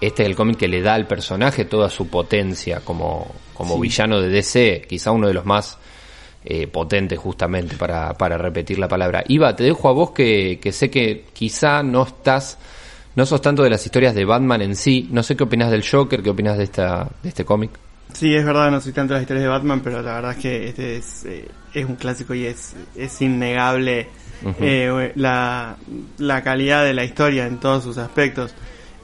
este 0.01 0.23
es 0.23 0.29
el 0.29 0.37
cómic 0.37 0.59
que 0.59 0.69
le 0.69 0.83
da 0.83 0.95
al 0.95 1.07
personaje 1.07 1.65
toda 1.65 1.89
su 1.89 2.09
potencia 2.09 2.81
como, 2.81 3.35
como 3.55 3.79
villano 3.81 4.21
de 4.21 4.29
DC, 4.29 4.87
quizá 4.89 5.11
uno 5.11 5.27
de 5.27 5.35
los 5.35 5.47
más 5.47 5.79
eh, 6.45 6.67
potentes 6.67 7.19
justamente 7.19 7.77
para, 7.77 8.13
para 8.15 8.37
repetir 8.39 8.79
la 8.79 8.89
palabra. 8.89 9.25
Iba, 9.27 9.57
te 9.57 9.65
dejo 9.65 9.89
a 9.89 9.93
vos 9.93 10.11
que, 10.13 10.61
que 10.61 10.73
sé 10.73 10.91
que 10.91 11.25
quizá 11.33 11.83
no 11.83 12.05
estás 12.05 12.59
no 13.17 13.25
sos 13.25 13.41
tanto 13.41 13.63
de 13.63 13.71
las 13.71 13.85
historias 13.85 14.15
de 14.15 14.25
Batman 14.25 14.63
en 14.63 14.77
sí. 14.77 15.09
No 15.11 15.23
sé 15.23 15.37
qué 15.37 15.45
opinas 15.45 15.71
del 15.71 15.83
Joker, 15.89 16.23
qué 16.23 16.31
opinas 16.31 16.59
de, 16.59 16.65
esta, 16.65 17.09
de 17.23 17.31
este 17.31 17.45
cómic. 17.45 17.71
Sí, 18.13 18.35
es 18.35 18.45
verdad, 18.45 18.71
no 18.71 18.81
soy 18.81 18.93
tanto 18.93 19.15
de 19.15 19.21
las 19.21 19.23
historias 19.23 19.45
de 19.45 19.49
Batman, 19.49 19.81
pero 19.81 20.01
la 20.03 20.15
verdad 20.15 20.33
es 20.33 20.37
que 20.39 20.69
este 20.69 20.97
es, 20.97 21.25
eh, 21.25 21.49
es 21.75 21.85
un 21.87 21.97
clásico 21.97 22.35
y 22.35 22.45
es, 22.45 22.77
es 22.95 23.21
innegable 23.23 24.09
eh, 24.61 25.13
la, 25.17 25.77
la 26.19 26.43
calidad 26.43 26.85
de 26.85 26.95
la 26.95 27.05
historia 27.05 27.47
en 27.47 27.59
todos 27.59 27.83
sus 27.83 27.99
aspectos. 27.99 28.55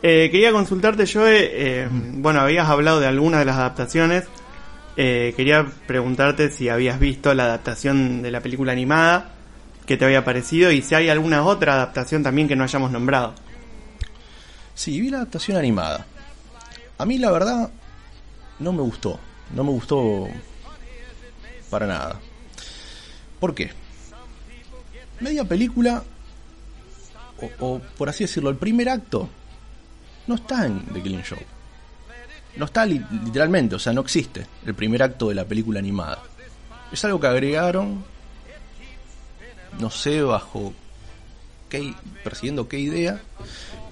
Eh, 0.02 0.28
quería 0.30 0.52
consultarte, 0.52 1.06
Joe, 1.10 1.88
bueno, 2.14 2.40
habías 2.40 2.68
hablado 2.68 3.00
de 3.00 3.06
algunas 3.06 3.40
de 3.40 3.46
las 3.46 3.56
adaptaciones. 3.56 4.24
quería 4.94 5.66
preguntarte 5.86 6.50
si 6.50 6.68
habías 6.68 7.00
visto 7.00 7.32
la 7.34 7.44
adaptación 7.44 8.20
de 8.20 8.30
la 8.30 8.40
película 8.40 8.72
animada, 8.72 9.32
que 9.86 9.96
te 9.96 10.04
había 10.04 10.24
parecido, 10.24 10.70
y 10.70 10.82
si 10.82 10.94
hay 10.94 11.08
alguna 11.08 11.44
otra 11.44 11.74
adaptación 11.74 12.22
también 12.22 12.46
que 12.46 12.56
no 12.56 12.64
hayamos 12.64 12.90
nombrado. 12.90 13.34
Sí, 14.74 15.00
vi 15.00 15.10
la 15.10 15.18
adaptación 15.18 15.56
animada. 15.56 16.06
A 16.98 17.04
mí 17.04 17.18
la 17.18 17.30
verdad 17.30 17.70
no 18.58 18.72
me 18.72 18.82
gustó. 18.82 19.18
No 19.54 19.64
me 19.64 19.70
gustó 19.70 20.28
para 21.68 21.86
nada. 21.86 22.20
¿Por 23.40 23.54
qué? 23.54 23.70
Media 25.20 25.44
película, 25.44 26.02
o, 27.60 27.80
por 27.98 28.08
así 28.08 28.24
decirlo, 28.24 28.50
el 28.50 28.56
primer 28.56 28.88
acto, 28.88 29.28
no 30.26 30.36
está 30.36 30.66
en 30.66 30.80
The 30.86 31.02
Killing 31.02 31.22
Show. 31.22 31.38
No 32.56 32.66
está 32.66 32.84
literalmente, 32.84 33.74
o 33.74 33.78
sea, 33.78 33.92
no 33.92 34.02
existe 34.02 34.46
el 34.66 34.74
primer 34.74 35.02
acto 35.02 35.28
de 35.28 35.34
la 35.34 35.44
película 35.44 35.78
animada. 35.78 36.22
Es 36.92 37.04
algo 37.04 37.18
que 37.18 37.26
agregaron, 37.26 38.04
no 39.78 39.90
sé 39.90 40.22
bajo 40.22 40.74
qué, 41.68 41.94
persiguiendo 42.22 42.68
qué 42.68 42.78
idea, 42.78 43.20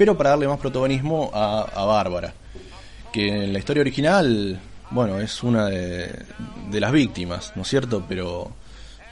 pero 0.00 0.16
para 0.16 0.30
darle 0.30 0.48
más 0.48 0.58
protagonismo 0.58 1.30
a, 1.34 1.84
Bárbara, 1.84 2.32
que 3.12 3.44
en 3.44 3.52
la 3.52 3.58
historia 3.58 3.82
original, 3.82 4.58
bueno, 4.92 5.20
es 5.20 5.42
una 5.42 5.66
de, 5.66 6.24
las 6.72 6.90
víctimas, 6.90 7.52
¿no 7.54 7.60
es 7.60 7.68
cierto? 7.68 8.02
Pero 8.08 8.50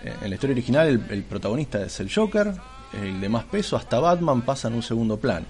eh, 0.03 0.14
en 0.22 0.31
la 0.31 0.35
historia 0.37 0.55
original 0.55 1.07
el, 1.11 1.24
protagonista 1.24 1.83
es 1.83 2.01
el 2.01 2.11
Joker, 2.11 2.55
el 3.03 3.20
de 3.20 3.29
más 3.29 3.44
peso, 3.44 3.77
hasta 3.77 4.01
Batman 4.01 4.40
pasa 4.40 4.68
en 4.68 4.77
un 4.77 4.83
segundo 4.83 5.18
plano. 5.18 5.44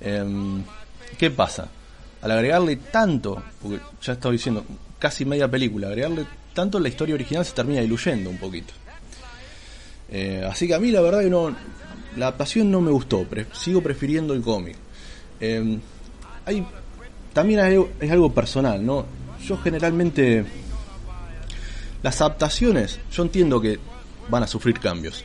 Em, 0.00 0.62
¿Qué 1.18 1.32
pasa? 1.32 1.66
Al 2.22 2.30
agregarle 2.30 2.76
tanto, 2.76 3.42
porque 3.60 3.80
ya 4.00 4.12
estaba 4.12 4.30
diciendo, 4.30 4.64
casi 5.00 5.24
media 5.24 5.50
película, 5.50 5.88
agregarle 5.88 6.24
tanto 6.54 6.78
la 6.78 6.86
historia 6.86 7.16
original 7.16 7.44
se 7.44 7.52
termina 7.52 7.80
diluyendo 7.80 8.30
un 8.30 8.38
poquito. 8.38 8.72
Eh, 10.08 10.46
así 10.48 10.68
que 10.68 10.74
a 10.74 10.78
mí 10.78 10.92
la 10.92 11.00
verdad 11.00 11.22
que 11.22 11.30
no, 11.30 11.52
la 12.16 12.26
adaptación 12.26 12.70
no 12.70 12.80
me 12.80 12.90
gustó, 12.90 13.26
sigo 13.52 13.82
prefiriendo 13.82 14.34
el 14.34 14.42
cómic. 14.42 14.76
Em, 15.40 15.80
hay, 16.44 16.66
también 17.32 17.88
es 18.00 18.10
algo 18.10 18.32
personal, 18.32 18.84
¿no? 18.84 19.04
Yo 19.44 19.58
generalmente 19.58 20.44
las 22.02 22.20
adaptaciones, 22.20 23.00
yo 23.12 23.22
entiendo 23.22 23.60
que 23.60 23.78
van 24.28 24.42
a 24.42 24.46
sufrir 24.46 24.80
cambios, 24.80 25.24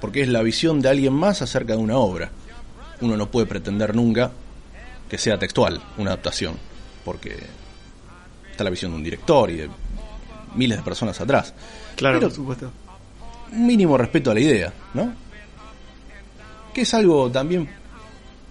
porque 0.00 0.22
es 0.22 0.28
la 0.28 0.42
visión 0.42 0.80
de 0.80 0.88
alguien 0.88 1.12
más 1.12 1.42
acerca 1.42 1.74
de 1.74 1.78
una 1.78 1.96
obra. 1.96 2.30
Uno 3.00 3.16
no 3.16 3.30
puede 3.30 3.46
pretender 3.46 3.94
nunca 3.94 4.32
que 5.08 5.18
sea 5.18 5.38
textual 5.38 5.80
una 5.98 6.10
adaptación, 6.10 6.56
porque 7.04 7.36
está 8.50 8.64
la 8.64 8.70
visión 8.70 8.92
de 8.92 8.96
un 8.96 9.04
director 9.04 9.50
y 9.50 9.56
de 9.56 9.70
miles 10.54 10.78
de 10.78 10.84
personas 10.84 11.20
atrás. 11.20 11.54
Claro, 11.96 12.20
por 12.20 12.32
supuesto. 12.32 12.70
Un 13.52 13.66
mínimo 13.66 13.96
respeto 13.98 14.30
a 14.30 14.34
la 14.34 14.40
idea, 14.40 14.72
¿no? 14.94 15.21
Que 16.74 16.82
es 16.82 16.94
algo 16.94 17.30
también 17.30 17.68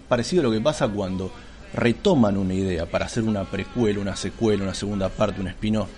parecido 0.08 0.42
a 0.42 0.44
lo 0.46 0.52
que 0.52 0.62
pasa 0.62 0.88
cuando 0.88 1.32
retoman 1.74 2.38
una 2.38 2.54
idea 2.54 2.86
para 2.86 3.06
hacer 3.06 3.24
una 3.24 3.44
precuela, 3.46 4.00
una 4.00 4.16
secuela, 4.16 4.64
una 4.64 4.74
segunda 4.74 5.10
parte, 5.10 5.42
un 5.42 5.48
spin-off. 5.48 5.90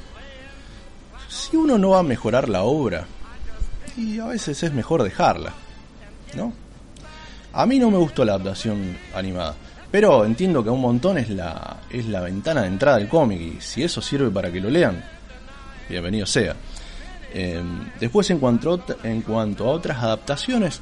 Si 1.27 1.57
uno 1.57 1.77
no 1.77 1.89
va 1.89 1.99
a 1.99 2.03
mejorar 2.03 2.47
la 2.47 2.63
obra, 2.63 3.05
y 3.97 4.19
a 4.19 4.25
veces 4.25 4.61
es 4.63 4.73
mejor 4.73 5.03
dejarla, 5.03 5.53
¿no? 6.35 6.53
A 7.53 7.65
mí 7.65 7.79
no 7.79 7.91
me 7.91 7.97
gustó 7.97 8.23
la 8.23 8.33
adaptación 8.33 8.97
animada, 9.15 9.55
pero 9.91 10.25
entiendo 10.25 10.63
que 10.63 10.69
un 10.69 10.81
montón 10.81 11.17
es 11.17 11.29
la, 11.29 11.77
es 11.89 12.07
la 12.07 12.21
ventana 12.21 12.61
de 12.61 12.67
entrada 12.67 12.97
del 12.97 13.09
cómic, 13.09 13.41
y 13.41 13.61
si 13.61 13.83
eso 13.83 14.01
sirve 14.01 14.29
para 14.29 14.51
que 14.51 14.59
lo 14.59 14.69
lean, 14.69 15.03
bienvenido 15.89 16.25
sea. 16.25 16.55
Eh, 17.33 17.61
después 17.99 18.29
en 18.29 18.39
cuanto, 18.39 18.83
en 19.03 19.21
cuanto 19.21 19.65
a 19.65 19.71
otras 19.71 19.97
adaptaciones, 20.03 20.79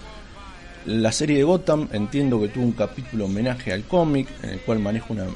la 0.86 1.12
serie 1.12 1.38
de 1.38 1.44
Gotham 1.44 1.88
entiendo 1.92 2.40
que 2.42 2.50
tuvo 2.50 2.66
un 2.66 2.72
capítulo 2.72 3.26
homenaje 3.26 3.74
al 3.74 3.84
cómic, 3.84 4.28
en 4.44 4.52
el 4.52 4.62
cual 4.62 4.80
maneja 4.80 5.08
una 5.10 5.28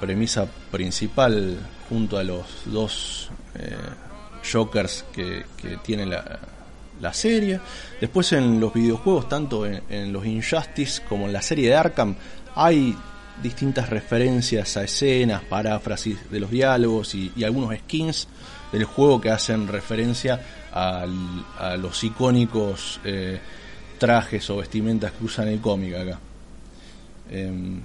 premisa 0.00 0.46
principal 0.70 1.58
junto 1.88 2.18
a 2.18 2.24
los 2.24 2.46
dos 2.66 3.30
eh, 3.54 3.76
Jokers 4.50 5.04
que, 5.12 5.44
que 5.56 5.76
tiene 5.78 6.06
la, 6.06 6.40
la 7.00 7.12
serie. 7.12 7.60
Después 8.00 8.32
en 8.32 8.60
los 8.60 8.72
videojuegos, 8.72 9.28
tanto 9.28 9.66
en, 9.66 10.12
los 10.12 10.24
Injustice 10.24 11.02
como 11.08 11.26
en 11.26 11.32
la 11.32 11.42
serie 11.42 11.68
de 11.68 11.74
Arkham, 11.74 12.14
hay 12.54 12.96
distintas 13.42 13.90
referencias 13.90 14.76
a 14.76 14.84
escenas, 14.84 15.42
paráfrasis 15.42 16.30
de 16.30 16.40
los 16.40 16.50
diálogos 16.50 17.14
y, 17.14 17.32
y 17.34 17.44
algunos 17.44 17.74
skins 17.76 18.28
del 18.72 18.84
juego 18.84 19.20
que 19.20 19.30
hacen 19.30 19.68
referencia 19.68 20.40
a 20.72 21.06
los 21.76 22.02
icónicos 22.02 23.00
eh, 23.04 23.38
trajes 24.06 24.50
o 24.50 24.56
vestimentas 24.56 25.12
que 25.12 25.24
usan 25.24 25.46
el 25.46 25.60
cómic 25.60 25.94
acá. 25.94 26.18
Em, 27.30 27.76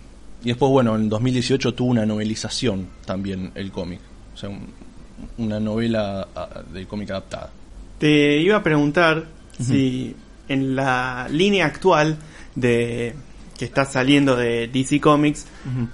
y 0.43 0.47
después, 0.47 0.71
bueno, 0.71 0.95
en 0.95 1.09
2018 1.09 1.73
tuvo 1.75 1.91
una 1.91 2.05
novelización 2.07 2.87
también 3.05 3.51
el 3.53 3.71
cómic. 3.71 3.99
O 4.33 4.37
sea, 4.37 4.49
un- 4.49 4.73
una 5.37 5.59
novela 5.59 6.27
del 6.73 6.87
cómic 6.87 7.11
adaptada. 7.11 7.51
Te 7.99 8.37
iba 8.41 8.57
a 8.57 8.63
preguntar 8.63 9.25
si 9.59 10.15
en 10.47 10.75
la 10.75 11.27
línea 11.31 11.65
actual 11.67 12.17
de 12.55 13.13
que 13.57 13.65
está 13.65 13.85
saliendo 13.85 14.35
de 14.35 14.67
DC 14.67 14.99
Comics 15.01 15.45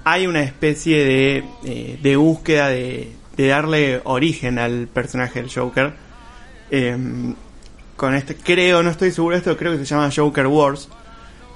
hay 0.03 0.27
una 0.27 0.41
especie 0.43 0.97
de, 1.05 1.43
eh, 1.65 1.99
de 2.01 2.15
búsqueda 2.17 2.67
de, 2.69 3.11
de 3.37 3.47
darle 3.47 4.01
origen 4.03 4.59
al 4.59 4.87
personaje 4.87 5.41
del 5.41 5.49
Joker. 5.49 5.93
Em, 6.71 7.33
con 7.95 8.15
este, 8.15 8.35
creo, 8.35 8.83
no 8.83 8.89
estoy 8.89 9.11
seguro 9.11 9.35
de 9.35 9.39
esto, 9.39 9.57
creo 9.57 9.73
que 9.73 9.79
se 9.79 9.85
llama 9.85 10.09
Joker 10.15 10.47
Wars. 10.47 10.89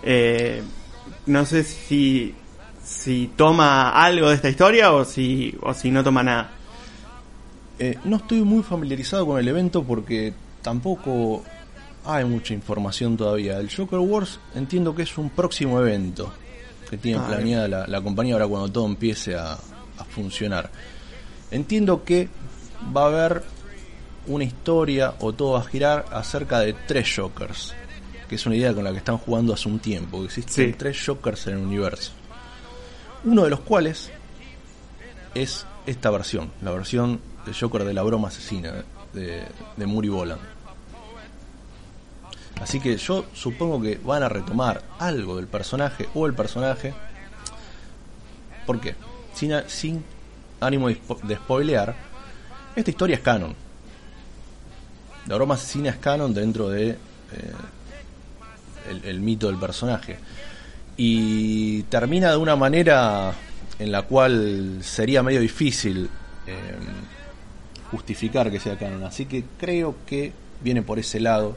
Eh, 0.03 0.61
no 1.25 1.45
sé 1.45 1.63
si, 1.63 2.33
si 2.83 3.31
toma 3.35 3.89
algo 3.89 4.29
de 4.29 4.35
esta 4.35 4.49
historia 4.49 4.93
o 4.93 5.03
si, 5.05 5.55
o 5.61 5.73
si 5.73 5.91
no 5.91 6.03
toma 6.03 6.23
nada. 6.23 6.51
Eh, 7.79 7.97
no 8.05 8.17
estoy 8.17 8.41
muy 8.41 8.63
familiarizado 8.63 9.25
con 9.25 9.39
el 9.39 9.47
evento 9.47 9.83
porque 9.83 10.33
tampoco 10.61 11.43
hay 12.05 12.25
mucha 12.25 12.53
información 12.53 13.17
todavía. 13.17 13.57
El 13.59 13.69
Joker 13.73 13.99
Wars 13.99 14.39
entiendo 14.55 14.95
que 14.95 15.03
es 15.03 15.17
un 15.17 15.29
próximo 15.29 15.79
evento 15.79 16.33
que 16.89 16.97
tiene 16.97 17.19
Ah, 17.19 17.27
planeada 17.27 17.67
la, 17.67 17.87
la 17.87 18.01
compañía 18.01 18.33
ahora 18.35 18.47
cuando 18.47 18.71
todo 18.71 18.85
empiece 18.85 19.35
a, 19.35 19.53
a 19.53 20.05
funcionar. 20.09 20.69
Entiendo 21.51 22.03
que 22.03 22.29
va 22.95 23.03
a 23.03 23.07
haber 23.07 23.43
una 24.27 24.43
historia 24.43 25.13
o 25.19 25.33
todo 25.33 25.53
va 25.53 25.59
a 25.59 25.63
girar 25.63 26.05
acerca 26.11 26.59
de 26.59 26.73
tres 26.73 27.13
Jokers, 27.15 27.73
que 28.27 28.35
es 28.35 28.45
una 28.45 28.55
idea 28.55 28.73
con 28.73 28.83
la 28.83 28.91
que 28.91 28.97
están 28.97 29.17
jugando 29.17 29.53
hace 29.53 29.67
un 29.69 29.79
tiempo, 29.79 30.19
que 30.19 30.25
existen 30.25 30.67
Sí. 30.71 30.73
tres 30.77 31.03
Jokers 31.05 31.47
en 31.47 31.53
el 31.53 31.59
universo. 31.65 32.11
Uno 33.23 33.43
de 33.43 33.49
los 33.49 33.61
cuales 33.61 34.11
es 35.33 35.65
esta 35.85 36.09
versión, 36.11 36.51
la 36.61 36.71
versión 36.71 37.19
del 37.45 37.55
Joker 37.55 37.83
de 37.83 37.93
la 37.93 38.03
broma 38.03 38.27
asesina 38.27 38.83
de, 39.13 39.43
de 39.75 39.85
Muri 39.85 40.09
Boland. 40.09 40.41
Así 42.61 42.79
que 42.79 42.97
yo 42.97 43.25
supongo 43.33 43.81
que 43.81 43.99
van 44.03 44.23
a 44.23 44.29
retomar 44.29 44.83
algo 44.99 45.35
del 45.37 45.47
personaje 45.47 46.09
o 46.15 46.25
el 46.25 46.33
personaje. 46.33 46.93
¿Por 48.65 48.79
qué? 48.81 48.95
Sin, 49.33 49.53
sin 49.67 50.03
ánimo 50.59 50.87
de, 50.89 50.99
de 51.23 51.35
spoilear, 51.35 51.95
esta 52.75 52.89
historia 52.89 53.15
es 53.17 53.21
canon. 53.21 53.55
La 55.27 55.35
broma 55.35 55.55
asesina 55.55 55.89
es 55.89 55.97
canon 55.97 56.33
dentro 56.33 56.69
de 56.69 56.89
eh, 56.91 56.95
el, 58.89 59.03
el 59.05 59.19
mito 59.19 59.47
del 59.47 59.57
personaje. 59.57 60.17
Y 60.95 61.83
termina 61.83 62.31
de 62.31 62.37
una 62.37 62.55
manera 62.55 63.33
en 63.79 63.91
la 63.91 64.03
cual 64.03 64.79
sería 64.81 65.21
medio 65.21 65.39
difícil 65.41 66.09
eh, 66.47 66.55
justificar 67.91 68.49
que 68.51 68.59
sea 68.59 68.77
canon. 68.77 69.03
Así 69.03 69.25
que 69.25 69.43
creo 69.59 69.95
que 70.05 70.31
viene 70.61 70.81
por 70.81 70.97
ese 70.99 71.19
lado 71.19 71.55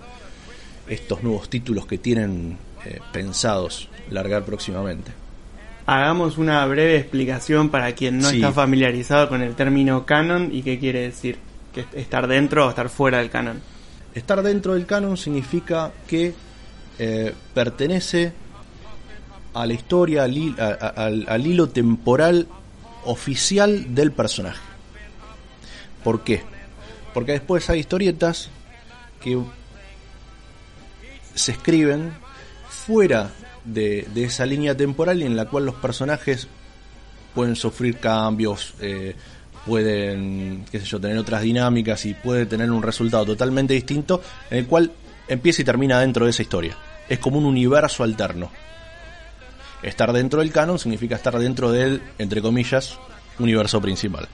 estos 0.89 1.23
nuevos 1.23 1.49
títulos 1.49 1.87
que 1.87 1.99
tienen 1.99 2.59
eh, 2.85 2.99
pensados 3.12 3.89
largar 4.11 4.45
próximamente. 4.45 5.12
Hagamos 5.87 6.37
una 6.39 6.64
breve 6.66 6.99
explicación 6.99 7.68
para 7.71 7.93
quien 7.95 8.18
no 8.18 8.29
Sí. 8.29 8.37
está 8.37 8.53
familiarizado 8.53 9.29
con 9.29 9.43
el 9.43 9.55
término 9.55 10.05
canon 10.05 10.51
y 10.53 10.62
qué 10.62 10.79
quiere 10.79 11.01
decir. 11.03 11.39
Que 11.73 11.81
es 11.81 11.87
estar 11.95 12.27
dentro 12.27 12.66
o 12.66 12.71
estar 12.71 12.89
fuera 12.89 13.18
del 13.18 13.31
canon. 13.31 13.61
Estar 14.14 14.43
dentro 14.43 14.75
del 14.75 14.87
canon 14.87 15.16
significa 15.16 15.93
que 16.07 16.35
eh, 16.99 17.35
pertenece 17.55 18.33
a 19.55 19.66
la 19.66 19.73
historia, 19.73 20.25
al, 20.25 21.47
hilo 21.47 21.68
temporal 21.68 22.47
oficial 23.05 23.95
del 23.95 24.12
personaje. 24.12 24.61
¿Por 26.05 26.23
qué? 26.23 26.43
Porque 27.12 27.33
después 27.33 27.68
hay 27.71 27.81
historietas 27.81 28.49
que 29.21 29.41
se 31.35 31.53
escriben 31.53 32.12
fuera 32.68 33.31
de, 33.64 34.07
esa 34.16 34.47
línea 34.47 34.77
temporal 34.77 35.23
en 35.23 35.37
la 35.37 35.47
cual 35.47 35.66
los 35.66 35.75
personajes 35.77 36.49
pueden 37.35 37.57
sufrir 37.57 37.99
cambios, 37.99 38.75
eh, 38.81 39.14
pueden, 39.71 40.64
qué 40.71 40.81
sé 40.81 40.85
yo, 40.87 41.01
tener 41.01 41.16
otras 41.16 41.43
dinámicas 41.43 42.05
y 42.07 42.14
puede 42.14 42.45
tener 42.45 42.73
un 42.73 42.83
resultado 42.83 43.25
totalmente 43.25 43.73
distinto 43.73 44.21
en 44.51 44.59
el 44.59 44.66
cual 44.66 44.91
empieza 45.29 45.62
y 45.62 45.64
termina 45.64 46.01
dentro 46.01 46.25
de 46.25 46.31
esa 46.33 46.43
historia. 46.43 46.77
Es 47.09 47.21
como 47.21 47.39
un 47.39 47.45
universo 47.45 48.03
alterno. 48.03 48.51
Estar 49.81 50.12
dentro 50.12 50.41
del 50.41 50.51
canon 50.51 50.79
significa 50.81 51.14
estar 51.14 51.39
dentro 51.39 51.71
del, 51.71 52.03
entre 52.18 52.43
comillas, 52.43 52.99
universo 53.39 53.81
principal. 53.81 54.27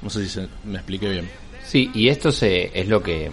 No 0.00 0.08
sé 0.10 0.22
si 0.24 0.30
se- 0.30 0.48
me 0.64 0.76
expliqué 0.76 1.08
bien. 1.10 1.28
Sí, 1.64 1.90
y 1.92 2.08
esto 2.08 2.30
se, 2.30 2.70
es 2.78 2.86
lo 2.86 3.02
que 3.02 3.30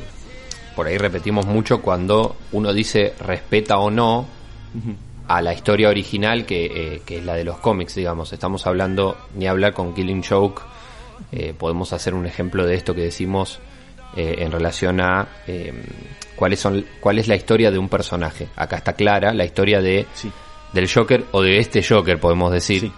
por 0.76 0.88
ahí 0.88 0.98
repetimos 0.98 1.46
mucho 1.46 1.80
cuando 1.82 2.36
uno 2.54 2.74
dice 2.74 3.14
respeta 3.20 3.78
o 3.78 3.92
no 3.92 4.26
a 5.30 5.42
la 5.42 5.54
historia 5.54 5.90
original 5.90 6.46
que, 6.46 6.66
eh, 6.66 7.02
que 7.06 7.20
es 7.20 7.24
la 7.26 7.36
de 7.36 7.44
los 7.46 7.60
cómics, 7.60 7.96
digamos. 7.96 8.34
Estamos 8.34 8.66
hablando, 8.68 9.16
ni 9.36 9.48
hablar 9.48 9.74
con 9.74 9.94
Killing 9.94 10.24
Joke, 10.24 10.62
eh, 11.32 11.54
podemos 11.58 11.94
hacer 11.94 12.14
un 12.16 12.26
ejemplo 12.26 12.66
de 12.66 12.76
esto 12.76 12.96
que 12.96 13.02
decimos 13.02 13.60
eh, 14.18 14.38
en 14.40 14.52
relación 14.52 15.00
a 15.00 15.28
eh, 15.48 15.72
cuáles 16.36 16.60
son, 16.60 16.84
cuál 17.00 17.20
es 17.20 17.28
la 17.28 17.36
historia 17.36 17.70
de 17.70 17.78
un 17.78 17.90
personaje. 17.90 18.48
Acá 18.56 18.78
está 18.78 18.94
clara 18.94 19.34
la 19.34 19.46
historia 19.46 19.82
de 19.82 20.08
Sí. 20.16 20.32
del 20.74 20.92
Joker 20.92 21.26
o 21.32 21.42
de 21.44 21.60
este 21.60 21.84
Joker, 21.84 22.20
podemos 22.20 22.52
decir. 22.52 22.82
Sí. 22.82 22.92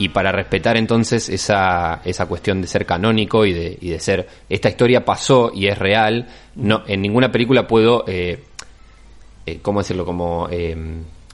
Y 0.00 0.08
para 0.08 0.32
respetar 0.32 0.78
entonces 0.78 1.28
esa, 1.28 2.00
esa 2.06 2.24
cuestión 2.24 2.62
de 2.62 2.68
ser 2.68 2.86
canónico 2.86 3.44
y 3.44 3.52
de, 3.52 3.76
y 3.82 3.90
de 3.90 4.00
ser, 4.00 4.26
esta 4.48 4.70
historia 4.70 5.04
pasó 5.04 5.52
y 5.54 5.66
es 5.66 5.78
real, 5.78 6.26
no, 6.54 6.84
en 6.86 7.02
ninguna 7.02 7.30
película 7.30 7.66
puedo, 7.66 8.04
eh, 8.08 8.42
eh, 9.46 9.58
¿cómo 9.62 9.80
decirlo? 9.80 10.04
Como 10.04 10.48
eh, 10.50 10.76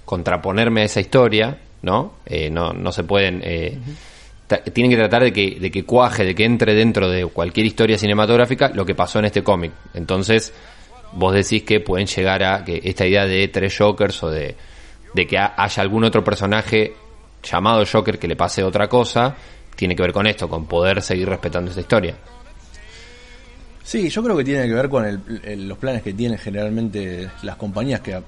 contraponerme 0.05 0.83
a 0.83 0.85
esa 0.85 1.01
historia, 1.01 1.59
¿no? 1.83 2.15
Eh, 2.27 2.51
no, 2.51 2.73
no 2.73 2.93
se 2.93 3.05
pueden... 3.05 3.41
eh, 3.45 3.79
ta- 4.47 4.63
Tienen 4.63 4.91
que 4.91 4.97
tratar 4.97 5.23
de 5.23 5.33
que, 5.33 5.59
de 5.61 5.71
que 5.71 5.85
cuaje, 5.85 6.25
de 6.25 6.35
que 6.35 6.45
entre 6.45 6.75
dentro 6.75 7.09
de 7.09 7.27
cualquier 7.27 7.67
historia 7.67 7.99
cinematográfica 7.99 8.71
lo 8.75 8.85
que 8.87 8.95
pasó 8.95 9.19
en 9.19 9.27
este 9.27 9.43
cómic. 9.43 9.73
Entonces, 9.95 10.53
vos 11.13 11.35
decís 11.35 11.63
que 11.63 11.81
pueden 11.81 12.07
llegar 12.07 12.43
a 12.43 12.65
que 12.65 12.81
esta 12.85 13.07
idea 13.07 13.27
de 13.27 13.49
tres 13.49 13.77
Jokers 13.77 14.23
o 14.23 14.31
de, 14.31 14.55
de 15.15 15.27
que 15.27 15.39
ha- 15.39 15.55
haya 15.57 15.83
algún 15.83 16.05
otro 16.05 16.23
personaje 16.25 16.95
llamado 17.43 17.85
Joker 17.91 18.19
que 18.19 18.27
le 18.29 18.37
pase 18.37 18.63
otra 18.63 18.89
cosa, 18.89 19.37
tiene 19.77 19.95
que 19.95 20.03
ver 20.03 20.13
con 20.13 20.27
esto, 20.27 20.49
con 20.49 20.67
poder 20.67 21.03
seguir 21.03 21.29
respetando 21.29 21.71
esta 21.71 21.81
historia. 21.83 22.17
Sí, 23.87 24.09
yo 24.11 24.23
creo 24.23 24.37
que 24.37 24.43
tiene 24.45 24.67
que 24.67 24.75
ver 24.75 24.89
con 24.89 25.05
el- 25.05 25.69
los 25.69 25.79
planes 25.79 26.03
que 26.03 26.13
tienen 26.13 26.39
generalmente 26.39 27.31
las 27.43 27.57
compañías 27.57 28.01
que 28.01 28.15
a 28.15 28.23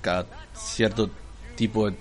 cada 0.00 0.26
cierto 0.54 1.10
tipo 1.56 1.90
de 1.90 1.96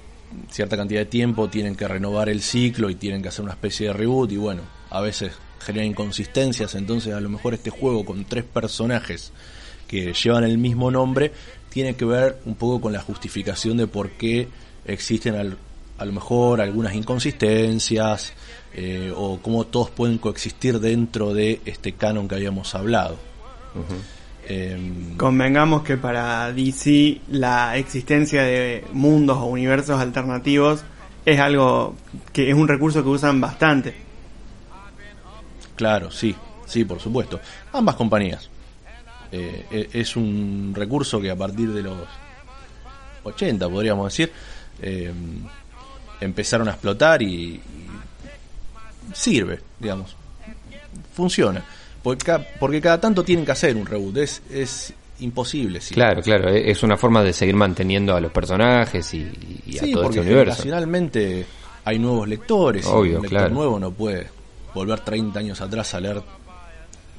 cierta 0.52 0.78
cantidad 0.78 1.02
de 1.02 1.06
tiempo 1.06 1.50
tienen 1.50 1.76
que 1.76 1.88
renovar 1.88 2.30
el 2.30 2.42
ciclo 2.42 2.90
y 2.90 2.96
tienen 2.96 3.22
que 3.22 3.28
hacer 3.30 3.44
una 3.44 3.54
especie 3.54 3.88
de 3.88 3.94
reboot 3.94 4.32
y 4.32 4.38
bueno, 4.38 4.62
a 4.90 5.02
veces 5.02 5.34
genera 5.60 5.86
inconsistencias, 5.86 6.76
entonces 6.76 7.14
a 7.14 7.20
lo 7.20 7.28
mejor 7.30 7.54
este 7.54 7.70
juego 7.72 8.06
con 8.06 8.24
tres 8.26 8.44
personajes 8.46 9.32
que 9.88 10.14
llevan 10.14 10.44
el 10.46 10.58
mismo 10.58 10.90
nombre 10.92 11.32
tiene 11.70 11.96
que 11.96 12.06
ver 12.06 12.38
un 12.46 12.56
poco 12.56 12.80
con 12.82 12.94
la 12.94 13.02
justificación 13.02 13.76
de 13.78 13.88
por 13.88 14.12
qué 14.12 14.48
existen 14.86 15.36
al- 15.36 15.58
a 15.98 16.06
lo 16.06 16.14
mejor 16.14 16.62
algunas 16.62 16.94
inconsistencias 16.96 18.34
eh, 18.78 19.12
o 19.16 19.40
cómo 19.42 19.66
todos 19.66 19.90
pueden 19.90 20.20
coexistir 20.20 20.80
dentro 20.80 21.34
de 21.34 21.62
este 21.66 21.94
canon 21.94 22.28
que 22.28 22.36
habíamos 22.36 22.74
hablado. 22.76 23.18
Em, 24.48 25.18
Convengamos 25.18 25.82
que 25.84 25.98
para 25.98 26.54
DC 26.54 27.22
la 27.32 27.76
existencia 27.78 28.44
de 28.44 28.86
mundos 28.94 29.38
o 29.38 29.46
universos 29.46 30.00
alternativos 30.00 30.84
es 31.26 31.40
algo 31.40 31.96
que 32.32 32.50
es 32.50 32.56
un 32.56 32.68
recurso 32.68 33.04
que 33.04 33.10
usan 33.10 33.42
bastante. 33.42 33.94
Claro, 35.76 36.10
sí, 36.12 36.36
sí, 36.66 36.86
por 36.86 37.00
supuesto. 37.00 37.40
Ambas 37.74 37.96
compañías. 37.96 38.50
Eh, 39.32 39.66
e- 39.70 39.90
es 40.00 40.16
un 40.16 40.72
recurso 40.76 41.20
que 41.20 41.30
a 41.30 41.36
partir 41.36 41.72
de 41.74 41.82
los 41.84 41.98
80, 43.24 43.68
podríamos 43.70 44.12
decir, 44.12 44.32
eh, 44.82 45.12
empezaron 46.22 46.68
a 46.70 46.72
explotar 46.72 47.22
y, 47.22 47.26
y 47.28 47.62
sirve, 49.18 49.60
digamos. 49.80 50.16
Funciona. 51.14 51.64
Porque, 52.04 52.26
ca- 52.26 52.46
porque 52.60 52.80
cada 52.82 53.00
tanto 53.02 53.24
tienen 53.24 53.46
que 53.46 53.52
hacer 53.52 53.76
un 53.76 53.86
reboot. 53.86 54.18
Es, 54.18 54.42
es 54.52 54.94
imposible. 55.20 55.82
sí. 55.82 55.94
Claro, 55.96 56.22
claro, 56.22 56.50
e- 56.50 56.70
es 56.72 56.84
una 56.84 56.96
forma 56.98 57.24
de 57.24 57.34
seguir 57.34 57.56
manteniendo 57.56 58.16
a 58.16 58.22
los 58.22 58.32
personajes 58.32 59.14
y, 59.14 59.62
y 59.66 59.78
a 59.78 59.82
Sí, 59.82 59.92
todo 59.92 60.04
porque 60.04 60.20
este 60.20 60.30
universo. 60.32 60.62
generacionalmente 60.62 61.46
hay 61.86 62.00
nuevos 62.00 62.28
lectores. 62.28 62.86
Obvio, 62.86 63.18
un 63.18 63.22
lector 63.24 63.30
claro. 63.30 63.54
nuevo 63.54 63.80
no 63.80 63.92
puede 63.92 64.28
volver 64.74 65.00
30 65.00 65.40
años 65.40 65.60
atrás 65.62 65.94
a 65.96 66.00
leer 66.00 66.22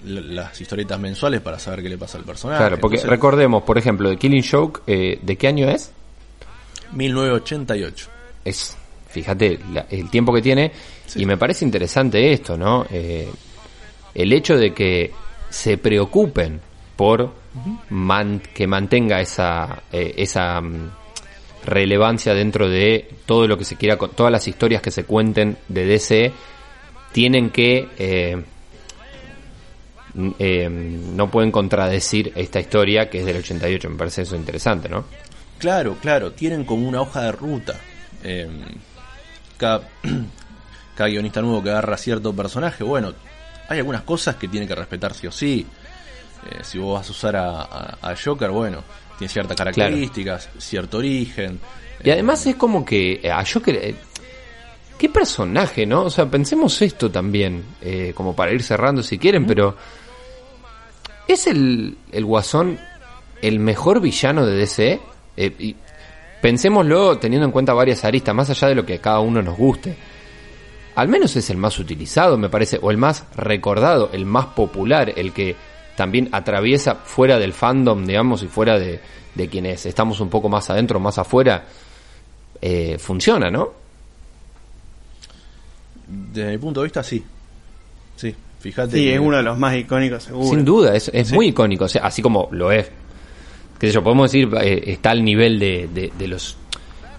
las 0.05 0.61
historietas 0.61 0.99
mensuales 1.01 1.41
para 1.41 1.59
saber 1.59 1.83
qué 1.83 1.89
le 1.89 1.99
pasa 1.99 2.19
al 2.19 2.25
personaje. 2.25 2.61
Claro, 2.61 2.79
porque 2.79 2.97
Entonces, 2.99 3.11
recordemos, 3.11 3.65
por 3.65 3.79
ejemplo, 3.79 4.09
de 4.09 4.17
Killing 4.17 4.45
Joke, 4.49 4.81
eh, 4.87 5.19
¿de 5.21 5.37
qué 5.37 5.49
año 5.49 5.69
es? 5.69 5.91
1988. 6.93 8.07
Es, 8.45 8.77
fíjate, 9.11 9.59
la- 9.73 9.87
el 9.91 10.09
tiempo 10.09 10.33
que 10.33 10.41
tiene, 10.41 10.71
y 11.17 11.27
me 11.27 11.37
parece 11.37 11.65
interesante 11.65 12.33
esto, 12.33 12.57
¿no? 12.57 12.87
Eh, 12.91 13.29
el 14.15 14.33
hecho 14.33 14.57
de 14.57 14.73
que 14.75 15.13
se 15.51 15.79
preocupen 15.79 16.61
por 16.97 17.33
que 18.55 18.67
mantenga 18.67 19.21
esa, 19.21 19.83
eh, 19.93 20.15
esa 20.19 20.61
mm, 20.61 20.91
relevancia 21.65 22.35
dentro 22.35 22.69
de 22.69 23.09
todo 23.27 23.47
lo 23.47 23.57
que 23.59 23.65
se 23.65 23.77
quiera, 23.77 23.97
todas 23.97 24.33
las 24.33 24.47
historias 24.49 24.83
que 24.83 24.91
se 24.91 25.05
cuenten 25.05 25.57
de 25.69 25.85
DC, 25.87 26.33
tienen 27.13 27.51
que... 27.51 27.89
eh, 27.99 28.43
n- 30.15 30.35
eh, 30.39 30.69
no 30.69 31.31
pueden 31.31 31.51
contradecir 31.51 32.33
esta 32.37 32.61
historia 32.61 33.09
que 33.09 33.21
es 33.21 33.27
del 33.27 33.37
88, 33.39 33.91
me 33.91 33.97
parece 33.97 34.23
eso 34.23 34.37
interesante, 34.37 34.89
¿no? 34.89 35.05
Claro, 35.59 35.97
claro, 36.01 36.33
tienen 36.33 36.65
como 36.65 36.89
una 36.89 37.01
hoja 37.01 37.23
de 37.23 37.33
ruta. 37.33 37.81
Eh, 38.23 38.49
cada, 39.57 39.89
cada 40.99 41.09
guionista 41.11 41.41
nuevo 41.41 41.63
que 41.63 41.71
agarra 41.71 41.97
cierto 41.97 42.35
personaje, 42.35 42.85
bueno, 42.85 43.15
hay 43.69 43.79
algunas 43.79 44.03
cosas 44.03 44.37
que 44.37 44.49
tiene 44.49 44.67
que 44.67 44.75
respetar 44.75 45.15
sí 45.15 45.27
o 45.27 45.33
sí. 45.33 45.67
Eh, 46.51 46.59
si 46.63 46.79
vos 46.79 46.99
vas 47.01 47.09
a 47.09 47.11
usar 47.13 47.37
a, 47.37 47.63
a- 47.63 47.99
a 48.11 48.15
Joker, 48.23 48.51
bueno, 48.51 48.83
tiene 49.19 49.33
ciertas 49.33 49.57
características, 49.57 50.49
cierto 50.59 50.99
origen. 50.99 51.59
Y 52.05 52.11
además 52.11 52.47
es 52.47 52.57
como 52.57 52.85
que 52.85 53.21
eh, 53.23 53.31
a 53.31 53.45
Joker... 53.45 53.77
eh, 53.77 53.95
¿Qué 54.99 55.09
personaje, 55.09 55.87
no? 55.87 56.03
O 56.03 56.11
sea, 56.11 56.27
pensemos 56.27 56.83
esto 56.83 57.09
también, 57.11 57.63
eh, 57.81 58.13
como 58.17 58.35
para 58.35 58.53
ir 58.53 58.63
cerrando 58.65 59.03
si 59.03 59.17
quieren, 59.19 59.47
pero... 59.47 59.77
¿Es 61.29 61.47
el, 61.47 61.97
el 62.11 62.25
Guasón 62.25 62.79
el 63.43 63.61
mejor 63.61 64.01
villano 64.01 64.45
de 64.47 64.57
DC? 64.57 65.01
Eh, 65.37 65.55
y 65.59 65.77
pensémoslo 66.43 67.19
teniendo 67.19 67.45
en 67.47 67.53
cuenta 67.53 67.75
varias 67.75 68.05
aristas, 68.05 68.35
más 68.35 68.51
allá 68.51 68.69
de 68.69 68.75
lo 68.75 68.85
que 68.87 68.95
a 68.95 69.01
cada 69.01 69.21
uno 69.21 69.43
nos 69.43 69.57
guste. 69.57 69.95
Al 70.99 71.09
menos 71.09 71.37
es 71.37 71.49
el 71.51 71.57
más 71.57 71.79
utilizado, 71.79 72.37
me 72.37 72.49
parece, 72.49 72.79
o 72.83 72.91
el 72.91 72.97
más 72.97 73.25
recordado, 73.37 74.11
el 74.13 74.27
más 74.27 74.47
popular, 74.47 75.13
el 75.17 75.33
que 75.33 75.55
también 75.97 76.29
atraviesa 76.33 76.97
fuera 76.97 77.39
del 77.39 77.53
fandom, 77.53 78.05
digamos, 78.05 78.43
y 78.43 78.49
fuera 78.49 78.79
de, 78.79 79.01
de 79.35 79.49
quienes 79.49 79.87
estamos 79.87 80.19
un 80.21 80.29
poco 80.29 80.49
más 80.49 80.69
adentro, 80.71 80.99
más 80.99 81.17
afuera, 81.19 81.65
eh, 82.61 82.97
funciona, 82.99 83.49
¿no? 83.51 83.71
Desde 86.07 86.53
mi 86.53 86.59
punto 86.59 86.81
de 86.81 86.85
vista, 86.87 87.03
sí. 87.03 87.23
Sí, 88.17 88.35
fíjate. 88.61 88.93
Sí, 88.97 89.05
que- 89.05 89.15
es 89.15 89.21
uno 89.21 89.37
de 89.37 89.43
los 89.43 89.59
más 89.59 89.77
icónicos, 89.77 90.23
seguro. 90.25 90.49
Sin 90.49 90.65
duda, 90.65 90.95
es, 90.97 91.11
es 91.13 91.33
muy 91.33 91.49
icónico, 91.49 91.85
o 91.85 91.89
sea, 91.89 92.03
así 92.07 92.23
como 92.23 92.49
lo 92.53 92.73
es. 92.73 92.91
Que 93.79 93.91
yo, 93.93 94.03
podemos 94.03 94.33
decir, 94.33 94.49
eh, 94.61 94.83
está 94.87 95.11
al 95.11 95.25
nivel 95.25 95.59
de, 95.59 95.89
de, 95.93 96.13
de 96.19 96.29
los 96.29 96.57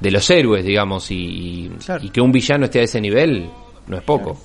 de 0.02 0.12
los 0.12 0.30
héroes, 0.30 0.64
digamos, 0.64 1.12
y, 1.12 1.16
y- 1.16 1.70
Claro. 1.86 2.04
y 2.06 2.10
que 2.10 2.22
un 2.22 2.32
villano 2.32 2.66
esté 2.66 2.80
a 2.80 2.84
ese 2.84 3.02
nivel 3.02 3.50
no 3.90 3.98
es 3.98 4.04
poco. 4.04 4.40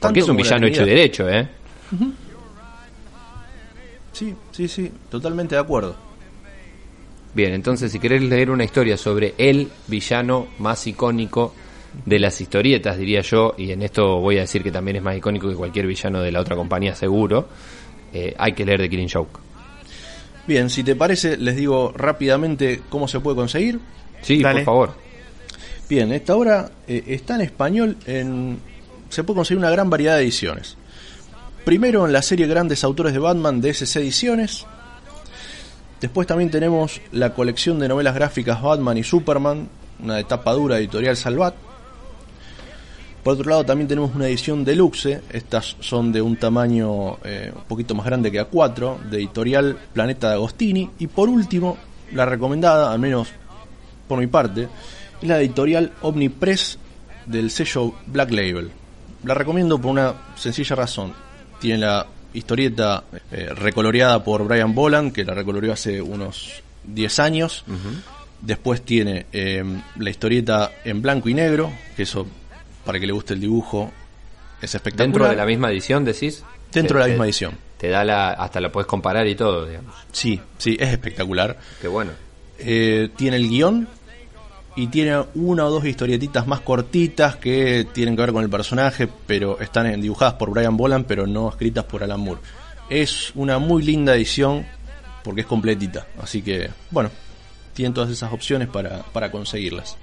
Porque 0.00 0.20
es 0.20 0.28
un 0.28 0.36
villano 0.36 0.66
hecho 0.66 0.82
y 0.82 0.86
derecho, 0.86 1.28
¿eh? 1.28 1.48
Sí, 4.12 4.34
sí, 4.50 4.68
sí, 4.68 4.90
totalmente 5.10 5.54
de 5.56 5.60
acuerdo. 5.60 5.94
Bien, 7.34 7.52
entonces 7.52 7.92
si 7.92 7.98
querés 7.98 8.22
leer 8.22 8.50
una 8.50 8.64
historia 8.64 8.96
sobre 8.96 9.34
el 9.36 9.68
villano 9.88 10.46
más 10.58 10.86
icónico 10.86 11.52
de 12.04 12.18
las 12.18 12.40
historietas, 12.40 12.96
diría 12.96 13.20
yo, 13.20 13.54
y 13.58 13.72
en 13.72 13.82
esto 13.82 14.20
voy 14.20 14.38
a 14.38 14.40
decir 14.40 14.62
que 14.62 14.70
también 14.70 14.96
es 14.96 15.02
más 15.02 15.16
icónico 15.16 15.48
que 15.48 15.54
cualquier 15.54 15.86
villano 15.86 16.22
de 16.22 16.32
la 16.32 16.40
otra 16.40 16.56
compañía, 16.56 16.94
seguro, 16.94 17.48
eh, 18.12 18.34
hay 18.38 18.52
que 18.52 18.64
leer 18.64 18.80
The 18.80 18.88
Killing 18.88 19.10
Joke. 19.10 19.40
Bien, 20.46 20.70
si 20.70 20.82
te 20.82 20.94
parece, 20.94 21.36
les 21.36 21.56
digo 21.56 21.92
rápidamente 21.94 22.82
cómo 22.88 23.08
se 23.08 23.20
puede 23.20 23.36
conseguir. 23.36 23.80
Sí, 24.22 24.42
Dale. 24.42 24.60
por 24.60 24.64
favor. 24.64 24.94
Bien, 25.88 26.12
esta 26.12 26.36
obra 26.36 26.70
eh, 26.86 27.04
está 27.08 27.34
en 27.34 27.42
español, 27.42 27.96
en, 28.06 28.58
se 29.08 29.24
puede 29.24 29.36
conseguir 29.36 29.58
una 29.58 29.70
gran 29.70 29.90
variedad 29.90 30.16
de 30.16 30.22
ediciones. 30.22 30.76
Primero 31.64 32.06
en 32.06 32.12
la 32.12 32.22
serie 32.22 32.46
Grandes 32.46 32.84
Autores 32.84 33.12
de 33.12 33.18
Batman 33.18 33.60
de 33.60 33.70
SC 33.74 33.96
Ediciones. 33.96 34.66
Después 36.00 36.26
también 36.26 36.50
tenemos 36.50 37.00
la 37.10 37.34
colección 37.34 37.78
de 37.78 37.88
novelas 37.88 38.14
gráficas 38.14 38.62
Batman 38.62 38.98
y 38.98 39.02
Superman, 39.02 39.68
una 40.02 40.20
etapa 40.20 40.52
dura 40.52 40.78
editorial 40.78 41.16
Salvat. 41.16 41.54
Por 43.24 43.34
otro 43.34 43.50
lado 43.50 43.64
también 43.64 43.88
tenemos 43.88 44.14
una 44.14 44.28
edición 44.28 44.64
deluxe, 44.64 45.22
estas 45.30 45.76
son 45.80 46.12
de 46.12 46.22
un 46.22 46.36
tamaño 46.36 47.16
eh, 47.24 47.50
un 47.52 47.64
poquito 47.64 47.96
más 47.96 48.06
grande 48.06 48.30
que 48.30 48.40
A4, 48.40 49.00
de 49.10 49.16
editorial 49.16 49.76
Planeta 49.92 50.28
de 50.28 50.34
Agostini. 50.34 50.88
Y 51.00 51.08
por 51.08 51.28
último, 51.28 51.76
la 52.12 52.26
recomendada, 52.26 52.92
al 52.92 53.00
menos 53.00 53.30
por 54.06 54.20
mi 54.20 54.28
parte, 54.28 54.68
es 55.20 55.28
la 55.28 55.40
editorial 55.40 55.92
Omnipress 56.02 56.78
del 57.26 57.50
sello 57.50 57.94
Black 58.06 58.30
Label. 58.30 58.70
La 59.26 59.34
recomiendo 59.34 59.78
por 59.80 59.90
una 59.90 60.14
sencilla 60.36 60.76
razón. 60.76 61.12
Tiene 61.60 61.78
la 61.80 62.06
historieta 62.32 63.04
eh, 63.32 63.48
recoloreada 63.54 64.22
por 64.22 64.44
Brian 64.46 64.74
Boland, 64.74 65.12
que 65.12 65.24
la 65.24 65.34
recoloreó 65.34 65.72
hace 65.72 66.00
unos 66.00 66.62
10 66.84 67.18
años. 67.18 67.64
Después 68.40 68.82
tiene 68.82 69.26
eh, 69.32 69.64
la 69.98 70.10
historieta 70.10 70.70
en 70.84 71.00
blanco 71.02 71.28
y 71.28 71.34
negro, 71.34 71.72
que 71.96 72.02
eso, 72.04 72.26
para 72.84 73.00
que 73.00 73.06
le 73.06 73.12
guste 73.12 73.34
el 73.34 73.40
dibujo, 73.40 73.90
es 74.60 74.74
espectacular. 74.74 75.08
Dentro 75.12 75.28
de 75.30 75.36
la 75.36 75.46
misma 75.46 75.70
edición, 75.70 76.04
decís. 76.04 76.44
Dentro 76.72 76.98
de 76.98 77.04
la 77.04 77.08
misma 77.08 77.24
te- 77.24 77.28
edición. 77.30 77.52
Te 77.78 77.88
da 77.88 78.04
la, 78.04 78.30
hasta 78.32 78.60
la 78.60 78.70
puedes 78.70 78.86
comparar 78.86 79.26
y 79.26 79.34
todo, 79.34 79.66
digamos. 79.66 79.94
Sí, 80.12 80.40
sí, 80.58 80.76
es 80.78 80.90
espectacular. 80.92 81.58
Qué 81.80 81.88
bueno. 81.88 82.12
Eh, 82.58 83.10
tiene 83.16 83.36
el 83.36 83.48
guion 83.48 83.86
y 84.76 84.88
tiene 84.88 85.24
una 85.34 85.64
o 85.66 85.70
dos 85.70 85.84
historietitas 85.86 86.46
más 86.46 86.60
cortitas 86.60 87.36
que 87.36 87.86
tienen 87.92 88.14
que 88.14 88.22
ver 88.22 88.32
con 88.32 88.44
el 88.44 88.50
personaje, 88.50 89.08
pero 89.26 89.58
están 89.60 89.86
en- 89.86 90.00
dibujadas 90.02 90.34
por 90.34 90.50
Brian 90.50 90.76
Boland, 90.76 91.06
pero 91.06 91.26
no 91.26 91.48
escritas 91.48 91.84
por 91.84 92.02
Alan 92.04 92.20
Moore. 92.20 92.40
Es 92.90 93.32
una 93.34 93.58
muy 93.58 93.82
linda 93.82 94.14
edición 94.14 94.64
porque 95.24 95.40
es 95.40 95.46
completita, 95.46 96.06
así 96.22 96.42
que 96.42 96.70
bueno, 96.90 97.10
tienen 97.74 97.92
todas 97.94 98.10
esas 98.10 98.32
opciones 98.32 98.68
para, 98.68 99.02
para 99.12 99.30
conseguirlas. 99.30 99.96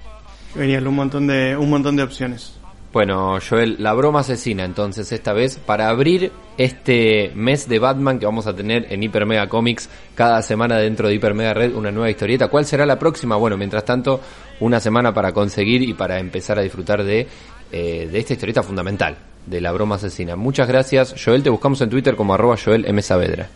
Genial, 0.54 0.86
un 0.86 0.94
montón 0.96 1.26
de, 1.26 1.56
un 1.56 1.70
montón 1.70 1.96
de 1.96 2.02
opciones. 2.02 2.52
Bueno, 2.92 3.38
Joel, 3.48 3.76
la 3.80 3.92
broma 3.92 4.20
asesina 4.20 4.64
entonces 4.64 5.10
esta 5.10 5.32
vez 5.32 5.56
para 5.58 5.88
abrir 5.88 6.30
este 6.58 7.32
mes 7.34 7.68
de 7.68 7.80
Batman 7.80 8.20
que 8.20 8.26
vamos 8.26 8.46
a 8.46 8.54
tener 8.54 8.86
en 8.92 9.02
Hyper 9.02 9.26
Mega 9.26 9.48
Comics 9.48 9.88
cada 10.14 10.40
semana 10.42 10.76
dentro 10.76 11.08
de 11.08 11.14
Hyper 11.14 11.34
Mega 11.34 11.54
Red 11.54 11.74
una 11.74 11.90
nueva 11.90 12.08
historieta. 12.08 12.46
¿Cuál 12.46 12.66
será 12.66 12.86
la 12.86 12.96
próxima? 12.98 13.34
Bueno, 13.34 13.56
mientras 13.56 13.84
tanto, 13.84 14.20
una 14.60 14.80
semana 14.80 15.12
para 15.12 15.32
conseguir 15.32 15.82
y 15.82 15.94
para 15.94 16.18
empezar 16.18 16.58
a 16.58 16.62
disfrutar 16.62 17.04
de, 17.04 17.26
eh, 17.72 18.08
de 18.10 18.18
esta 18.18 18.32
historieta 18.32 18.62
fundamental 18.62 19.16
de 19.46 19.60
la 19.60 19.72
broma 19.72 19.96
asesina. 19.96 20.36
Muchas 20.36 20.68
gracias, 20.68 21.14
Joel. 21.22 21.42
Te 21.42 21.50
buscamos 21.50 21.80
en 21.80 21.90
Twitter 21.90 22.16
como 22.16 22.34
arroba 22.34 22.56
Joel 22.62 22.86
M. 22.86 23.00
Saavedra. 23.02 23.48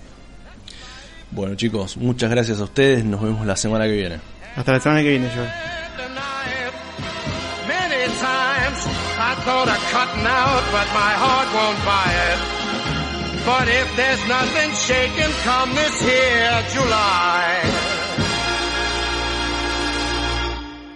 Bueno 1.31 1.55
chicos, 1.57 1.99
muchas 1.99 2.31
gracias 2.31 2.59
a 2.61 2.65
ustedes, 2.65 3.05
nos 3.05 3.21
vemos 3.21 3.47
la 3.47 3.55
semana 3.57 3.85
que 3.85 3.93
viene. 3.93 4.19
Hasta 4.57 4.73
la 4.73 4.81
semana 4.81 5.03
que 5.03 5.11
viene, 5.11 5.29
Joel. 5.29 5.49
Many 7.69 8.05
times 8.19 8.87
I 9.19 9.35
thought 9.45 9.69
of 9.69 9.91
cutting 9.93 10.27
out, 10.27 10.65
but 10.73 10.89
my 10.95 11.13
heart 11.21 11.49
won't 11.53 11.79
buy 11.85 12.11
it. 12.33 12.59
But 13.45 13.69
if 13.69 13.97
there's 13.97 14.27
nothing 14.27 14.73
shaking 14.73 15.33
come 15.45 15.75
this 15.75 16.01
here 16.01 16.65
July, 16.73 17.98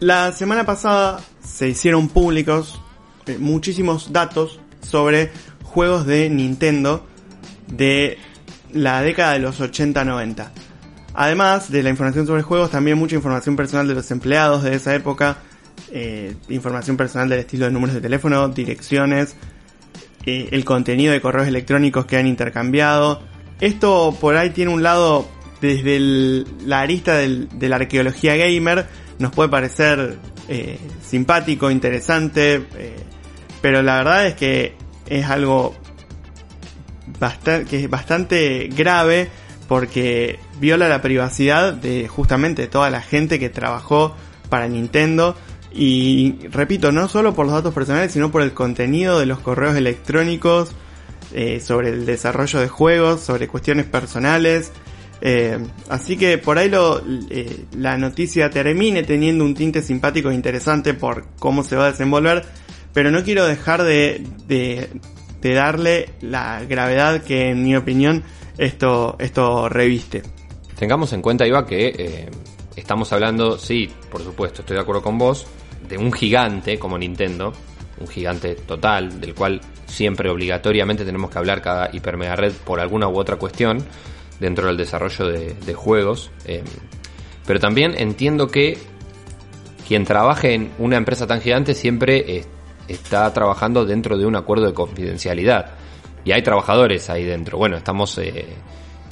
La 0.00 0.32
semana 0.32 0.64
pasada 0.64 1.20
se 1.44 1.68
hicieron 1.68 2.08
públicos 2.08 2.80
eh, 3.26 3.36
muchísimos 3.38 4.12
datos 4.12 4.58
sobre 4.80 5.30
juegos 5.62 6.06
de 6.06 6.30
Nintendo 6.30 7.06
de 7.68 8.18
la 8.72 9.02
década 9.02 9.34
de 9.34 9.40
los 9.40 9.60
80-90. 9.60 10.48
Además 11.12 11.70
de 11.70 11.82
la 11.82 11.90
información 11.90 12.26
sobre 12.26 12.42
juegos, 12.42 12.70
también 12.70 12.96
mucha 12.96 13.16
información 13.16 13.56
personal 13.56 13.86
de 13.88 13.94
los 13.94 14.10
empleados 14.10 14.62
de 14.62 14.74
esa 14.74 14.94
época, 14.94 15.38
eh, 15.92 16.34
información 16.48 16.96
personal 16.96 17.28
del 17.28 17.40
estilo 17.40 17.66
de 17.66 17.72
números 17.72 17.94
de 17.94 18.00
teléfono, 18.00 18.48
direcciones, 18.48 19.36
eh, 20.24 20.48
el 20.52 20.64
contenido 20.64 21.12
de 21.12 21.20
correos 21.20 21.48
electrónicos 21.48 22.06
que 22.06 22.16
han 22.16 22.26
intercambiado. 22.26 23.20
Esto 23.60 24.16
por 24.18 24.36
ahí 24.36 24.50
tiene 24.50 24.72
un 24.72 24.82
lado 24.82 25.28
desde 25.60 25.96
el- 25.96 26.46
la 26.64 26.80
arista 26.80 27.18
de 27.18 27.68
la 27.68 27.76
arqueología 27.76 28.36
gamer, 28.36 28.86
nos 29.20 29.32
puede 29.32 29.48
parecer 29.48 30.18
eh, 30.48 30.78
simpático, 31.06 31.70
interesante, 31.70 32.66
eh, 32.76 32.96
pero 33.62 33.82
la 33.82 33.96
verdad 33.98 34.26
es 34.26 34.34
que 34.34 34.74
es 35.06 35.26
algo 35.26 35.74
basta- 37.18 37.64
que 37.64 37.84
es 37.84 37.90
bastante 37.90 38.68
grave 38.74 39.28
porque 39.68 40.38
viola 40.58 40.88
la 40.88 41.00
privacidad 41.00 41.72
de 41.74 42.08
justamente 42.08 42.66
toda 42.66 42.90
la 42.90 43.02
gente 43.02 43.38
que 43.38 43.48
trabajó 43.50 44.16
para 44.48 44.66
Nintendo 44.66 45.36
y 45.72 46.48
repito, 46.48 46.90
no 46.90 47.08
solo 47.08 47.34
por 47.34 47.46
los 47.46 47.54
datos 47.54 47.72
personales, 47.72 48.10
sino 48.12 48.32
por 48.32 48.42
el 48.42 48.52
contenido 48.52 49.20
de 49.20 49.26
los 49.26 49.38
correos 49.38 49.76
electrónicos, 49.76 50.72
eh, 51.32 51.60
sobre 51.60 51.90
el 51.90 52.06
desarrollo 52.06 52.58
de 52.58 52.66
juegos, 52.66 53.20
sobre 53.20 53.46
cuestiones 53.46 53.86
personales. 53.86 54.72
Eh, 55.22 55.58
así 55.88 56.16
que 56.16 56.38
por 56.38 56.58
ahí 56.58 56.70
lo, 56.70 57.02
eh, 57.30 57.64
la 57.76 57.98
noticia 57.98 58.48
termine 58.48 59.02
teniendo 59.02 59.44
un 59.44 59.54
tinte 59.54 59.82
simpático 59.82 60.30
e 60.30 60.34
interesante 60.34 60.94
por 60.94 61.26
cómo 61.38 61.62
se 61.62 61.76
va 61.76 61.86
a 61.86 61.90
desenvolver, 61.90 62.44
pero 62.94 63.10
no 63.10 63.22
quiero 63.22 63.46
dejar 63.46 63.82
de, 63.82 64.26
de, 64.46 64.88
darle 65.54 66.10
la 66.20 66.64
gravedad 66.64 67.22
que 67.22 67.50
en 67.50 67.62
mi 67.62 67.76
opinión 67.76 68.24
esto, 68.56 69.16
reviste. 69.68 70.22
Tengamos 70.78 71.12
en 71.12 71.20
cuenta, 71.20 71.46
Iba, 71.46 71.66
que 71.66 71.88
eh, 71.88 72.30
estamos 72.76 73.12
hablando, 73.12 73.58
sí, 73.58 73.90
por 74.10 74.22
supuesto, 74.22 74.62
estoy 74.62 74.76
de 74.76 74.82
acuerdo 74.82 75.02
con 75.02 75.18
vos, 75.18 75.46
de 75.86 75.98
un 75.98 76.12
gigante 76.12 76.78
como 76.78 76.96
Nintendo, 76.96 77.52
un 78.00 78.08
gigante 78.08 78.54
total, 78.54 79.20
del 79.20 79.34
cual 79.34 79.60
siempre 79.86 80.30
obligatoriamente 80.30 81.04
tenemos 81.04 81.30
que 81.30 81.38
hablar 81.38 81.60
cada 81.60 81.90
hiper 81.92 82.16
mega 82.16 82.36
red 82.36 82.52
por 82.64 82.80
alguna 82.80 83.08
u 83.08 83.18
otra 83.18 83.36
cuestión 83.36 83.84
dentro 84.40 84.66
del 84.66 84.76
desarrollo 84.76 85.26
de, 85.28 85.74
juegos. 85.74 86.30
eh, 86.46 86.64
pero 87.46 87.60
también 87.60 87.94
entiendo 87.96 88.48
que 88.48 88.78
quien 89.86 90.04
trabaje 90.04 90.54
en 90.54 90.70
una 90.78 90.96
empresa 90.96 91.26
tan 91.26 91.40
gigante 91.40 91.74
siempre 91.74 92.44
está 92.86 93.32
trabajando 93.32 93.84
dentro 93.84 94.16
de 94.18 94.26
un 94.26 94.36
acuerdo 94.36 94.66
de 94.66 94.74
confidencialidad. 94.74 95.72
Y 96.24 96.32
hay 96.32 96.42
trabajadores 96.42 97.08
ahí 97.10 97.24
dentro. 97.24 97.58
Bueno, 97.58 97.76
estamos 97.76 98.16
eh, 98.18 98.46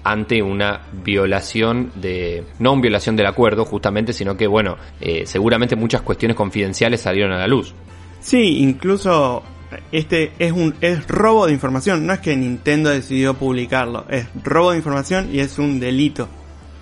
ante 0.05 0.43
una 0.43 0.83
violación 0.93 1.93
de... 1.95 2.45
No 2.59 2.73
una 2.73 2.83
violación 2.83 3.17
del 3.17 3.27
acuerdo, 3.27 3.65
justamente, 3.65 4.13
sino 4.13 4.37
que, 4.37 4.47
bueno, 4.47 4.77
eh, 5.01 5.25
seguramente 5.27 5.77
muchas 5.77 6.03
cuestiones 6.03 6.37
confidenciales 6.37 7.01
salieron 7.01 7.33
a 7.33 7.39
la 7.39 7.47
luz. 7.47 7.75
Sí, 8.21 8.59
incluso 8.61 9.43
este 9.93 10.33
es 10.39 10.53
un 10.53 10.75
es 10.81 11.07
robo 11.07 11.47
de 11.47 11.53
información, 11.53 12.07
no 12.07 12.13
es 12.13 12.21
que 12.21 12.37
Nintendo 12.37 12.91
decidió 12.91 13.35
publicarlo, 13.35 14.07
es 14.09 14.27
robo 14.43 14.73
de 14.73 14.79
información 14.79 15.29
y 15.33 15.41
es 15.41 15.59
un 15.59 15.81
delito. 15.81 16.29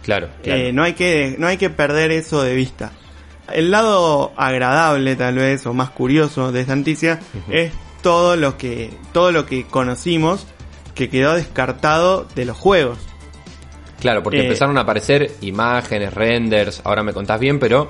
Claro, 0.03 0.29
claro. 0.43 0.61
Eh, 0.61 0.73
no 0.73 0.83
hay 0.85 0.93
que 0.93 1.37
no 1.39 1.47
hay 1.47 1.57
que 1.57 1.71
perder 1.71 2.13
eso 2.13 2.43
de 2.43 2.55
vista. 2.55 2.93
El 3.53 3.71
lado 3.71 4.33
agradable 4.37 5.17
tal 5.17 5.37
vez 5.37 5.67
o 5.67 5.75
más 5.75 5.91
curioso 5.91 6.53
de 6.53 6.61
esta 6.61 6.75
noticia 6.77 7.21
es 7.51 7.73
todo 8.03 8.37
lo 8.37 8.57
que 8.57 8.91
todo 9.13 9.33
lo 9.33 9.47
que 9.47 9.65
conocimos 9.65 10.47
que 10.95 11.11
quedó 11.11 11.35
descartado 11.35 12.27
de 12.35 12.45
los 12.45 12.57
juegos. 12.57 12.99
Claro, 14.01 14.23
porque 14.23 14.41
Eh, 14.41 14.43
empezaron 14.43 14.79
a 14.79 14.83
aparecer 14.83 15.33
imágenes, 15.41 16.13
renders, 16.13 16.81
ahora 16.85 17.03
me 17.03 17.13
contás 17.13 17.41
bien, 17.41 17.59
pero 17.59 17.89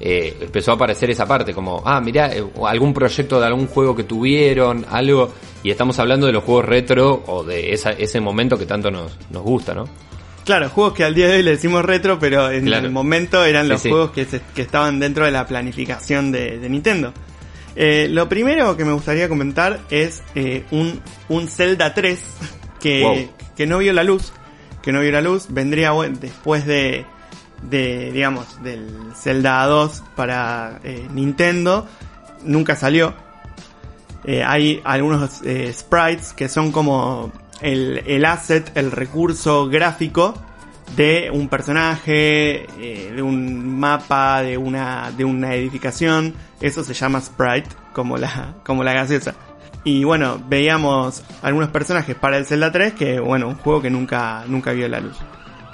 eh, 0.00 0.36
empezó 0.40 0.72
a 0.72 0.74
aparecer 0.74 1.10
esa 1.10 1.26
parte, 1.26 1.52
como, 1.54 1.82
ah, 1.84 2.00
mirá, 2.00 2.34
eh, 2.34 2.42
algún 2.66 2.94
proyecto 2.94 3.38
de 3.38 3.46
algún 3.46 3.66
juego 3.66 3.94
que 3.94 4.04
tuvieron, 4.04 4.86
algo, 4.90 5.30
y 5.62 5.70
estamos 5.70 5.98
hablando 5.98 6.26
de 6.26 6.32
los 6.32 6.42
juegos 6.44 6.64
retro 6.64 7.22
o 7.26 7.44
de 7.44 7.72
esa, 7.72 7.90
ese 7.92 8.18
momento 8.20 8.56
que 8.58 8.66
tanto 8.66 8.90
nos, 8.90 9.16
nos 9.30 9.42
gusta, 9.42 9.74
¿no? 9.74 9.84
Claro, 10.44 10.70
juegos 10.70 10.94
que 10.94 11.04
al 11.04 11.14
día 11.14 11.28
de 11.28 11.36
hoy 11.36 11.42
le 11.42 11.50
decimos 11.52 11.84
retro, 11.84 12.18
pero 12.18 12.50
en 12.50 12.64
Claro. 12.64 12.86
el 12.86 12.92
momento 12.92 13.44
eran 13.44 13.68
los 13.68 13.82
sí. 13.82 13.90
juegos 13.90 14.10
que, 14.12 14.24
se- 14.24 14.40
que 14.54 14.62
estaban 14.62 14.98
dentro 14.98 15.24
de 15.26 15.30
la 15.30 15.46
planificación 15.46 16.32
de, 16.32 16.58
de 16.58 16.68
Nintendo. 16.70 17.12
Eh, 17.76 18.08
lo 18.10 18.28
primero 18.28 18.76
que 18.76 18.84
me 18.84 18.92
gustaría 18.92 19.28
comentar 19.28 19.80
es 19.90 20.22
eh, 20.34 20.64
un, 20.72 21.00
un 21.28 21.46
Zelda 21.46 21.94
3 21.94 22.18
que, 22.80 23.02
Wow. 23.02 23.28
que 23.56 23.66
no 23.66 23.78
vio 23.78 23.92
la 23.92 24.02
luz. 24.02 24.32
Que 24.82 24.92
no 24.92 25.00
vio 25.02 25.12
la 25.12 25.20
luz. 25.20 25.46
Vendría 25.50 25.92
después 26.18 26.66
de, 26.66 27.04
de, 27.62 28.10
digamos, 28.12 28.62
del 28.62 28.90
Zelda 29.14 29.64
2 29.66 30.02
para 30.16 30.80
eh, 30.84 31.06
Nintendo. 31.12 31.86
Nunca 32.44 32.76
salió. 32.76 33.14
Eh, 34.24 34.42
hay 34.44 34.80
algunos 34.84 35.42
eh, 35.42 35.72
sprites 35.72 36.32
que 36.32 36.48
son 36.48 36.72
como 36.72 37.32
el, 37.60 38.02
el 38.06 38.24
asset, 38.24 38.70
el 38.76 38.90
recurso 38.90 39.68
gráfico 39.68 40.34
de 40.96 41.30
un 41.32 41.48
personaje, 41.48 42.66
de 42.76 43.22
un 43.22 43.78
mapa, 43.78 44.42
de 44.42 44.58
una, 44.58 45.12
de 45.12 45.24
una 45.24 45.54
edificación. 45.54 46.34
Eso 46.60 46.82
se 46.82 46.94
llama 46.94 47.20
sprite, 47.20 47.68
como 47.92 48.16
la, 48.16 48.54
como 48.64 48.82
la 48.82 48.92
gaseosa. 48.92 49.34
Y 49.82 50.04
bueno, 50.04 50.38
veíamos 50.46 51.22
algunos 51.42 51.70
personajes 51.70 52.14
para 52.14 52.36
el 52.36 52.44
Zelda 52.44 52.70
3, 52.70 52.92
que 52.92 53.18
bueno, 53.18 53.48
un 53.48 53.54
juego 53.54 53.80
que 53.80 53.88
nunca, 53.88 54.44
nunca 54.46 54.72
vio 54.72 54.88
la 54.88 55.00
luz. 55.00 55.16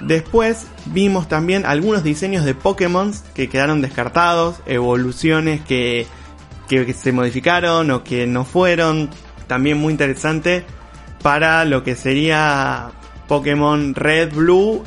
Después 0.01 0.67
vimos 0.85 1.27
también 1.27 1.65
algunos 1.65 2.03
diseños 2.03 2.45
de 2.45 2.53
Pokémon 2.53 3.11
que 3.33 3.49
quedaron 3.49 3.81
descartados, 3.81 4.57
evoluciones 4.65 5.61
que, 5.61 6.05
que, 6.67 6.93
se 6.93 7.11
modificaron 7.11 7.89
o 7.91 8.03
que 8.03 8.27
no 8.27 8.45
fueron. 8.45 9.09
También 9.47 9.77
muy 9.77 9.91
interesante 9.91 10.65
para 11.23 11.65
lo 11.65 11.83
que 11.83 11.95
sería 11.95 12.91
Pokémon 13.27 13.95
Red, 13.95 14.33
Blue 14.33 14.83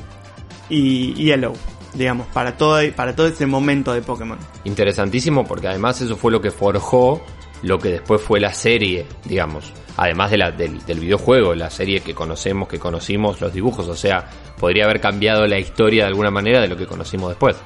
y 0.69 1.15
Yellow. 1.15 1.55
Digamos, 1.95 2.29
para 2.29 2.57
todo, 2.57 2.79
para 2.95 3.17
todo 3.17 3.27
ese 3.27 3.47
momento 3.47 3.93
de 3.93 4.03
Pokémon. 4.03 4.39
Interesantísimo 4.63 5.45
porque 5.45 5.67
además 5.67 6.01
eso 6.01 6.17
fue 6.17 6.31
lo 6.31 6.41
que 6.41 6.53
forjó 6.53 7.21
lo 7.63 7.79
que 7.79 7.91
después 7.91 8.21
fue 8.21 8.41
la 8.41 8.53
serie, 8.53 9.07
digamos. 9.25 9.73
Además 10.01 10.31
de 10.31 10.39
la, 10.39 10.51
del, 10.51 10.83
del 10.87 10.99
videojuego, 10.99 11.55
la 11.55 11.69
serie 11.69 12.01
que 12.01 12.15
conocemos, 12.15 12.69
que 12.69 12.79
conocimos, 12.79 13.39
los 13.43 13.53
dibujos. 13.53 13.87
O 13.87 13.95
sea, 13.95 14.27
podría 14.59 14.85
haber 14.85 14.99
cambiado 14.99 15.47
la 15.47 15.59
historia 15.59 16.05
de 16.05 16.09
alguna 16.09 16.31
manera 16.31 16.59
de 16.63 16.69
lo 16.69 16.77
que 16.79 16.87
conocimos 16.87 17.29
después. 17.29 17.57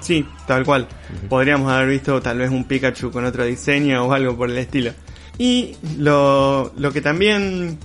Sí, 0.00 0.26
tal 0.48 0.64
cual. 0.64 0.88
Podríamos 1.28 1.70
haber 1.70 1.90
visto 1.90 2.20
tal 2.20 2.38
vez 2.38 2.50
un 2.50 2.64
Pikachu 2.64 3.12
con 3.12 3.24
otro 3.24 3.44
diseño 3.44 4.04
o 4.04 4.12
algo 4.12 4.36
por 4.36 4.50
el 4.50 4.58
estilo. 4.58 4.90
Y 5.38 5.76
lo, 5.96 6.72
lo 6.76 6.90
que 6.90 7.00
también 7.00 7.78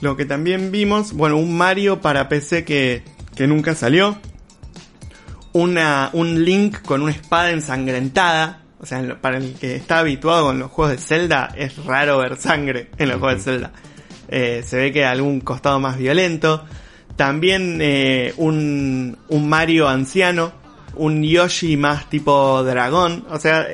lo 0.00 0.16
que 0.16 0.24
también 0.24 0.72
vimos, 0.72 1.12
bueno, 1.12 1.36
un 1.36 1.56
Mario 1.56 2.00
para 2.00 2.28
PC 2.28 2.64
que, 2.64 3.04
que 3.36 3.46
nunca 3.46 3.76
salió. 3.76 4.18
Una, 5.52 6.10
un 6.14 6.44
Link 6.44 6.82
con 6.82 7.02
una 7.02 7.12
espada 7.12 7.52
ensangrentada. 7.52 8.62
O 8.80 8.86
sea, 8.86 9.02
para 9.20 9.38
el 9.38 9.54
que 9.54 9.74
está 9.76 9.98
habituado 10.00 10.46
con 10.46 10.58
los 10.58 10.70
juegos 10.70 10.96
de 10.96 11.02
Zelda, 11.02 11.52
es 11.56 11.84
raro 11.84 12.18
ver 12.18 12.36
sangre 12.36 12.90
en 12.96 13.08
los 13.08 13.18
juegos 13.18 13.44
de 13.44 13.52
Zelda. 13.52 13.72
Eh, 14.28 14.62
se 14.64 14.76
ve 14.76 14.92
que 14.92 15.04
algún 15.04 15.40
costado 15.40 15.80
más 15.80 15.96
violento. 15.98 16.64
También 17.16 17.78
eh, 17.80 18.32
un, 18.36 19.16
un 19.28 19.48
Mario 19.48 19.88
anciano, 19.88 20.52
un 20.94 21.22
Yoshi 21.24 21.76
más 21.76 22.08
tipo 22.08 22.62
dragón. 22.62 23.24
O 23.30 23.38
sea, 23.40 23.66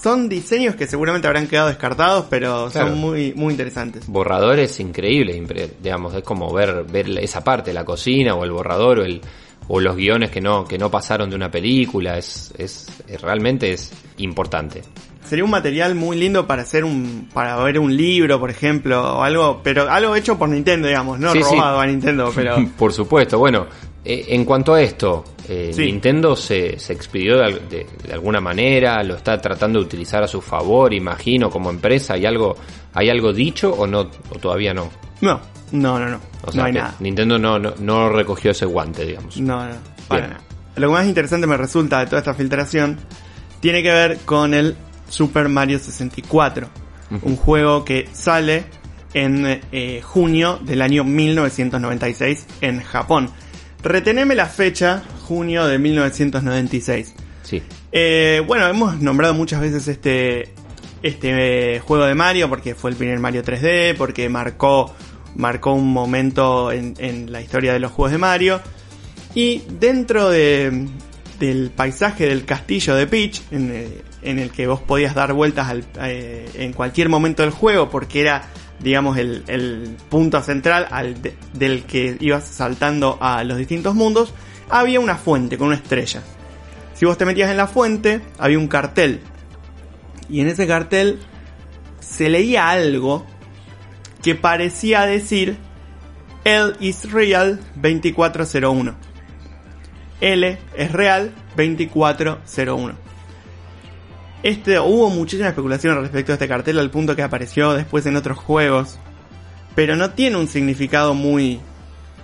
son 0.00 0.28
diseños 0.28 0.76
que 0.76 0.86
seguramente 0.86 1.26
habrán 1.26 1.48
quedado 1.48 1.68
descartados, 1.68 2.26
pero 2.30 2.68
Claro. 2.70 2.90
son 2.90 2.98
muy, 2.98 3.32
muy 3.34 3.52
interesantes. 3.54 4.06
Borradores 4.06 4.78
increíbles, 4.78 5.42
digamos, 5.82 6.14
es 6.14 6.22
como 6.22 6.52
ver, 6.52 6.84
ver 6.84 7.08
esa 7.18 7.42
parte, 7.42 7.72
la 7.72 7.84
cocina 7.84 8.34
o 8.36 8.44
el 8.44 8.52
borrador 8.52 9.00
o 9.00 9.04
el 9.04 9.20
o 9.68 9.80
los 9.80 9.96
guiones 9.96 10.30
que 10.30 10.40
no, 10.40 10.64
que 10.64 10.78
no 10.78 10.90
pasaron 10.90 11.30
de 11.30 11.36
una 11.36 11.50
película, 11.50 12.18
es, 12.18 12.52
es, 12.58 12.86
es- 13.06 13.20
realmente 13.20 13.72
es 13.72 13.92
importante. 14.18 14.82
Sería 15.24 15.44
un 15.44 15.50
material 15.50 15.94
muy 15.94 16.18
lindo 16.18 16.46
para 16.46 16.62
hacer 16.62 16.84
un, 16.84 17.28
para 17.32 17.56
ver 17.62 17.78
un 17.78 17.96
libro, 17.96 18.38
por 18.40 18.50
ejemplo, 18.50 19.18
o 19.18 19.22
algo, 19.22 19.60
pero 19.62 19.88
algo 19.90 20.14
hecho 20.16 20.36
por 20.38 20.48
Nintendo, 20.48 20.88
digamos, 20.88 21.18
no 21.20 21.32
Sí, 21.32 21.42
sí. 21.42 21.54
robado 21.54 21.80
a 21.80 21.86
Nintendo, 21.86 22.30
pero 22.34 22.56
Por 22.76 22.92
supuesto, 22.92 23.38
bueno, 23.38 23.66
eh, 24.04 24.26
en 24.28 24.44
cuanto 24.44 24.74
a 24.74 24.82
esto, 24.82 25.24
eh, 25.48 25.70
Sí. 25.72 25.86
Nintendo 25.86 26.34
se, 26.36 26.78
se 26.78 26.92
expidió 26.92 27.38
de, 27.38 27.44
al- 27.44 27.68
de- 27.68 27.86
de 28.06 28.12
alguna 28.12 28.40
manera, 28.40 29.02
lo 29.02 29.16
está 29.16 29.40
tratando 29.40 29.78
de 29.80 29.84
utilizar 29.86 30.22
a 30.22 30.28
su 30.28 30.40
favor, 30.40 30.92
imagino, 30.92 31.50
como 31.50 31.70
empresa, 31.70 32.14
¿hay 32.14 32.26
algo, 32.26 32.56
hay 32.94 33.10
algo 33.10 33.32
dicho 33.32 33.70
o 33.72 33.86
no, 33.86 34.00
o 34.30 34.38
todavía 34.40 34.74
no? 34.74 34.90
no, 35.20 35.40
no, 35.72 35.98
no, 35.98 36.08
no, 36.10 36.20
O 36.44 36.50
sea, 36.52 36.62
no 36.62 36.66
hay 36.66 36.72
que 36.72 36.78
nada. 36.80 36.94
Nintendo 37.00 37.38
no, 37.38 37.58
no, 37.58 37.74
no 37.78 38.08
recogió 38.08 38.50
ese 38.50 38.66
guante, 38.66 39.06
digamos. 39.06 39.36
No, 39.38 39.66
no, 39.68 39.74
para 40.08 40.26
nada. 40.28 40.40
Lo 40.76 40.88
que 40.88 40.92
más 40.94 41.06
interesante 41.06 41.46
me 41.46 41.56
resulta 41.56 42.00
de 42.00 42.06
toda 42.06 42.18
esta 42.18 42.34
filtración 42.34 42.98
tiene 43.60 43.82
que 43.82 43.90
ver 43.92 44.18
con 44.24 44.52
el 44.54 44.74
Super 45.08 45.48
Mario 45.48 45.78
64, 45.78 46.66
un 47.22 47.36
juego 47.36 47.84
que 47.84 48.08
sale 48.12 48.64
en 49.14 49.60
eh, 49.70 50.00
junio 50.02 50.58
del 50.62 50.80
año 50.82 51.04
1996 51.04 52.46
en 52.62 52.82
Japón. 52.82 53.28
Reteneme 53.82 54.34
la 54.34 54.46
fecha, 54.46 55.02
junio 55.26 55.66
de 55.66 55.78
1996. 55.78 57.14
Sí. 57.42 57.62
Eh, 57.90 58.42
bueno, 58.46 58.66
hemos 58.68 59.00
nombrado 59.00 59.34
muchas 59.34 59.60
veces 59.60 59.88
este, 59.88 60.52
este 61.02 61.74
eh, 61.76 61.80
juego 61.80 62.04
de 62.04 62.14
Mario 62.14 62.48
porque 62.48 62.74
fue 62.74 62.90
el 62.90 62.96
primer 62.96 63.18
Mario 63.18 63.42
3D, 63.42 63.96
porque 63.96 64.28
marcó, 64.28 64.94
marcó 65.34 65.72
un 65.72 65.92
momento 65.92 66.70
en, 66.72 66.94
en 66.98 67.32
la 67.32 67.40
historia 67.42 67.72
de 67.72 67.80
los 67.80 67.92
juegos 67.92 68.12
de 68.12 68.18
Mario. 68.18 68.60
Y 69.34 69.62
dentro 69.80 70.28
de, 70.30 70.86
del 71.40 71.70
paisaje 71.74 72.26
del 72.26 72.44
castillo 72.44 72.94
de 72.94 73.06
Peach, 73.06 73.40
en, 73.50 73.70
eh, 73.74 73.88
en 74.22 74.38
el 74.38 74.50
que 74.52 74.66
vos 74.66 74.80
podías 74.80 75.14
dar 75.14 75.32
vueltas 75.32 75.68
al- 75.68 75.84
eh, 76.02 76.48
en 76.54 76.72
cualquier 76.72 77.08
momento 77.08 77.42
del 77.42 77.50
juego, 77.50 77.90
porque 77.90 78.20
era, 78.20 78.44
digamos, 78.82 79.16
el, 79.18 79.44
el 79.46 79.96
punto 80.08 80.42
central 80.42 80.86
al 80.90 81.20
de- 81.22 81.34
del 81.52 81.84
que 81.84 82.16
ibas 82.20 82.44
saltando 82.44 83.18
a 83.20 83.44
los 83.44 83.58
distintos 83.58 83.94
mundos, 83.94 84.32
había 84.68 85.00
una 85.00 85.16
fuente 85.16 85.56
con 85.58 85.68
una 85.68 85.76
estrella. 85.76 86.22
Si 86.94 87.04
vos 87.06 87.16
te 87.18 87.24
metías 87.24 87.50
en 87.50 87.56
la 87.56 87.66
fuente, 87.66 88.20
había 88.38 88.58
un 88.58 88.68
cartel. 88.68 89.20
Y 90.28 90.40
en 90.40 90.48
ese 90.48 90.66
cartel 90.66 91.18
se 92.00 92.28
leía 92.28 92.70
algo 92.70 93.26
que 94.22 94.34
parecía 94.34 95.04
decir 95.06 95.56
L 96.44 96.72
is 96.80 97.10
real 97.12 97.60
2401. 97.76 98.94
L 100.20 100.58
es 100.76 100.92
real 100.92 101.32
2401. 101.56 103.01
Este, 104.42 104.78
hubo 104.80 105.08
muchísima 105.10 105.48
especulación 105.48 106.00
respecto 106.00 106.32
a 106.32 106.34
este 106.34 106.48
cartel 106.48 106.78
al 106.78 106.90
punto 106.90 107.14
que 107.14 107.22
apareció 107.22 107.72
después 107.74 108.06
en 108.06 108.16
otros 108.16 108.38
juegos. 108.38 108.98
Pero 109.74 109.96
no 109.96 110.10
tiene 110.10 110.36
un 110.36 110.48
significado 110.48 111.14
muy, 111.14 111.60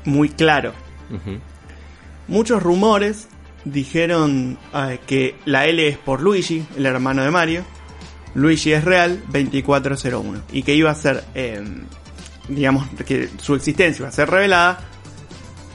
muy 0.05 0.29
claro. 0.29 0.73
Muchos 2.27 2.63
rumores 2.63 3.29
dijeron 3.65 4.59
eh, 4.75 4.99
que 5.07 5.37
la 5.45 5.67
L 5.67 5.87
es 5.87 5.97
por 5.97 6.21
Luigi, 6.21 6.65
el 6.77 6.87
hermano 6.87 7.23
de 7.23 7.31
Mario. 7.31 7.65
Luigi 8.35 8.73
es 8.73 8.85
real 8.85 9.23
2401. 9.33 10.43
Y 10.53 10.63
que 10.63 10.75
iba 10.75 10.91
a 10.91 10.95
ser, 10.95 11.25
eh, 11.35 11.63
digamos, 12.49 12.87
que 13.07 13.29
su 13.39 13.55
existencia 13.55 14.03
iba 14.03 14.09
a 14.09 14.13
ser 14.13 14.29
revelada 14.29 14.81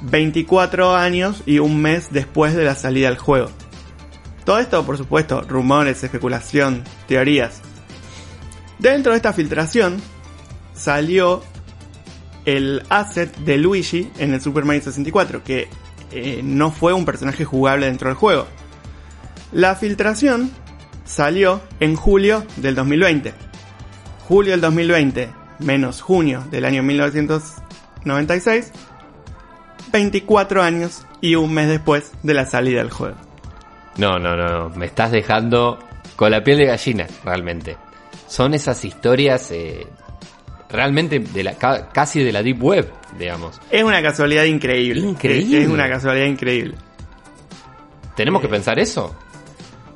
24 0.02 0.96
años 0.96 1.42
y 1.46 1.60
un 1.60 1.82
mes 1.82 2.10
después 2.12 2.54
de 2.54 2.66
la 2.66 2.76
salida 2.76 3.08
del 3.08 3.18
juego. 3.18 3.50
Todo 4.46 4.60
esto, 4.60 4.86
por 4.86 4.98
supuesto, 4.98 5.42
rumores, 5.42 6.04
especulación, 6.04 6.84
teorías. 7.08 7.62
Dentro 8.80 9.12
de 9.14 9.18
esta 9.18 9.34
filtración 9.34 10.02
salió 10.74 11.42
el 12.46 12.84
asset 12.90 13.34
de 13.38 13.58
Luigi 13.58 14.12
en 14.18 14.34
el 14.34 14.42
Super 14.42 14.66
Mario 14.66 14.84
64, 14.84 15.44
que 15.44 15.70
eh, 16.12 16.42
no 16.44 16.72
fue 16.72 16.94
un 16.94 17.06
personaje 17.06 17.46
jugable 17.46 17.86
dentro 17.86 18.10
del 18.10 18.18
juego. 18.18 18.48
La 19.52 19.76
filtración 19.76 20.52
salió 21.06 21.62
en 21.80 21.96
julio 21.96 22.46
del 22.58 22.76
2020. 22.76 23.34
Julio 24.28 24.52
del 24.52 24.62
2020 24.62 25.44
menos 25.60 26.02
junio 26.02 26.44
del 26.52 26.66
año 26.66 26.84
1996. 26.84 28.72
24 29.92 30.62
años 30.64 31.06
y 31.22 31.36
un 31.36 31.54
mes 31.54 31.70
después 31.70 32.12
de 32.24 32.34
la 32.34 32.46
salida 32.46 32.80
del 32.80 32.90
juego. 32.90 33.16
No, 33.98 34.18
no, 34.20 34.36
no, 34.36 34.48
no. 34.48 34.70
Me 34.76 34.86
estás 34.88 35.12
dejando 35.12 35.80
con 36.16 36.32
la 36.32 36.44
piel 36.44 36.58
de 36.58 36.66
gallina, 36.66 37.08
realmente. 37.24 37.78
Son 38.28 38.54
esas 38.54 38.84
historias 38.86 39.52
eh, 39.52 39.86
realmente 40.70 41.20
de 41.20 41.44
la, 41.44 41.54
ca- 41.54 41.90
casi 41.90 42.24
de 42.24 42.32
la 42.32 42.42
Deep 42.42 42.64
Web, 42.64 42.92
digamos. 43.18 43.60
Es 43.70 43.84
una 43.84 44.02
casualidad 44.02 44.44
increíble. 44.46 45.02
Increíble. 45.02 45.58
Es, 45.60 45.64
es 45.66 45.70
una 45.70 45.88
casualidad 45.90 46.26
increíble. 46.26 46.76
¿Tenemos 48.16 48.42
que 48.42 48.48
pensar 48.48 48.80
eso? 48.80 49.16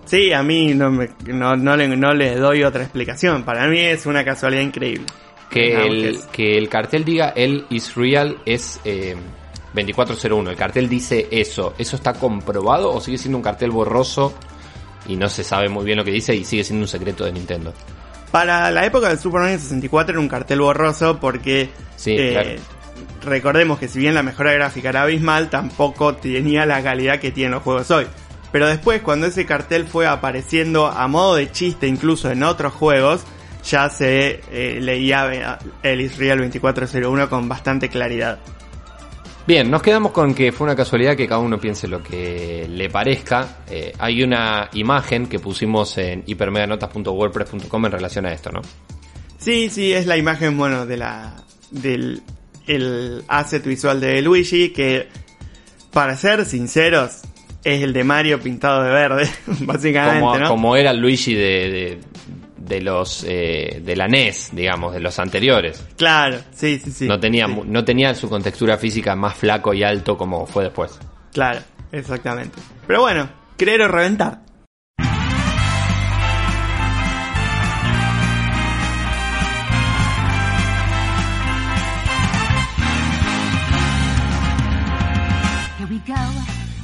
Sí, 0.06 0.32
a 0.32 0.42
mí 0.42 0.74
no, 0.74 0.90
me- 0.92 1.10
no, 1.28 1.56
no 1.56 1.76
le, 1.76 1.88
no 1.96 2.14
le 2.14 2.36
doy 2.36 2.64
otra 2.64 2.84
explicación. 2.84 3.44
Para 3.44 3.68
mí 3.68 3.80
es 3.80 4.06
una 4.06 4.24
casualidad 4.24 4.62
increíble. 4.62 5.06
Que 5.50 5.74
el, 5.88 6.20
que 6.32 6.58
el 6.58 6.68
cartel 6.70 7.06
diga 7.06 7.30
el 7.30 7.66
is 7.70 7.96
real 7.96 8.38
es 8.46 8.80
eh, 8.84 9.16
2401. 9.86 10.50
El 10.52 10.56
cartel 10.58 10.90
dice 10.90 11.28
eso. 11.32 11.74
¿Eso 11.78 11.96
está 11.96 12.14
comprobado 12.14 12.92
o 12.94 13.02
sigue 13.02 13.18
siendo 13.18 13.38
un 13.38 13.44
cartel 13.44 13.72
borroso 13.72 14.34
y 15.08 15.16
no 15.16 15.30
se 15.30 15.44
sabe 15.44 15.70
muy 15.70 15.86
bien 15.86 15.98
lo 15.98 16.04
que 16.04 16.12
dice 16.12 16.36
y 16.36 16.44
sigue 16.44 16.64
siendo 16.64 16.84
un 16.84 16.88
secreto 16.88 17.26
de 17.26 17.32
Nintendo? 17.32 17.74
Para 18.32 18.70
la 18.72 18.86
época 18.86 19.08
del 19.10 19.20
Super 19.20 19.42
Mario 19.42 19.58
64 19.58 20.12
era 20.12 20.20
un 20.20 20.28
cartel 20.28 20.60
borroso 20.60 21.18
porque 21.20 21.70
Sí, 21.96 22.16
eh, 22.18 22.32
claro. 22.34 22.50
recordemos 23.24 23.80
que 23.80 23.88
si 23.88 24.00
bien 24.00 24.14
la 24.14 24.24
mejora 24.24 24.52
gráfica 24.54 24.90
era 24.90 25.04
abismal, 25.04 25.50
tampoco 25.50 26.16
tenía 26.16 26.66
la 26.66 26.84
calidad 26.84 27.20
que 27.20 27.32
tienen 27.32 27.54
los 27.54 27.64
juegos 27.64 27.90
hoy. 27.92 28.06
Pero 28.52 28.68
después, 28.68 29.02
cuando 29.02 29.28
ese 29.28 29.46
cartel 29.46 29.86
fue 29.86 30.08
apareciendo 30.08 30.88
a 30.88 31.08
modo 31.08 31.36
de 31.36 31.52
chiste 31.52 31.88
incluso 31.88 32.30
en 32.32 32.44
otros 32.44 32.74
juegos, 32.74 33.24
ya 33.64 33.90
se 33.90 34.42
eh, 34.52 34.80
leía 34.82 35.60
el 35.84 36.02
Israel 36.02 36.40
2401 36.40 37.30
con 37.30 37.50
bastante 37.50 37.90
claridad. 37.90 38.40
Bien, 39.48 39.72
nos 39.72 39.82
quedamos 39.82 40.12
con 40.12 40.34
que 40.36 40.52
fue 40.52 40.66
una 40.66 40.76
casualidad 40.76 41.16
que 41.16 41.26
cada 41.26 41.40
uno 41.40 41.58
piense 41.58 41.88
lo 41.88 42.04
que 42.04 42.68
le 42.70 42.90
parezca. 42.90 43.60
Eh, 43.70 43.94
hay 43.98 44.22
una 44.22 44.70
imagen 44.74 45.28
que 45.28 45.40
pusimos 45.40 45.98
en 45.98 46.22
hipermeganotas.wordpress.com 46.26 47.86
en 47.86 47.92
relación 47.94 48.26
a 48.26 48.34
esto, 48.34 48.52
¿no? 48.52 48.62
Sí, 49.38 49.70
sí, 49.70 49.94
es 49.94 50.06
la 50.06 50.18
imagen, 50.18 50.58
bueno, 50.58 50.86
de 50.86 50.98
la 50.98 51.34
del 51.72 52.22
el 52.68 53.24
asset 53.30 53.66
visual 53.66 54.02
de 54.02 54.22
Luigi 54.22 54.72
que 54.72 55.08
para 55.94 56.18
ser 56.18 56.44
sinceros 56.44 57.22
es 57.64 57.82
el 57.82 57.94
de 57.94 58.04
Mario 58.04 58.42
pintado 58.42 58.84
de 58.84 58.92
verde, 58.92 59.30
básicamente, 59.62 60.20
Como, 60.20 60.38
¿no? 60.38 60.50
como 60.50 60.76
era 60.76 60.92
el 60.92 61.00
Luigi 61.00 61.34
de, 61.34 61.42
de, 61.42 62.00
de 62.68 62.82
los 62.82 63.24
eh, 63.28 63.82
de 63.84 63.96
la 63.96 64.08
NES, 64.08 64.50
digamos, 64.54 64.94
de 64.94 65.00
los 65.00 65.18
anteriores. 65.20 65.86
Claro, 65.98 66.40
sí, 66.54 66.80
sí, 66.84 66.92
sí. 66.92 67.08
no 67.08 67.20
tenía 67.20 67.48
Sí, 67.48 67.62
no 67.66 67.86
tenía 67.86 68.14
su 68.16 68.30
contextura 68.30 68.78
física 68.78 69.16
más 69.16 69.36
flaco 69.36 69.74
y 69.74 69.84
alto 69.84 70.18
como 70.18 70.46
fue 70.46 70.66
después. 70.66 70.98
Claro, 71.34 71.60
exactamente. 71.92 72.60
Pero 72.86 73.02
bueno, 73.02 73.30
creer 73.58 73.82
o 73.82 73.88
reventar. 73.88 74.48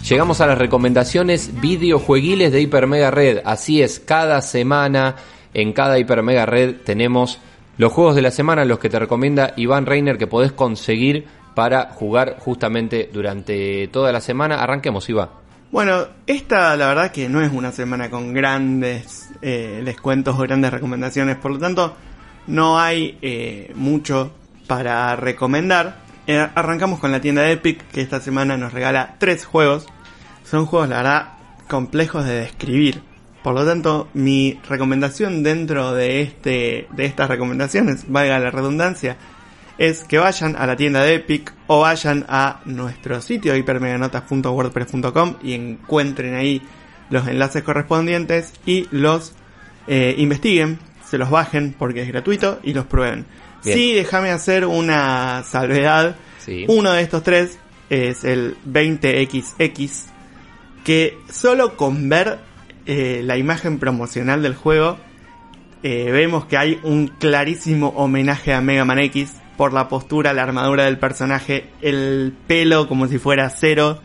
Llegamos 0.08 0.42
a 0.42 0.48
las 0.48 0.58
recomendaciones 0.58 1.62
videojueguiles 1.62 2.52
de 2.52 2.62
Hiper 2.62 2.88
Mega 2.88 3.10
Red. 3.10 3.40
Así 3.46 3.82
es, 3.82 4.00
cada 4.00 4.42
semana 4.42 5.16
en 5.54 5.74
cada 5.74 5.98
Hiper 6.00 6.24
Mega 6.24 6.46
Red 6.46 6.78
tenemos 6.84 7.40
los 7.78 7.92
juegos 7.92 8.16
de 8.16 8.22
la 8.22 8.32
semana, 8.32 8.66
los 8.66 8.80
que 8.80 8.90
te 8.90 9.00
recomienda 9.00 9.54
Iván 9.56 9.86
Reiner 9.86 10.18
que 10.18 10.28
podés 10.28 10.52
conseguir 10.52 11.26
para 11.56 11.90
jugar 11.92 12.38
justamente 12.40 13.10
durante 13.12 13.88
toda 13.88 14.12
la 14.12 14.22
semana. 14.22 14.62
Arranquemos, 14.62 15.10
Iván. 15.10 15.30
Bueno, 15.72 16.06
esta 16.28 16.76
la 16.78 16.88
verdad 16.88 17.12
que 17.12 17.28
no 17.30 17.42
es 17.42 17.52
una 17.52 17.72
semana 17.72 18.10
con 18.10 18.32
grandes 18.32 19.32
eh, 19.42 19.82
descuentos 19.84 20.38
o 20.38 20.44
grandes 20.44 20.72
recomendaciones, 20.72 21.38
por 21.38 21.52
lo 21.52 21.58
tanto 21.58 21.96
no 22.46 22.80
hay 22.80 23.18
eh, 23.22 23.72
mucho 23.76 24.32
para 24.68 25.16
recomendar. 25.16 25.98
Eh, 26.28 26.48
arrancamos 26.56 27.00
con 27.00 27.12
la 27.12 27.22
tienda 27.22 27.50
Epic, 27.50 27.88
que 27.90 28.02
esta 28.02 28.22
semana 28.22 28.56
nos 28.56 28.72
regala 28.72 29.16
tres 29.18 29.46
juegos. 29.46 29.88
Son 30.44 30.66
juegos, 30.66 30.90
la 30.90 30.98
verdad, 30.98 31.28
complejos 31.68 32.26
de 32.26 32.42
describir. 32.42 33.02
Por 33.44 33.54
lo 33.56 33.66
tanto, 33.66 34.08
mi 34.14 34.60
recomendación 34.70 35.44
dentro 35.44 35.94
de 35.94 36.22
este 36.22 36.88
de 36.92 37.06
estas 37.06 37.28
recomendaciones, 37.28 38.06
valga 38.08 38.40
la 38.40 38.52
redundancia, 38.52 39.18
es 39.78 40.06
que 40.06 40.18
vayan 40.18 40.56
a 40.56 40.66
la 40.66 40.78
tienda 40.78 41.04
de 41.04 41.16
Epic 41.16 41.54
o 41.68 41.82
vayan 41.82 42.26
a 42.30 42.62
nuestro 42.66 43.22
sitio 43.22 43.56
hipermeganotas.wordpress.com 43.56 45.36
y 45.44 45.54
encuentren 45.54 46.36
ahí 46.36 46.62
los 47.10 47.28
enlaces 47.28 47.64
correspondientes 47.64 48.54
y 48.66 48.88
los 48.92 49.34
eh, 49.88 50.16
investiguen, 50.18 50.80
se 51.06 51.18
los 51.18 51.30
bajen 51.30 51.76
porque 51.78 52.04
es 52.04 52.08
gratuito 52.08 52.60
y 52.64 52.74
los 52.74 52.86
prueben. 52.86 53.26
Bien. 53.64 53.78
Sí, 53.78 53.94
déjame 53.94 54.32
hacer 54.32 54.66
una 54.66 55.44
salvedad. 55.44 56.16
Sí. 56.40 56.66
Uno 56.68 56.92
de 56.92 57.02
estos 57.02 57.24
tres 57.24 57.58
es 57.90 58.24
el 58.24 58.58
20XX, 58.66 60.06
que 60.84 61.18
solo 61.30 61.76
con 61.78 62.10
ver 62.10 62.40
eh, 62.86 63.22
la 63.24 63.38
imagen 63.38 63.80
promocional 63.80 64.42
del 64.42 64.56
juego 64.56 64.98
eh, 65.84 66.12
vemos 66.12 66.46
que 66.46 66.58
hay 66.58 66.80
un 66.84 67.08
clarísimo 67.08 67.90
homenaje 67.90 68.54
a 68.54 68.62
Mega 68.62 68.86
Man 68.86 69.00
X 69.00 69.34
por 69.58 69.74
la 69.74 69.90
postura, 69.90 70.32
la 70.32 70.44
armadura 70.44 70.86
del 70.86 70.98
personaje, 70.98 71.66
el 71.82 72.34
pelo 72.48 72.88
como 72.88 73.08
si 73.08 73.20
fuera 73.20 73.50
cero 73.50 74.00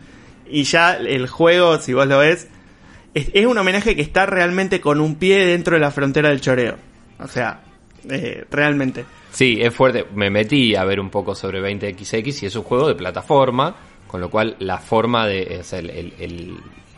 y 0.49 0.63
ya 0.63 0.93
el 0.95 1.27
juego, 1.27 1.77
si 1.79 1.93
vos 1.93 2.05
lo 2.05 2.19
ves, 2.19 2.49
es, 3.13 3.45
un 3.45 3.57
homenaje 3.57 3.95
que 3.95 4.01
está 4.01 4.25
realmente 4.25 4.81
con 4.81 4.99
un 4.99 5.15
pie 5.15 5.45
dentro 5.45 5.75
de 5.75 5.79
la 5.79 5.91
frontera 5.91 6.29
del 6.29 6.41
choreo. 6.41 6.75
O 7.19 7.27
sea, 7.27 7.61
eh, 8.09 8.45
realmente. 8.51 9.05
Sí, 9.31 9.59
es 9.61 9.73
fuerte. 9.73 10.05
Me 10.13 10.29
metí 10.29 10.75
a 10.75 10.83
ver 10.83 10.99
un 10.99 11.09
poco 11.09 11.33
sobre 11.33 11.61
20XX 11.61 12.43
y 12.43 12.45
es 12.47 12.55
un 12.55 12.63
juego 12.63 12.87
de 12.87 12.95
plataforma, 12.95 13.75
con 14.07 14.19
lo 14.19 14.29
cual 14.29 14.55
la 14.59 14.79
forma 14.79 15.27
de. 15.27 15.61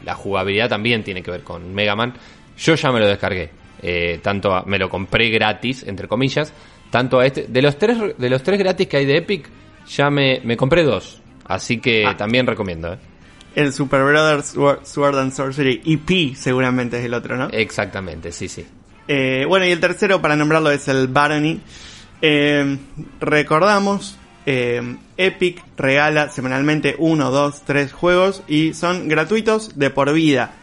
La 0.03 0.15
jugabilidad 0.15 0.69
también 0.69 1.03
tiene 1.03 1.21
que 1.23 1.31
ver 1.31 1.41
con 1.43 1.73
Mega 1.73 1.95
Man. 1.95 2.13
Yo 2.57 2.75
ya 2.75 2.91
me 2.91 2.99
lo 2.99 3.07
descargué. 3.07 3.49
eh, 3.83 4.19
tanto 4.21 4.53
a- 4.53 4.63
me 4.67 4.77
lo 4.77 4.89
compré 4.89 5.29
gratis, 5.31 5.83
entre 5.87 6.07
comillas. 6.07 6.53
Tanto 6.91 7.19
a 7.19 7.25
este. 7.25 7.47
De 7.47 7.63
los 7.63 7.79
tres, 7.79 7.97
de 8.15 8.29
los 8.29 8.43
tres 8.43 8.59
gratis 8.59 8.87
que 8.87 8.97
hay 8.97 9.05
de 9.07 9.17
Epic, 9.17 9.49
ya 9.87 10.11
me, 10.11 10.39
me 10.43 10.55
compré 10.55 10.83
dos. 10.83 11.19
Así 11.45 11.79
que 11.79 12.05
Ah. 12.05 12.15
también 12.15 12.45
recomiendo. 12.45 12.93
¿eh? 12.93 12.97
El 13.55 13.73
Super 13.73 14.03
Brothers 14.03 14.55
Sword, 14.83 15.17
and 15.17 15.31
Sorcery 15.33 15.81
EP 15.83 16.35
seguramente 16.35 16.99
es 16.99 17.05
el 17.05 17.13
otro, 17.15 17.35
¿no? 17.37 17.49
Exactamente, 17.51 18.31
sí, 18.31 18.47
sí. 18.47 18.63
Eh, 19.07 19.45
bueno, 19.47 19.65
y 19.65 19.71
el 19.71 19.79
tercero, 19.79 20.21
para 20.21 20.35
nombrarlo, 20.35 20.69
es 20.69 20.87
el 20.87 21.07
Barony. 21.07 21.59
Recordamos, 23.19 24.17
eh, 24.45 24.97
Epic 25.17 25.63
regala 25.77 26.29
semanalmente 26.29 26.95
uno, 26.97 27.31
dos, 27.31 27.61
tres 27.65 27.93
juegos 27.93 28.43
y 28.47 28.73
son 28.73 29.07
gratuitos 29.07 29.77
de 29.77 29.89
por 29.89 30.11
vida. 30.13 30.53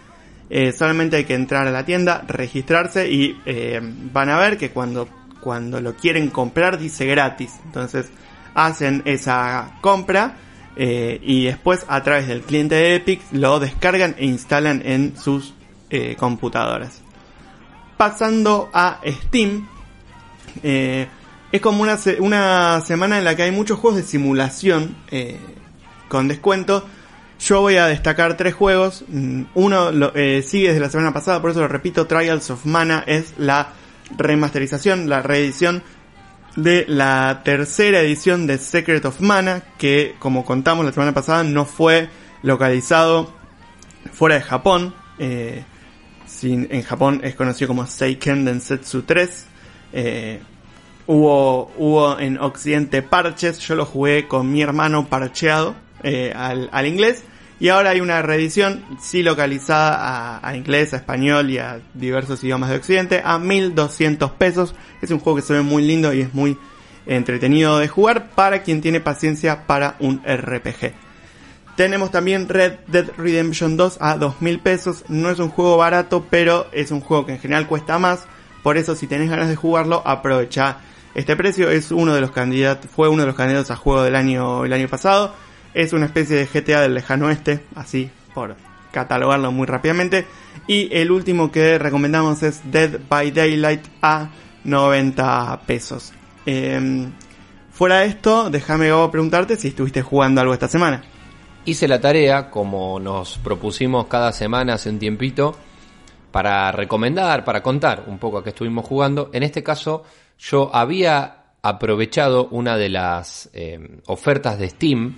Eh, 0.51 0.73
solamente 0.73 1.17
hay 1.17 1.25
que 1.25 1.35
entrar 1.35 1.67
a 1.67 1.71
la 1.71 1.85
tienda, 1.85 2.25
registrarse 2.27 3.11
y 3.11 3.39
eh, 3.45 3.81
van 3.83 4.31
a 4.31 4.39
ver 4.39 4.57
que 4.57 4.71
cuando, 4.71 5.09
cuando 5.41 5.81
lo 5.81 5.95
quieren 5.95 6.31
comprar 6.31 6.79
dice 6.79 7.07
gratis. 7.07 7.53
Entonces 7.65 8.11
hacen 8.55 9.03
esa 9.05 9.79
compra 9.81 10.37
eh, 10.77 11.21
y 11.23 11.45
después 11.45 11.85
a 11.89 12.03
través 12.03 12.29
del 12.29 12.43
cliente 12.43 12.75
de 12.77 12.95
Epic 12.97 13.21
lo 13.33 13.61
descargan 13.61 14.15
e 14.19 14.27
instalan 14.27 14.83
en 14.85 15.17
sus 15.17 15.55
eh, 15.91 16.17
computadoras 16.19 17.03
pasando 17.99 18.71
a 18.73 19.01
Steam. 19.05 19.69
Es 21.53 21.61
como 21.61 21.83
una, 21.83 21.99
una 22.21 22.81
semana 22.83 23.19
en 23.19 23.25
la 23.25 23.35
que 23.37 23.43
hay 23.43 23.51
muchos 23.53 23.79
juegos 23.79 23.99
de 24.01 24.07
simulación 24.07 24.97
eh, 25.11 25.39
con 26.09 26.29
descuento. 26.29 26.87
Yo 27.41 27.61
voy 27.61 27.77
a 27.77 27.87
destacar 27.87 28.37
tres 28.37 28.55
juegos. 28.55 29.05
Mm, 29.09 29.43
Uno 29.55 29.91
eh, 30.15 30.43
sigue 30.47 30.69
desde 30.69 30.81
la 30.81 30.91
semana 30.91 31.13
pasada, 31.13 31.41
por 31.41 31.51
eso 31.53 31.61
lo 31.61 31.69
repito. 31.69 32.07
Trials 32.07 32.51
of 32.51 32.65
Mana 32.67 33.05
es 33.07 33.35
la 33.39 33.69
remasterización, 34.17 35.09
la 35.09 35.23
reedición 35.23 35.83
de 36.57 36.85
la 36.89 37.43
tercera 37.45 38.01
edición 38.01 38.47
de 38.47 38.59
Secret 38.59 39.05
of 39.05 39.21
Mana, 39.21 39.63
que 39.79 40.17
como 40.19 40.45
contamos 40.45 40.85
la 40.85 40.93
semana 40.93 41.15
pasada 41.15 41.45
no 41.45 41.65
fue 41.65 42.09
localizado 42.43 43.33
fuera 44.13 44.35
de 44.37 44.43
Japón. 44.43 44.95
Eh, 45.21 45.65
sin- 46.27 46.67
en 46.71 46.83
Japón 46.83 47.21
es 47.23 47.35
conocido 47.37 47.69
como 47.69 47.87
Seiken 47.87 48.45
Densetsu 48.45 49.03
3. 49.03 49.47
Eh, 49.93 50.41
hubo, 51.09 51.73
hubo 51.79 52.21
en 52.21 52.39
Occidente 52.39 53.03
parches, 53.03 53.59
yo 53.59 53.75
lo 53.75 53.85
jugué 53.85 54.29
con 54.29 54.53
mi 54.53 54.63
hermano 54.63 55.09
parcheado 55.09 55.75
eh, 56.05 56.33
al, 56.37 56.69
al 56.71 56.87
inglés. 56.87 57.25
Y 57.61 57.71
ahora 57.71 57.91
hay 57.91 58.01
una 58.01 58.23
reedición, 58.23 58.85
sí 59.01 59.25
localizada 59.25 59.97
a, 59.97 60.49
a 60.49 60.57
inglés, 60.57 60.95
a 60.95 60.99
español 60.99 61.51
y 61.51 61.59
a 61.59 61.81
diversos 61.95 62.45
idiomas 62.45 62.71
de 62.71 62.77
Occidente, 62.77 63.23
a 63.25 63.41
1200 63.41 64.31
pesos. 64.33 64.77
Es 65.03 65.11
un 65.11 65.19
juego 65.19 65.37
que 65.37 65.43
se 65.43 65.55
ve 65.55 65.63
muy 65.63 65.83
lindo 65.83 66.13
y 66.13 66.21
es 66.21 66.35
muy 66.35 66.57
entretenido 67.07 67.79
de 67.79 67.89
jugar 67.89 68.31
para 68.31 68.63
quien 68.63 68.81
tiene 68.81 69.01
paciencia 69.01 69.67
para 69.67 69.97
un 69.99 70.23
RPG. 70.25 70.93
Tenemos 71.75 72.11
también 72.11 72.49
Red 72.49 72.81
Dead 72.87 73.07
Redemption 73.17 73.77
2 73.77 73.99
a 74.01 74.17
2000 74.19 74.61
pesos. 74.61 75.05
No 75.09 75.31
es 75.31 75.39
un 75.39 75.49
juego 75.49 75.77
barato, 75.79 76.27
pero 76.29 76.67
es 76.73 76.91
un 76.91 77.01
juego 77.01 77.27
que 77.27 77.33
en 77.33 77.41
general 77.41 77.67
cuesta 77.67 77.99
más. 77.99 78.27
Por 78.63 78.77
eso, 78.77 78.95
si 78.95 79.07
tenés 79.07 79.31
ganas 79.31 79.49
de 79.49 79.57
jugarlo, 79.57 80.03
aprovecha 80.05 80.79
este 81.19 81.37
precio. 81.37 81.71
Es 81.71 81.91
uno 81.91 82.15
de 82.15 82.21
los 82.21 82.31
candidatos, 82.31 82.91
fue 82.91 83.09
uno 83.09 83.23
de 83.23 83.27
los 83.27 83.37
candidatos 83.37 83.71
a 83.71 83.77
juego 83.77 84.03
del 84.03 84.15
año, 84.15 84.65
el 84.65 84.73
año 84.73 84.89
pasado. 84.89 85.35
Es 85.75 85.93
una 85.93 86.07
especie 86.07 86.37
de 86.37 86.47
GTA 86.47 86.81
del 86.81 86.95
lejano 86.95 87.27
oeste, 87.27 87.65
así 87.75 88.11
por 88.35 88.57
catalogarlo 88.93 89.51
muy 89.53 89.67
rápidamente. 89.67 90.27
Y 90.67 90.89
el 90.93 91.11
último 91.11 91.51
que 91.51 91.79
recomendamos 91.79 92.43
es 92.43 92.61
Dead 92.71 93.01
by 93.09 93.33
Daylight 93.33 93.85
a 94.01 94.31
90 94.65 95.61
pesos. 95.67 96.13
Em, 96.47 97.13
fuera 97.71 98.01
de 98.01 98.07
esto, 98.07 98.49
déjame 98.49 98.91
preguntarte 99.11 99.57
si 99.57 99.69
estuviste 99.69 100.03
jugando 100.03 100.41
algo 100.41 100.55
esta 100.55 100.69
semana. 100.69 101.03
Hice 101.65 101.89
la 101.89 102.01
tarea, 102.01 102.49
como 102.51 102.99
nos 103.01 103.39
propusimos 103.39 104.07
cada 104.07 104.33
semana 104.33 104.75
hace 104.75 104.89
un 104.89 104.99
tiempito, 104.99 105.57
para 106.31 106.71
recomendar, 106.73 107.45
para 107.45 107.63
contar 107.63 108.05
un 108.07 108.19
poco 108.19 108.39
a 108.39 108.45
qué 108.45 108.51
estuvimos 108.51 108.87
jugando. 108.87 109.31
En 109.33 109.43
este 109.43 109.63
caso, 109.63 110.05
yo 110.39 110.75
había 110.75 111.39
aprovechado 111.63 112.49
una 112.51 112.77
de 112.77 112.89
las 112.89 113.51
eh, 113.53 114.01
ofertas 114.07 114.59
de 114.59 114.71
Steam. 114.71 115.17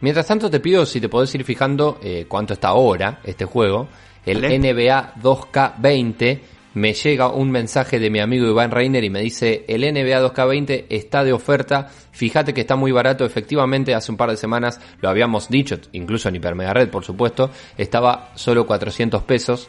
Mientras 0.00 0.26
tanto, 0.26 0.50
te 0.50 0.60
pido 0.60 0.86
si 0.86 1.00
te 1.00 1.08
podés 1.08 1.34
ir 1.34 1.44
fijando 1.44 1.98
eh, 2.02 2.26
cuánto 2.28 2.54
está 2.54 2.68
ahora 2.68 3.20
este 3.24 3.44
juego. 3.44 3.88
El. 4.24 4.40
NBA 4.40 5.14
2K20 5.22 6.40
me 6.74 6.92
llega 6.92 7.28
un 7.28 7.50
mensaje 7.50 7.98
de 7.98 8.10
mi 8.10 8.20
amigo 8.20 8.46
Iván 8.46 8.70
Reiner 8.70 9.02
y 9.02 9.10
me 9.10 9.20
dice 9.20 9.64
el 9.66 9.80
NBA 9.80 10.20
2K20 10.22 10.86
está 10.88 11.24
de 11.24 11.32
oferta, 11.32 11.88
fíjate 12.12 12.54
que 12.54 12.60
está 12.60 12.76
muy 12.76 12.92
barato, 12.92 13.24
efectivamente 13.24 13.94
hace 13.94 14.12
un 14.12 14.16
par 14.16 14.30
de 14.30 14.36
semanas 14.36 14.80
lo 15.00 15.08
habíamos 15.08 15.48
dicho, 15.48 15.78
incluso 15.92 16.28
en 16.28 16.36
Hiper 16.36 16.54
Mega 16.54 16.72
Red 16.72 16.90
por 16.90 17.04
supuesto, 17.04 17.50
estaba 17.76 18.30
solo 18.36 18.66
400 18.66 19.22
pesos. 19.24 19.68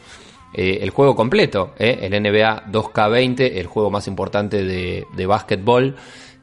Eh, 0.54 0.80
el 0.82 0.90
juego 0.90 1.14
completo, 1.16 1.74
eh, 1.78 1.98
el 2.02 2.12
NBA 2.22 2.66
2K20, 2.70 3.52
el 3.54 3.66
juego 3.66 3.90
más 3.90 4.06
importante 4.06 4.62
de, 4.64 5.06
de 5.16 5.26
básquetbol 5.26 5.96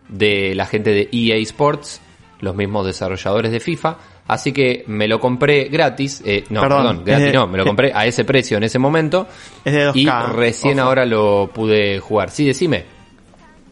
de 0.08 0.56
la 0.56 0.66
gente 0.66 0.92
de 0.92 1.10
EA 1.12 1.36
Sports, 1.38 2.02
los 2.40 2.56
mismos 2.56 2.86
desarrolladores 2.88 3.52
de 3.52 3.60
FIFA. 3.60 3.98
Así 4.28 4.52
que 4.52 4.84
me 4.88 5.08
lo 5.08 5.20
compré 5.20 5.66
gratis, 5.66 6.22
eh, 6.26 6.44
no, 6.50 6.62
Perdón, 6.62 6.78
perdón, 6.88 7.04
gratis 7.06 7.26
de- 7.28 7.34
no, 7.34 7.48
me 7.48 7.58
lo 7.60 7.66
compré 7.66 7.92
a 7.94 8.06
ese 8.06 8.26
precio 8.26 8.58
en 8.58 8.64
ese 8.64 8.80
momento. 8.80 9.28
Es 9.66 9.74
de 9.74 9.86
2K. 9.92 9.96
Y 9.96 10.10
recién 10.36 10.80
ojo. 10.80 10.88
ahora 10.90 11.06
lo 11.06 11.50
pude 11.54 12.00
jugar. 12.00 12.30
Sí, 12.32 12.46
decime. 12.46 12.86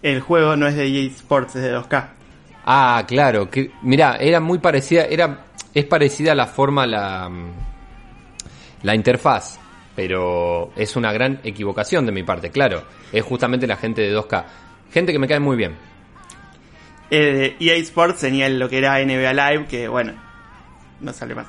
El 0.04 0.20
juego 0.22 0.56
no 0.56 0.68
es 0.68 0.76
de 0.76 0.86
EA 0.88 1.08
Sports, 1.08 1.56
es 1.56 1.64
de 1.64 1.74
2K. 1.76 2.10
Ah, 2.66 3.04
claro. 3.08 3.50
Que, 3.50 3.72
mirá, 3.82 4.18
era 4.18 4.40
muy 4.40 4.58
parecida, 4.60 5.06
era, 5.06 5.46
es 5.74 5.86
parecida 5.86 6.32
a 6.34 6.36
la 6.36 6.46
forma, 6.48 6.86
la, 6.86 7.30
la 8.84 8.96
interfaz. 8.96 9.60
Pero 9.98 10.70
es 10.76 10.96
una 10.96 11.12
gran 11.12 11.42
equivocación 11.44 12.06
de 12.06 12.12
mi 12.12 12.22
parte, 12.22 12.52
claro. 12.52 12.84
Es 13.12 13.24
justamente 13.24 13.66
la 13.66 13.78
gente 13.78 14.04
de 14.04 14.16
2K. 14.16 14.46
Gente 14.94 15.12
que 15.12 15.18
me 15.18 15.28
cae 15.28 15.40
muy 15.40 15.58
bien. 15.58 15.76
Eh, 17.10 17.56
EA 17.60 17.76
Sports 17.78 18.20
tenía 18.20 18.48
lo 18.48 18.70
que 18.70 18.78
era 18.78 19.04
NBA 19.04 19.34
Live, 19.34 19.66
que 19.68 19.88
bueno, 19.88 20.14
no 21.02 21.12
sale 21.14 21.34
más. 21.34 21.48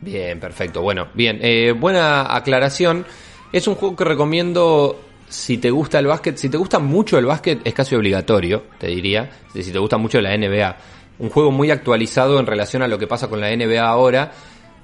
Bien, 0.00 0.40
perfecto. 0.40 0.80
Bueno, 0.80 1.08
bien. 1.12 1.40
eh, 1.42 1.72
buena 1.72 2.34
aclaración. 2.34 3.04
Es 3.52 3.68
un 3.68 3.74
juego 3.74 3.94
que 3.94 4.04
recomiendo 4.04 4.98
si 5.28 5.58
te 5.58 5.70
gusta 5.70 5.98
el 5.98 6.06
básquet. 6.06 6.38
Si 6.38 6.48
te 6.48 6.56
gusta 6.56 6.78
mucho 6.78 7.18
el 7.18 7.26
básquet, 7.26 7.60
es 7.64 7.74
casi 7.74 7.94
obligatorio, 7.96 8.64
te 8.78 8.86
diría. 8.86 9.30
Si 9.52 9.62
si 9.62 9.72
te 9.72 9.78
gusta 9.78 9.98
mucho 9.98 10.22
la 10.22 10.34
NBA. 10.34 10.74
Un 11.18 11.28
juego 11.28 11.50
muy 11.50 11.70
actualizado 11.70 12.40
en 12.40 12.46
relación 12.46 12.82
a 12.82 12.88
lo 12.88 12.98
que 12.98 13.06
pasa 13.06 13.28
con 13.28 13.42
la 13.42 13.54
NBA 13.54 13.86
ahora. 13.86 14.32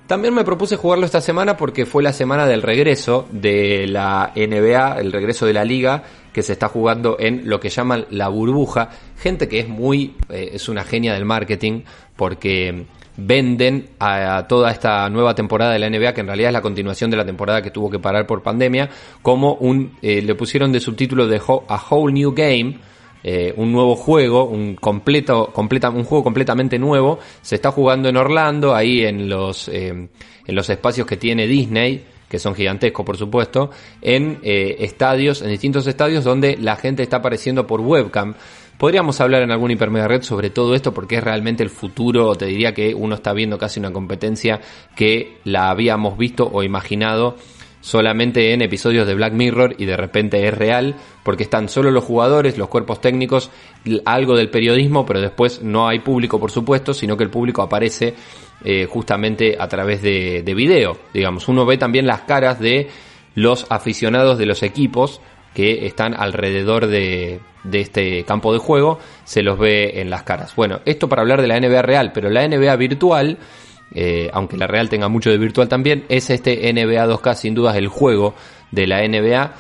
También 0.06 0.34
me 0.34 0.44
propuse 0.44 0.76
jugarlo 0.76 1.04
esta 1.04 1.20
semana 1.20 1.56
porque 1.56 1.84
fue 1.84 2.02
la 2.02 2.12
semana 2.12 2.46
del 2.46 2.62
regreso 2.62 3.26
de 3.32 3.88
la 3.88 4.32
NBA, 4.36 5.00
el 5.00 5.12
regreso 5.12 5.46
de 5.46 5.52
la 5.52 5.64
liga 5.64 6.04
que 6.32 6.42
se 6.42 6.52
está 6.52 6.68
jugando 6.68 7.16
en 7.18 7.48
lo 7.48 7.58
que 7.58 7.70
llaman 7.70 8.06
la 8.10 8.28
burbuja. 8.28 8.90
Gente 9.18 9.48
que 9.48 9.58
es 9.58 9.68
muy, 9.68 10.14
eh, 10.28 10.50
es 10.52 10.68
una 10.68 10.84
genia 10.84 11.12
del 11.14 11.24
marketing 11.24 11.82
porque 12.14 12.86
venden 13.16 13.88
a, 13.98 14.46
toda 14.46 14.70
esta 14.70 15.08
nueva 15.10 15.34
temporada 15.34 15.72
de 15.72 15.80
la 15.80 15.90
NBA, 15.90 16.12
que 16.12 16.20
en 16.20 16.26
realidad 16.28 16.50
es 16.50 16.54
la 16.54 16.62
continuación 16.62 17.10
de 17.10 17.16
la 17.16 17.24
temporada 17.24 17.62
que 17.62 17.70
tuvo 17.72 17.90
que 17.90 17.98
parar 17.98 18.26
por 18.26 18.42
pandemia, 18.42 18.88
como 19.22 19.54
un, 19.54 19.96
eh, 20.02 20.22
le 20.22 20.34
pusieron 20.36 20.70
de 20.70 20.78
subtítulo 20.80 21.26
de 21.26 21.40
A 21.68 21.82
Whole 21.90 22.12
New 22.12 22.32
Game, 22.32 22.78
eh, 23.28 23.52
un 23.56 23.72
nuevo 23.72 23.96
juego, 23.96 24.44
un 24.44 24.76
completo, 24.76 25.50
completa, 25.52 25.90
un 25.90 26.04
juego 26.04 26.22
completamente 26.22 26.78
nuevo. 26.78 27.18
Se 27.42 27.56
está 27.56 27.72
jugando 27.72 28.08
en 28.08 28.16
Orlando, 28.16 28.72
ahí 28.72 29.04
en 29.04 29.28
los, 29.28 29.66
eh, 29.66 29.88
en 29.88 30.54
los 30.54 30.70
espacios 30.70 31.08
que 31.08 31.16
tiene 31.16 31.48
Disney, 31.48 32.04
que 32.28 32.38
son 32.38 32.54
gigantescos 32.54 33.04
por 33.04 33.16
supuesto, 33.16 33.70
en 34.00 34.38
eh, 34.44 34.76
estadios, 34.78 35.42
en 35.42 35.48
distintos 35.48 35.88
estadios 35.88 36.22
donde 36.22 36.56
la 36.56 36.76
gente 36.76 37.02
está 37.02 37.16
apareciendo 37.16 37.66
por 37.66 37.80
webcam. 37.80 38.36
Podríamos 38.78 39.20
hablar 39.20 39.42
en 39.42 39.50
algún 39.50 39.72
hipermega 39.72 40.06
red 40.06 40.22
sobre 40.22 40.50
todo 40.50 40.76
esto 40.76 40.94
porque 40.94 41.16
es 41.16 41.24
realmente 41.24 41.64
el 41.64 41.70
futuro, 41.70 42.36
te 42.36 42.46
diría 42.46 42.74
que 42.74 42.94
uno 42.94 43.16
está 43.16 43.32
viendo 43.32 43.58
casi 43.58 43.80
una 43.80 43.90
competencia 43.90 44.60
que 44.94 45.38
la 45.42 45.70
habíamos 45.70 46.16
visto 46.16 46.48
o 46.52 46.62
imaginado 46.62 47.34
solamente 47.80 48.52
en 48.52 48.62
episodios 48.62 49.06
de 49.06 49.14
Black 49.14 49.32
Mirror 49.32 49.76
y 49.78 49.84
de 49.84 49.96
repente 49.96 50.46
es 50.46 50.54
real 50.54 50.96
porque 51.22 51.44
están 51.44 51.68
solo 51.68 51.90
los 51.90 52.04
jugadores, 52.04 52.58
los 52.58 52.68
cuerpos 52.68 53.00
técnicos, 53.00 53.50
algo 54.04 54.36
del 54.36 54.50
periodismo, 54.50 55.06
pero 55.06 55.20
después 55.20 55.62
no 55.62 55.88
hay 55.88 56.00
público 56.00 56.40
por 56.40 56.50
supuesto, 56.50 56.94
sino 56.94 57.16
que 57.16 57.24
el 57.24 57.30
público 57.30 57.62
aparece 57.62 58.14
eh, 58.64 58.86
justamente 58.86 59.56
a 59.58 59.68
través 59.68 60.02
de, 60.02 60.42
de 60.44 60.54
video. 60.54 60.96
Digamos, 61.12 61.48
uno 61.48 61.64
ve 61.64 61.78
también 61.78 62.06
las 62.06 62.22
caras 62.22 62.58
de 62.58 62.88
los 63.34 63.66
aficionados 63.70 64.38
de 64.38 64.46
los 64.46 64.62
equipos 64.62 65.20
que 65.54 65.86
están 65.86 66.14
alrededor 66.14 66.86
de, 66.86 67.40
de 67.64 67.80
este 67.80 68.24
campo 68.24 68.52
de 68.52 68.58
juego, 68.58 68.98
se 69.24 69.42
los 69.42 69.58
ve 69.58 70.00
en 70.00 70.10
las 70.10 70.22
caras. 70.22 70.54
Bueno, 70.54 70.80
esto 70.84 71.08
para 71.08 71.22
hablar 71.22 71.40
de 71.40 71.48
la 71.48 71.58
NBA 71.58 71.82
real, 71.82 72.12
pero 72.12 72.30
la 72.30 72.46
NBA 72.46 72.76
virtual, 72.76 73.38
eh, 73.94 74.30
aunque 74.32 74.56
la 74.56 74.66
real 74.66 74.88
tenga 74.88 75.08
mucho 75.08 75.30
de 75.30 75.38
virtual 75.38 75.68
también, 75.68 76.04
es 76.08 76.30
este 76.30 76.72
NBA 76.72 77.06
2K 77.06 77.34
sin 77.34 77.54
dudas 77.54 77.76
el 77.76 77.88
juego 77.88 78.34
de 78.70 78.86
la 78.86 79.06
NBA. 79.06 79.54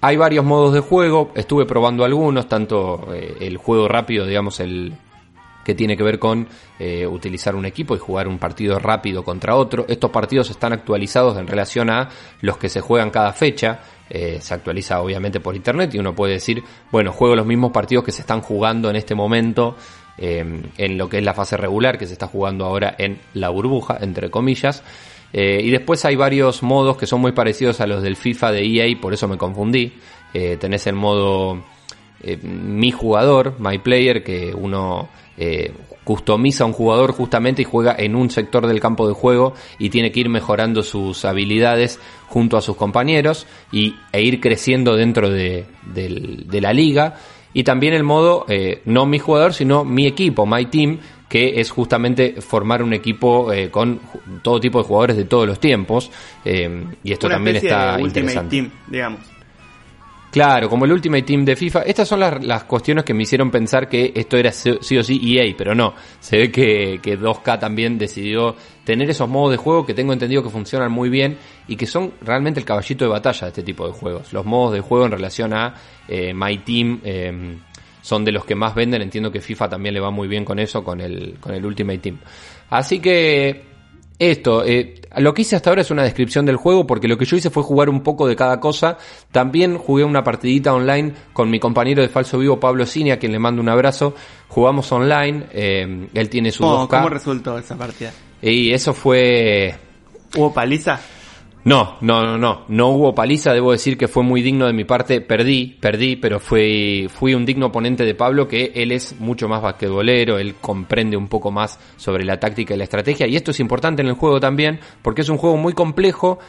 Hay 0.00 0.16
varios 0.16 0.44
modos 0.44 0.74
de 0.74 0.80
juego, 0.80 1.30
estuve 1.34 1.64
probando 1.64 2.04
algunos, 2.04 2.48
tanto 2.48 3.08
eh, 3.14 3.36
el 3.40 3.56
juego 3.56 3.86
rápido, 3.88 4.26
digamos, 4.26 4.58
el 4.60 4.94
que 5.64 5.76
tiene 5.76 5.96
que 5.96 6.02
ver 6.02 6.18
con 6.18 6.48
eh, 6.80 7.06
utilizar 7.06 7.54
un 7.54 7.64
equipo 7.64 7.94
y 7.94 7.98
jugar 7.98 8.26
un 8.26 8.38
partido 8.38 8.80
rápido 8.80 9.22
contra 9.22 9.54
otro. 9.54 9.84
Estos 9.86 10.10
partidos 10.10 10.50
están 10.50 10.72
actualizados 10.72 11.38
en 11.38 11.46
relación 11.46 11.88
a 11.88 12.08
los 12.40 12.56
que 12.56 12.68
se 12.68 12.80
juegan 12.80 13.10
cada 13.10 13.32
fecha. 13.32 13.80
Se 14.12 14.52
actualiza 14.52 15.00
obviamente 15.00 15.40
por 15.40 15.56
internet 15.56 15.94
y 15.94 15.98
uno 15.98 16.14
puede 16.14 16.34
decir, 16.34 16.62
bueno, 16.90 17.12
juego 17.12 17.34
los 17.34 17.46
mismos 17.46 17.72
partidos 17.72 18.04
que 18.04 18.12
se 18.12 18.20
están 18.20 18.42
jugando 18.42 18.90
en 18.90 18.96
este 18.96 19.14
momento 19.14 19.74
eh, 20.18 20.62
en 20.76 20.98
lo 20.98 21.08
que 21.08 21.18
es 21.18 21.24
la 21.24 21.34
fase 21.34 21.56
regular 21.56 21.98
que 21.98 22.06
se 22.06 22.12
está 22.12 22.26
jugando 22.26 22.64
ahora 22.64 22.94
en 22.98 23.18
la 23.34 23.48
burbuja, 23.48 23.98
entre 24.00 24.30
comillas. 24.30 24.82
Eh, 25.32 25.60
y 25.62 25.70
después 25.70 26.04
hay 26.04 26.14
varios 26.16 26.62
modos 26.62 26.96
que 26.96 27.06
son 27.06 27.20
muy 27.20 27.32
parecidos 27.32 27.80
a 27.80 27.86
los 27.86 28.02
del 28.02 28.16
FIFA 28.16 28.52
de 28.52 28.66
EA, 28.66 29.00
por 29.00 29.14
eso 29.14 29.28
me 29.28 29.38
confundí. 29.38 29.92
Eh, 30.34 30.56
tenés 30.58 30.86
el 30.86 30.94
modo 30.94 31.62
eh, 32.22 32.36
mi 32.36 32.90
jugador, 32.90 33.56
my 33.58 33.78
player, 33.78 34.22
que 34.22 34.54
uno 34.54 35.08
customiza 36.04 36.62
a 36.62 36.66
un 36.68 36.72
jugador 36.72 37.12
justamente 37.12 37.62
y 37.62 37.64
juega 37.64 37.96
en 37.98 38.14
un 38.14 38.30
sector 38.30 38.68
del 38.68 38.78
campo 38.78 39.08
de 39.08 39.14
juego 39.14 39.54
y 39.76 39.90
tiene 39.90 40.12
que 40.12 40.20
ir 40.20 40.28
mejorando 40.28 40.84
sus 40.84 41.24
habilidades 41.24 41.98
junto 42.28 42.56
a 42.56 42.60
sus 42.60 42.76
compañeros 42.76 43.46
y, 43.72 43.96
e 44.12 44.22
ir 44.22 44.40
creciendo 44.40 44.94
dentro 44.94 45.30
de 45.30 45.66
la 46.52 46.72
liga. 46.72 47.16
Y 47.54 47.64
también 47.64 47.94
el 47.94 48.02
modo, 48.02 48.46
eh, 48.48 48.82
no 48.84 49.06
mi 49.06 49.18
jugador, 49.18 49.54
sino 49.54 49.84
mi 49.84 50.06
equipo, 50.06 50.46
my 50.46 50.66
team, 50.66 50.98
que 51.28 51.60
es 51.60 51.70
justamente 51.70 52.40
formar 52.40 52.82
un 52.82 52.92
equipo 52.92 53.52
eh, 53.52 53.70
con 53.70 54.00
todo 54.42 54.60
tipo 54.60 54.78
de 54.78 54.84
jugadores 54.84 55.16
de 55.16 55.24
todos 55.24 55.46
los 55.46 55.58
tiempos. 55.58 56.10
eh, 56.44 56.84
y 57.02 57.12
esto 57.12 57.26
Una 57.26 57.36
también 57.36 57.56
está 57.56 57.96
de 57.96 58.02
interesante. 58.02 58.56
Team, 58.56 58.70
digamos. 58.86 59.31
Claro, 60.32 60.70
como 60.70 60.86
el 60.86 60.92
Ultimate 60.92 61.24
Team 61.24 61.44
de 61.44 61.54
FIFA. 61.54 61.82
Estas 61.82 62.08
son 62.08 62.18
las, 62.18 62.64
cuestiones 62.64 63.04
que 63.04 63.12
me 63.12 63.24
hicieron 63.24 63.50
pensar 63.50 63.86
que 63.86 64.14
esto 64.14 64.38
era 64.38 64.50
sí 64.50 64.96
o 64.96 65.02
sí 65.02 65.20
EA, 65.22 65.54
pero 65.58 65.74
no. 65.74 65.92
Se 66.20 66.38
ve 66.38 66.50
que, 66.50 67.00
que 67.02 67.20
2K 67.20 67.60
también 67.60 67.98
decidió 67.98 68.56
tener 68.82 69.10
esos 69.10 69.28
modos 69.28 69.50
de 69.50 69.58
juego 69.58 69.84
que 69.84 69.92
tengo 69.92 70.14
entendido 70.14 70.42
que 70.42 70.48
funcionan 70.48 70.90
muy 70.90 71.10
bien 71.10 71.36
y 71.68 71.76
que 71.76 71.84
son 71.84 72.14
realmente 72.22 72.58
el 72.58 72.64
caballito 72.64 73.04
de 73.04 73.10
batalla 73.10 73.42
de 73.42 73.48
este 73.48 73.62
tipo 73.62 73.86
de 73.86 73.92
juegos. 73.92 74.32
Los 74.32 74.46
modos 74.46 74.72
de 74.72 74.80
juego 74.80 75.04
en 75.04 75.12
relación 75.12 75.52
a 75.52 75.74
eh, 76.08 76.32
My 76.32 76.56
Team 76.60 77.00
eh, 77.04 77.58
son 78.00 78.24
de 78.24 78.32
los 78.32 78.46
que 78.46 78.54
más 78.54 78.74
venden. 78.74 79.02
Entiendo 79.02 79.30
que 79.30 79.42
FIFA 79.42 79.68
también 79.68 79.94
le 79.94 80.00
va 80.00 80.10
muy 80.10 80.28
bien 80.28 80.46
con 80.46 80.58
eso, 80.58 80.82
con 80.82 81.02
el, 81.02 81.36
con 81.40 81.54
el 81.54 81.62
Ultimate 81.62 81.98
Team. 81.98 82.16
Así 82.70 83.00
que 83.00 83.71
esto, 84.30 84.64
eh, 84.64 85.00
lo 85.16 85.34
que 85.34 85.42
hice 85.42 85.56
hasta 85.56 85.70
ahora 85.70 85.82
es 85.82 85.90
una 85.90 86.02
descripción 86.02 86.46
del 86.46 86.56
juego 86.56 86.86
porque 86.86 87.08
lo 87.08 87.18
que 87.18 87.24
yo 87.24 87.36
hice 87.36 87.50
fue 87.50 87.62
jugar 87.62 87.88
un 87.88 88.02
poco 88.02 88.26
de 88.26 88.36
cada 88.36 88.60
cosa. 88.60 88.98
También 89.30 89.78
jugué 89.78 90.04
una 90.04 90.22
partidita 90.22 90.72
online 90.72 91.12
con 91.32 91.50
mi 91.50 91.58
compañero 91.58 92.02
de 92.02 92.08
falso 92.08 92.38
vivo 92.38 92.60
Pablo 92.60 92.86
Cini, 92.86 93.10
a 93.10 93.18
quien 93.18 93.32
le 93.32 93.38
mando 93.38 93.60
un 93.60 93.68
abrazo. 93.68 94.14
Jugamos 94.48 94.90
online, 94.92 95.46
eh, 95.52 96.08
él 96.14 96.28
tiene 96.28 96.50
su 96.52 96.62
¿Cómo, 96.62 96.86
2K. 96.86 96.88
cómo 96.88 97.08
resultó 97.08 97.58
esa 97.58 97.76
partida? 97.76 98.12
y 98.40 98.72
eso 98.72 98.92
fue 98.92 99.74
¿Hubo 100.36 100.52
paliza? 100.52 101.00
No, 101.64 101.96
no, 102.00 102.24
no, 102.24 102.38
no. 102.38 102.64
No 102.68 102.88
hubo 102.88 103.14
paliza, 103.14 103.52
debo 103.52 103.70
decir 103.70 103.96
que 103.96 104.08
fue 104.08 104.24
muy 104.24 104.42
digno 104.42 104.66
de 104.66 104.72
mi 104.72 104.84
parte. 104.84 105.20
Perdí, 105.20 105.76
perdí, 105.80 106.16
pero 106.16 106.40
fui, 106.40 107.08
fui 107.08 107.34
un 107.34 107.44
digno 107.44 107.66
oponente 107.66 108.04
de 108.04 108.14
Pablo, 108.14 108.48
que 108.48 108.72
él 108.74 108.90
es 108.90 109.20
mucho 109.20 109.48
más 109.48 109.62
basquetbolero, 109.62 110.38
él 110.38 110.56
comprende 110.60 111.16
un 111.16 111.28
poco 111.28 111.52
más 111.52 111.78
sobre 111.96 112.24
la 112.24 112.40
táctica 112.40 112.74
y 112.74 112.78
la 112.78 112.84
estrategia. 112.84 113.28
Y 113.28 113.36
esto 113.36 113.52
es 113.52 113.60
importante 113.60 114.02
en 114.02 114.08
el 114.08 114.14
juego 114.14 114.40
también, 114.40 114.80
porque 115.02 115.20
es 115.20 115.28
un 115.28 115.38
juego 115.38 115.56
muy 115.56 115.72
complejo 115.72 116.40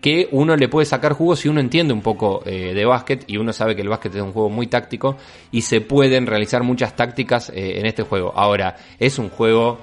que 0.00 0.28
uno 0.32 0.56
le 0.56 0.68
puede 0.68 0.84
sacar 0.84 1.12
jugo 1.12 1.36
si 1.36 1.48
uno 1.48 1.60
entiende 1.60 1.94
un 1.94 2.02
poco 2.02 2.42
eh, 2.44 2.74
de 2.74 2.84
básquet 2.84 3.24
y 3.28 3.36
uno 3.36 3.52
sabe 3.52 3.76
que 3.76 3.82
el 3.82 3.88
básquet 3.88 4.12
es 4.14 4.20
un 4.20 4.32
juego 4.32 4.50
muy 4.50 4.66
táctico 4.66 5.16
y 5.52 5.62
se 5.62 5.80
pueden 5.80 6.26
realizar 6.26 6.64
muchas 6.64 6.96
tácticas 6.96 7.50
eh, 7.50 7.78
en 7.78 7.86
este 7.86 8.02
juego. 8.02 8.32
Ahora, 8.34 8.76
es 8.98 9.18
un 9.20 9.28
juego 9.28 9.78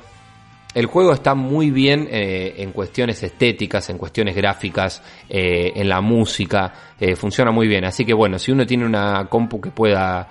el 0.73 0.85
juego 0.85 1.13
está 1.13 1.33
muy 1.33 1.71
bien 1.71 2.07
eh, 2.11 2.55
en 2.57 2.71
cuestiones 2.71 3.23
estéticas, 3.23 3.89
en 3.89 3.97
cuestiones 3.97 4.35
gráficas, 4.35 5.01
eh, 5.27 5.71
en 5.75 5.89
la 5.89 5.99
música, 5.99 6.73
eh, 6.99 7.15
funciona 7.15 7.51
muy 7.51 7.67
bien. 7.67 7.85
Así 7.85 8.05
que 8.05 8.13
bueno, 8.13 8.37
si 8.37 8.51
uno 8.51 8.65
tiene 8.65 8.85
una 8.85 9.25
compu 9.25 9.59
que 9.59 9.71
pueda 9.71 10.27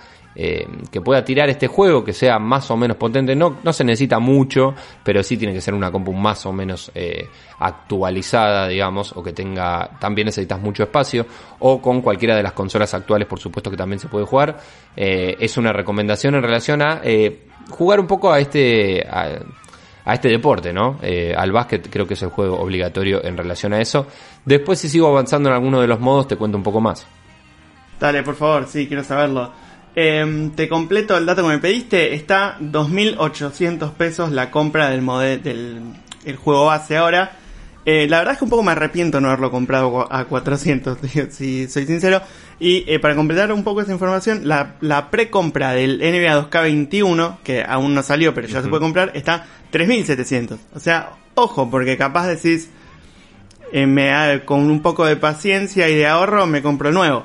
que 0.92 1.00
pueda 1.00 1.24
tirar 1.24 1.48
este 1.48 1.66
juego, 1.66 2.04
que 2.04 2.12
sea 2.12 2.38
más 2.38 2.70
o 2.70 2.76
menos 2.76 2.96
potente, 2.96 3.34
no, 3.34 3.58
no 3.64 3.72
se 3.72 3.82
necesita 3.82 4.20
mucho, 4.20 4.72
pero 5.02 5.20
sí 5.24 5.36
tiene 5.36 5.52
que 5.52 5.60
ser 5.60 5.74
una 5.74 5.90
compu 5.90 6.12
más 6.12 6.46
o 6.46 6.52
menos 6.52 6.92
actualizada, 7.58 8.68
digamos, 8.68 9.16
o 9.16 9.22
que 9.24 9.32
tenga, 9.32 9.98
también 9.98 10.26
necesitas 10.26 10.60
mucho 10.60 10.84
espacio, 10.84 11.26
o 11.58 11.82
con 11.82 12.00
cualquiera 12.02 12.36
de 12.36 12.44
las 12.44 12.52
consolas 12.52 12.94
actuales, 12.94 13.26
por 13.26 13.40
supuesto 13.40 13.68
que 13.68 13.76
también 13.76 13.98
se 13.98 14.06
puede 14.06 14.26
jugar. 14.26 14.60
Es 14.94 15.56
una 15.56 15.72
recomendación 15.72 16.36
en 16.36 16.42
relación 16.42 16.82
a 16.82 17.02
jugar 17.70 17.98
un 17.98 18.06
poco 18.06 18.30
a 18.30 18.38
este... 18.38 19.04
a 20.08 20.14
este 20.14 20.30
deporte, 20.30 20.72
¿no? 20.72 20.98
Eh, 21.02 21.34
al 21.36 21.52
básquet 21.52 21.90
creo 21.90 22.06
que 22.06 22.14
es 22.14 22.22
el 22.22 22.30
juego 22.30 22.58
obligatorio 22.58 23.22
en 23.22 23.36
relación 23.36 23.74
a 23.74 23.80
eso. 23.80 24.06
Después 24.42 24.78
si 24.78 24.88
sigo 24.88 25.06
avanzando 25.06 25.50
en 25.50 25.54
alguno 25.54 25.82
de 25.82 25.86
los 25.86 26.00
modos 26.00 26.26
te 26.26 26.36
cuento 26.36 26.56
un 26.56 26.62
poco 26.62 26.80
más. 26.80 27.06
Dale, 28.00 28.22
por 28.22 28.34
favor, 28.34 28.66
sí, 28.66 28.86
quiero 28.86 29.04
saberlo. 29.04 29.52
Em, 29.94 30.52
te 30.52 30.66
completo 30.66 31.14
el 31.18 31.26
dato 31.26 31.42
que 31.42 31.48
me 31.48 31.58
pediste. 31.58 32.14
Está 32.14 32.56
2.800 32.58 33.92
pesos 33.92 34.32
la 34.32 34.50
compra 34.50 34.88
del, 34.88 35.02
juego 36.38 36.64
base 36.64 36.96
ahora. 36.96 37.32
Eh, 37.90 38.06
la 38.06 38.18
verdad 38.18 38.34
es 38.34 38.38
que 38.38 38.44
un 38.44 38.50
poco 38.50 38.62
me 38.62 38.72
arrepiento 38.72 39.18
no 39.18 39.28
haberlo 39.28 39.50
comprado 39.50 40.12
a 40.12 40.26
400, 40.26 40.98
tío, 40.98 41.24
si 41.30 41.66
soy 41.68 41.86
sincero. 41.86 42.20
Y 42.60 42.84
eh, 42.86 42.98
para 42.98 43.16
completar 43.16 43.50
un 43.50 43.64
poco 43.64 43.80
esa 43.80 43.92
información, 43.92 44.46
la, 44.46 44.74
la 44.82 45.10
precompra 45.10 45.72
del 45.72 45.96
NBA 45.96 46.50
2K21, 46.50 47.38
que 47.42 47.64
aún 47.66 47.94
no 47.94 48.02
salió, 48.02 48.34
pero 48.34 48.46
ya 48.46 48.60
se 48.60 48.68
puede 48.68 48.82
comprar, 48.82 49.12
está 49.14 49.46
3.700. 49.72 50.58
O 50.74 50.80
sea, 50.80 51.12
ojo, 51.34 51.70
porque 51.70 51.96
capaz 51.96 52.26
decís, 52.26 52.68
eh, 53.72 53.86
me, 53.86 54.12
ha- 54.12 54.44
con 54.44 54.70
un 54.70 54.82
poco 54.82 55.06
de 55.06 55.16
paciencia 55.16 55.88
y 55.88 55.94
de 55.94 56.06
ahorro 56.06 56.44
me 56.46 56.60
compro 56.60 56.90
el 56.90 56.94
nuevo. 56.94 57.24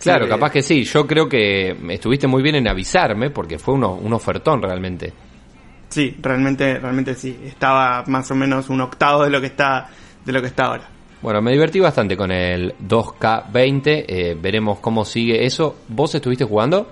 Claro, 0.00 0.26
Sí, 0.26 0.30
capaz 0.30 0.50
que 0.50 0.60
sí. 0.60 0.84
Yo 0.84 1.06
creo 1.06 1.30
que 1.30 1.74
estuviste 1.88 2.26
muy 2.26 2.42
bien 2.42 2.56
en 2.56 2.68
avisarme 2.68 3.30
porque 3.30 3.58
fue 3.58 3.72
uno, 3.72 3.94
un 3.94 4.12
ofertón 4.12 4.60
realmente. 4.60 5.14
Sí, 5.94 6.16
realmente, 6.20 6.80
realmente 6.80 7.14
sí. 7.14 7.38
Estaba 7.44 8.02
más 8.08 8.28
o 8.28 8.34
menos 8.34 8.68
un 8.68 8.80
octavo 8.80 9.22
de 9.22 9.30
lo 9.30 9.40
que 9.40 9.46
está, 9.46 9.86
de 10.24 10.32
lo 10.32 10.40
que 10.40 10.48
está 10.48 10.64
ahora. 10.64 10.88
Bueno, 11.22 11.40
me 11.40 11.52
divertí 11.52 11.78
bastante 11.78 12.16
con 12.16 12.32
el 12.32 12.74
2K20. 12.84 13.82
eh, 14.08 14.36
veremos 14.42 14.80
cómo 14.80 15.04
sigue 15.04 15.46
eso. 15.46 15.76
¿Vos 15.86 16.12
estuviste 16.16 16.44
jugando? 16.44 16.90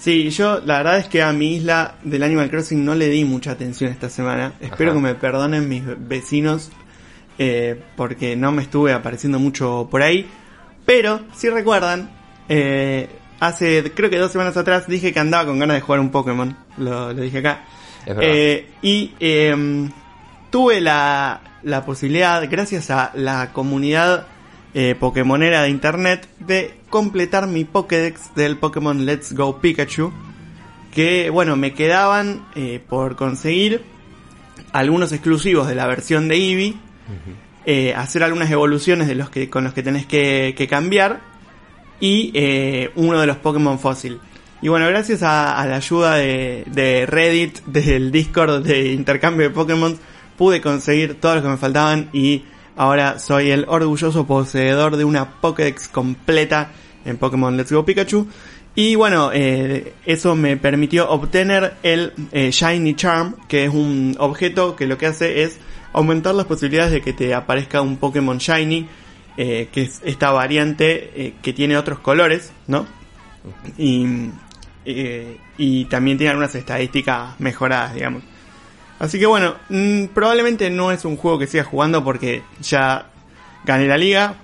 Sí, 0.00 0.30
yo 0.30 0.58
la 0.66 0.78
verdad 0.78 0.98
es 0.98 1.06
que 1.06 1.22
a 1.22 1.32
mi 1.32 1.54
isla 1.54 1.94
del 2.02 2.24
Animal 2.24 2.50
Crossing 2.50 2.84
no 2.84 2.96
le 2.96 3.06
di 3.08 3.24
mucha 3.24 3.52
atención 3.52 3.92
esta 3.92 4.08
semana. 4.08 4.54
Espero 4.58 4.90
Ajá. 4.90 4.98
que 5.00 5.06
me 5.06 5.14
perdonen 5.14 5.68
mis 5.68 5.84
vecinos 6.08 6.72
eh, 7.38 7.80
porque 7.94 8.34
no 8.34 8.50
me 8.50 8.62
estuve 8.62 8.92
apareciendo 8.92 9.38
mucho 9.38 9.86
por 9.88 10.02
ahí. 10.02 10.28
Pero, 10.84 11.20
si 11.36 11.48
recuerdan, 11.50 12.10
eh, 12.48 13.08
hace 13.38 13.92
creo 13.94 14.10
que 14.10 14.18
dos 14.18 14.32
semanas 14.32 14.56
atrás 14.56 14.88
dije 14.88 15.12
que 15.12 15.20
andaba 15.20 15.46
con 15.46 15.60
ganas 15.60 15.76
de 15.76 15.82
jugar 15.82 16.00
un 16.00 16.10
Pokémon. 16.10 16.56
Lo, 16.78 17.12
lo 17.12 17.22
dije 17.22 17.38
acá. 17.38 17.62
Eh, 18.06 18.68
y 18.82 19.12
em, 19.20 19.90
tuve 20.50 20.80
la, 20.80 21.40
la 21.62 21.84
posibilidad, 21.84 22.42
gracias 22.50 22.90
a 22.90 23.12
la 23.14 23.52
comunidad 23.52 24.26
eh, 24.74 24.94
Pokémonera 24.98 25.62
de 25.62 25.68
internet, 25.70 26.28
de 26.38 26.74
completar 26.88 27.46
mi 27.46 27.64
Pokédex 27.64 28.34
del 28.34 28.56
Pokémon 28.56 29.04
Let's 29.04 29.32
Go 29.32 29.60
Pikachu. 29.60 30.12
Que 30.92 31.30
bueno, 31.30 31.56
me 31.56 31.72
quedaban 31.72 32.46
eh, 32.56 32.80
por 32.88 33.14
conseguir 33.16 33.82
algunos 34.72 35.12
exclusivos 35.12 35.68
de 35.68 35.74
la 35.74 35.86
versión 35.86 36.28
de 36.28 36.36
Eevee. 36.36 36.74
eh, 37.66 37.94
hacer 37.94 38.22
algunas 38.24 38.50
evoluciones 38.50 39.06
de 39.06 39.14
los 39.14 39.30
que, 39.30 39.48
con 39.50 39.64
los 39.64 39.72
que 39.74 39.82
tenés 39.82 40.06
que, 40.06 40.54
que 40.56 40.66
cambiar. 40.66 41.20
Y 42.00 42.32
eh, 42.34 42.90
uno 42.94 43.20
de 43.20 43.26
los 43.26 43.36
Pokémon 43.36 43.78
fósil. 43.78 44.18
Y 44.62 44.68
bueno, 44.68 44.86
gracias 44.88 45.22
a, 45.22 45.58
a 45.58 45.66
la 45.66 45.76
ayuda 45.76 46.16
de, 46.16 46.64
de 46.66 47.06
Reddit, 47.06 47.64
del 47.64 48.10
Discord 48.12 48.62
de 48.62 48.92
intercambio 48.92 49.48
de 49.48 49.54
Pokémon, 49.54 49.98
pude 50.36 50.60
conseguir 50.60 51.20
todos 51.20 51.36
los 51.36 51.44
que 51.44 51.50
me 51.50 51.56
faltaban 51.56 52.10
y 52.12 52.44
ahora 52.76 53.18
soy 53.18 53.50
el 53.50 53.64
orgulloso 53.68 54.26
poseedor 54.26 54.96
de 54.96 55.04
una 55.04 55.40
Pokédex 55.40 55.88
completa 55.88 56.70
en 57.04 57.16
Pokémon 57.16 57.56
Let's 57.56 57.72
Go 57.72 57.84
Pikachu. 57.84 58.26
Y 58.74 58.94
bueno, 58.94 59.30
eh, 59.32 59.94
eso 60.06 60.36
me 60.36 60.56
permitió 60.56 61.10
obtener 61.10 61.74
el 61.82 62.12
eh, 62.32 62.50
Shiny 62.52 62.94
Charm, 62.94 63.34
que 63.48 63.64
es 63.64 63.74
un 63.74 64.14
objeto 64.18 64.76
que 64.76 64.86
lo 64.86 64.96
que 64.96 65.06
hace 65.06 65.42
es 65.42 65.58
aumentar 65.92 66.34
las 66.34 66.46
posibilidades 66.46 66.92
de 66.92 67.00
que 67.00 67.12
te 67.12 67.34
aparezca 67.34 67.82
un 67.82 67.96
Pokémon 67.96 68.38
Shiny, 68.38 68.88
eh, 69.36 69.68
que 69.72 69.82
es 69.82 70.00
esta 70.04 70.30
variante 70.30 71.34
que 71.42 71.52
tiene 71.52 71.76
otros 71.76 71.98
colores, 71.98 72.52
¿no? 72.68 72.86
Y, 73.76 74.06
eh, 74.84 75.38
y 75.58 75.84
también 75.86 76.18
tiene 76.18 76.30
algunas 76.30 76.54
estadísticas 76.54 77.38
mejoradas, 77.38 77.94
digamos. 77.94 78.22
Así 78.98 79.18
que 79.18 79.26
bueno, 79.26 79.54
mm, 79.68 80.06
probablemente 80.06 80.70
no 80.70 80.92
es 80.92 81.04
un 81.04 81.16
juego 81.16 81.38
que 81.38 81.46
siga 81.46 81.64
jugando 81.64 82.04
porque 82.04 82.42
ya 82.60 83.06
gané 83.64 83.86
la 83.86 83.96
liga, 83.96 84.34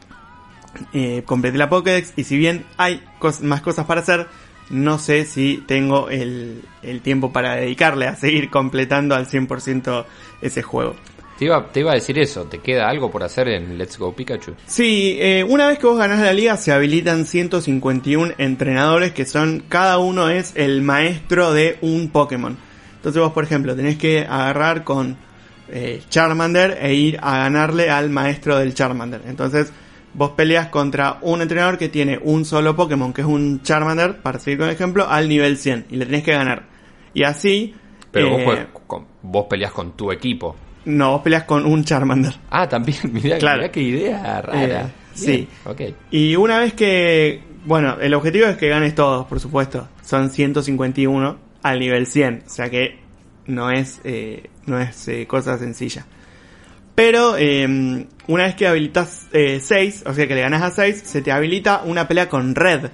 eh, 0.93 1.23
completé 1.27 1.59
la 1.59 1.69
Pokédex 1.69 2.13
y 2.17 2.25
si 2.25 2.37
bien 2.37 2.65
hay 2.77 3.03
más 3.43 3.61
cosas 3.61 3.87
para 3.87 4.01
hacer, 4.01 4.27
no 4.71 4.99
sé 4.99 5.25
si 5.25 5.63
tengo 5.67 6.09
el, 6.09 6.63
el 6.83 7.01
tiempo 7.01 7.33
para 7.33 7.57
dedicarle 7.57 8.07
a 8.07 8.17
seguir 8.17 8.51
completando 8.51 9.15
al 9.15 9.27
100% 9.27 10.05
ese 10.41 10.63
juego. 10.63 10.97
Te 11.39 11.45
iba, 11.45 11.71
te 11.71 11.81
iba 11.81 11.93
a 11.93 11.95
decir 11.95 12.19
eso, 12.19 12.45
¿te 12.45 12.61
queda 12.61 12.89
algo 12.89 13.11
por 13.11 13.23
hacer 13.23 13.49
en 13.49 13.77
Let's 13.77 13.99
Go 13.99 14.15
Pikachu? 14.15 14.55
Sí, 14.67 15.19
eh, 15.21 15.45
una 15.45 15.69
vez 15.69 15.79
que 15.79 15.87
vos 15.87 15.99
ganás 15.99 16.21
la 16.21 16.33
liga 16.33 16.57
se 16.57 16.73
habilitan 16.73 17.27
151 17.27 18.35
entrenadores 18.39 19.13
que 19.13 19.27
son, 19.27 19.63
cada 19.69 19.99
uno 19.99 20.31
es 20.31 20.55
el 20.57 20.81
maestro 20.81 21.53
de 21.53 21.77
un 21.83 22.09
Pokémon. 22.09 22.57
Entonces 22.97 23.21
vos, 23.21 23.33
por 23.33 23.45
ejemplo, 23.45 23.77
tenés 23.77 23.99
que 23.99 24.21
agarrar 24.21 24.83
con 24.83 25.19
eh, 25.69 26.03
Charmander 26.09 26.79
e 26.81 26.95
ir 26.95 27.19
a 27.23 27.39
ganarle 27.39 27.91
al 27.91 28.09
maestro 28.09 28.57
del 28.57 28.73
Charmander. 28.73 29.21
Entonces 29.27 29.71
vos 30.15 30.31
peleas 30.31 30.69
contra 30.69 31.19
un 31.21 31.43
entrenador 31.43 31.77
que 31.77 31.91
tiene 31.91 32.19
un 32.23 32.47
solo 32.47 32.75
Pokémon, 32.75 33.13
que 33.13 33.21
es 33.21 33.27
un 33.27 33.61
Charmander, 33.61 34.23
para 34.23 34.39
seguir 34.39 34.59
con 34.59 34.69
el 34.69 34.75
ejemplo, 34.75 35.07
al 35.07 35.29
nivel 35.29 35.59
100. 35.59 35.89
Y 35.91 35.97
le 35.97 36.07
tenés 36.07 36.23
que 36.23 36.33
ganar. 36.33 36.65
Y 37.13 37.25
así... 37.25 37.75
Pero 38.11 38.31
vos, 38.31 38.41
eh, 38.57 38.67
vos 39.23 39.47
peleas 39.51 39.73
con 39.73 39.93
tu 39.95 40.11
equipo. 40.11 40.57
No, 40.87 41.13
vos 41.13 41.23
peleas 41.23 41.45
con 41.45 41.67
un 41.67 41.85
Charmander. 41.85 42.35
Ah, 42.51 42.69
también, 42.69 42.99
mirá, 43.13 43.39
Claro. 43.39 43.59
mirá 43.63 43.73
qué 43.73 43.83
idea 43.83 44.41
rara. 44.43 44.81
Eh, 44.83 44.87
sí. 45.15 45.49
Ok. 45.65 45.81
Y 46.11 46.35
una 46.37 46.59
vez 46.59 46.73
que, 46.75 47.43
bueno, 47.65 47.99
el 48.01 48.15
objetivo 48.15 48.47
es 48.47 48.57
que 48.57 48.69
ganes 48.69 48.95
todos, 48.95 49.27
por 49.27 49.39
supuesto. 49.41 49.89
Son 50.03 50.31
151 50.31 51.39
al 51.63 51.79
nivel 51.81 52.07
100, 52.07 52.45
o 52.47 52.49
sea 52.51 52.71
que 52.71 52.99
no 53.47 53.71
es, 53.71 54.01
eh, 54.05 54.49
no 54.67 54.81
es 54.81 55.09
eh, 55.09 55.27
cosa 55.27 55.59
sencilla. 55.59 56.07
Pero 56.95 57.37
eh, 57.37 58.07
una 58.29 58.45
vez 58.45 58.55
que 58.55 58.67
habilitas 58.67 59.29
6, 59.33 60.05
o 60.07 60.15
sea 60.15 60.27
que 60.27 60.35
le 60.35 60.41
ganas 60.41 60.63
a 60.63 60.71
6, 60.71 61.03
se 61.05 61.21
te 61.21 61.31
habilita 61.33 61.83
una 61.85 62.09
pelea 62.09 62.29
con 62.29 62.55
Red, 62.55 62.87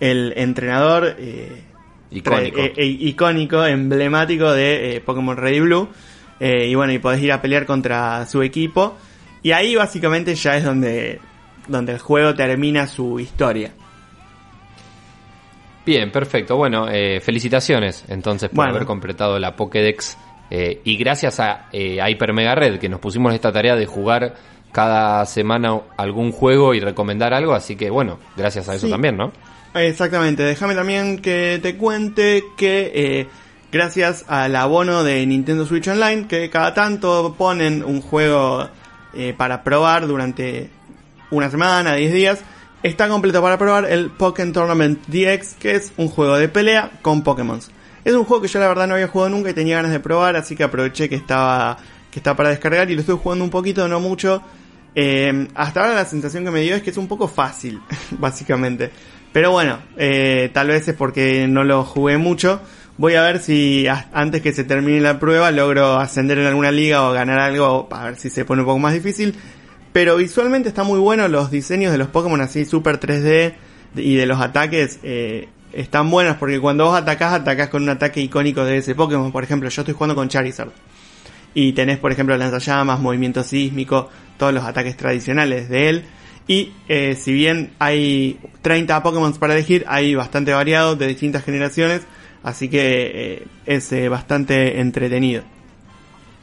el 0.00 0.32
entrenador 0.36 1.16
eh, 1.18 1.62
Icónico. 2.10 2.60
eh, 2.60 2.72
eh, 2.76 2.86
icónico, 2.86 3.66
emblemático 3.66 4.52
de 4.52 4.96
eh, 4.96 5.00
Pokémon 5.00 5.36
Red 5.36 5.54
y 5.54 5.60
Blue. 5.60 5.88
Eh, 6.40 6.66
y 6.68 6.74
bueno, 6.74 6.92
y 6.92 6.98
podés 6.98 7.22
ir 7.22 7.32
a 7.32 7.40
pelear 7.42 7.66
contra 7.66 8.24
su 8.26 8.42
equipo. 8.42 8.96
Y 9.42 9.52
ahí 9.52 9.74
básicamente 9.76 10.34
ya 10.34 10.56
es 10.56 10.64
donde, 10.64 11.20
donde 11.68 11.92
el 11.92 11.98
juego 11.98 12.34
termina 12.34 12.86
su 12.86 13.18
historia. 13.20 13.72
Bien, 15.86 16.10
perfecto. 16.12 16.56
Bueno, 16.56 16.86
eh, 16.90 17.20
felicitaciones 17.20 18.04
entonces 18.08 18.48
por 18.50 18.56
Bueno. 18.56 18.70
haber 18.72 18.86
completado 18.86 19.38
la 19.38 19.56
Pokédex. 19.56 20.16
eh, 20.50 20.80
y 20.84 20.96
gracias 20.96 21.40
a, 21.40 21.66
eh, 21.72 22.00
a 22.00 22.08
Hyper 22.08 22.32
Mega 22.32 22.54
Red 22.54 22.78
que 22.78 22.88
nos 22.88 23.00
pusimos 23.00 23.34
esta 23.34 23.52
tarea 23.52 23.76
de 23.76 23.84
jugar 23.84 24.34
cada 24.72 25.26
semana 25.26 25.78
algún 25.98 26.32
juego 26.32 26.72
y 26.74 26.80
recomendar 26.80 27.34
algo. 27.34 27.52
Así 27.54 27.76
que 27.76 27.90
bueno, 27.90 28.18
gracias 28.34 28.66
a 28.68 28.74
eso 28.74 28.86
Sí. 28.86 28.90
también, 28.92 29.16
¿no? 29.16 29.30
Exactamente, 29.74 30.42
déjame 30.42 30.74
también 30.74 31.18
que 31.20 31.58
te 31.62 31.76
cuente 31.76 32.42
que 32.56 33.26
gracias 33.70 34.24
al 34.28 34.56
abono 34.56 35.04
de 35.04 35.24
Nintendo 35.26 35.66
Switch 35.66 35.88
Online, 35.88 36.26
que 36.26 36.48
cada 36.50 36.74
tanto 36.74 37.34
ponen 37.36 37.84
un 37.84 38.00
juego 38.00 38.68
eh, 39.14 39.34
para 39.36 39.62
probar 39.62 40.06
durante 40.06 40.70
una 41.30 41.50
semana, 41.50 41.94
10 41.94 42.12
días, 42.12 42.40
está 42.82 43.08
completo 43.08 43.42
para 43.42 43.58
probar 43.58 43.84
el 43.84 44.10
Pokémon 44.10 44.52
Tournament 44.52 45.06
DX, 45.06 45.54
que 45.54 45.74
es 45.74 45.92
un 45.96 46.08
juego 46.08 46.36
de 46.36 46.48
pelea 46.48 46.90
con 47.02 47.22
Pokémon. 47.22 47.60
Es 48.04 48.14
un 48.14 48.24
juego 48.24 48.42
que 48.42 48.48
yo 48.48 48.60
la 48.60 48.68
verdad 48.68 48.86
no 48.86 48.94
había 48.94 49.08
jugado 49.08 49.30
nunca 49.30 49.50
y 49.50 49.54
tenía 49.54 49.76
ganas 49.76 49.92
de 49.92 50.00
probar, 50.00 50.36
así 50.36 50.56
que 50.56 50.64
aproveché 50.64 51.08
que 51.08 51.16
estaba, 51.16 51.76
que 52.10 52.20
estaba 52.20 52.36
para 52.36 52.48
descargar 52.50 52.90
y 52.90 52.94
lo 52.94 53.00
estoy 53.00 53.18
jugando 53.22 53.44
un 53.44 53.50
poquito, 53.50 53.86
no 53.88 54.00
mucho. 54.00 54.42
Eh, 54.94 55.48
hasta 55.54 55.82
ahora 55.82 55.94
la 55.94 56.04
sensación 56.06 56.44
que 56.44 56.50
me 56.50 56.60
dio 56.60 56.74
es 56.74 56.82
que 56.82 56.90
es 56.90 56.96
un 56.96 57.06
poco 57.08 57.28
fácil, 57.28 57.80
básicamente. 58.12 58.90
Pero 59.32 59.50
bueno, 59.50 59.78
eh, 59.96 60.50
tal 60.54 60.68
vez 60.68 60.88
es 60.88 60.94
porque 60.94 61.46
no 61.46 61.64
lo 61.64 61.84
jugué 61.84 62.16
mucho. 62.16 62.60
Voy 62.98 63.14
a 63.14 63.22
ver 63.22 63.38
si 63.38 63.86
antes 64.12 64.42
que 64.42 64.52
se 64.52 64.64
termine 64.64 65.00
la 65.00 65.20
prueba 65.20 65.52
logro 65.52 65.98
ascender 65.98 66.38
en 66.38 66.46
alguna 66.46 66.72
liga 66.72 67.08
o 67.08 67.12
ganar 67.12 67.38
algo, 67.38 67.88
a 67.92 68.04
ver 68.06 68.16
si 68.16 68.28
se 68.28 68.44
pone 68.44 68.62
un 68.62 68.66
poco 68.66 68.80
más 68.80 68.92
difícil. 68.92 69.36
Pero 69.92 70.16
visualmente 70.16 70.68
está 70.68 70.82
muy 70.82 70.98
bueno, 70.98 71.28
los 71.28 71.48
diseños 71.48 71.92
de 71.92 71.98
los 71.98 72.08
Pokémon 72.08 72.40
así 72.40 72.64
super 72.64 72.98
3D 72.98 73.54
y 73.94 74.16
de 74.16 74.26
los 74.26 74.40
ataques 74.40 74.98
eh, 75.04 75.48
están 75.72 76.10
buenos 76.10 76.38
porque 76.38 76.58
cuando 76.58 76.86
vos 76.86 76.96
atacás, 76.96 77.34
atacás 77.34 77.68
con 77.68 77.84
un 77.84 77.90
ataque 77.90 78.20
icónico 78.20 78.64
de 78.64 78.78
ese 78.78 78.96
Pokémon. 78.96 79.30
Por 79.30 79.44
ejemplo, 79.44 79.68
yo 79.68 79.82
estoy 79.82 79.94
jugando 79.94 80.16
con 80.16 80.28
Charizard. 80.28 80.72
Y 81.54 81.74
tenés, 81.74 81.98
por 81.98 82.10
ejemplo, 82.10 82.36
lanzallamas, 82.36 82.98
movimiento 82.98 83.44
sísmico, 83.44 84.10
todos 84.38 84.52
los 84.52 84.64
ataques 84.64 84.96
tradicionales 84.96 85.68
de 85.68 85.88
él. 85.88 86.04
Y 86.48 86.72
eh, 86.88 87.14
si 87.14 87.32
bien 87.32 87.70
hay 87.78 88.40
30 88.62 89.04
Pokémon 89.04 89.32
para 89.34 89.54
elegir, 89.54 89.84
hay 89.86 90.16
bastante 90.16 90.52
variado 90.52 90.96
de 90.96 91.06
distintas 91.06 91.44
generaciones. 91.44 92.02
Así 92.42 92.68
que 92.68 93.10
eh, 93.14 93.46
es 93.66 93.92
eh, 93.92 94.08
bastante 94.08 94.80
entretenido. 94.80 95.42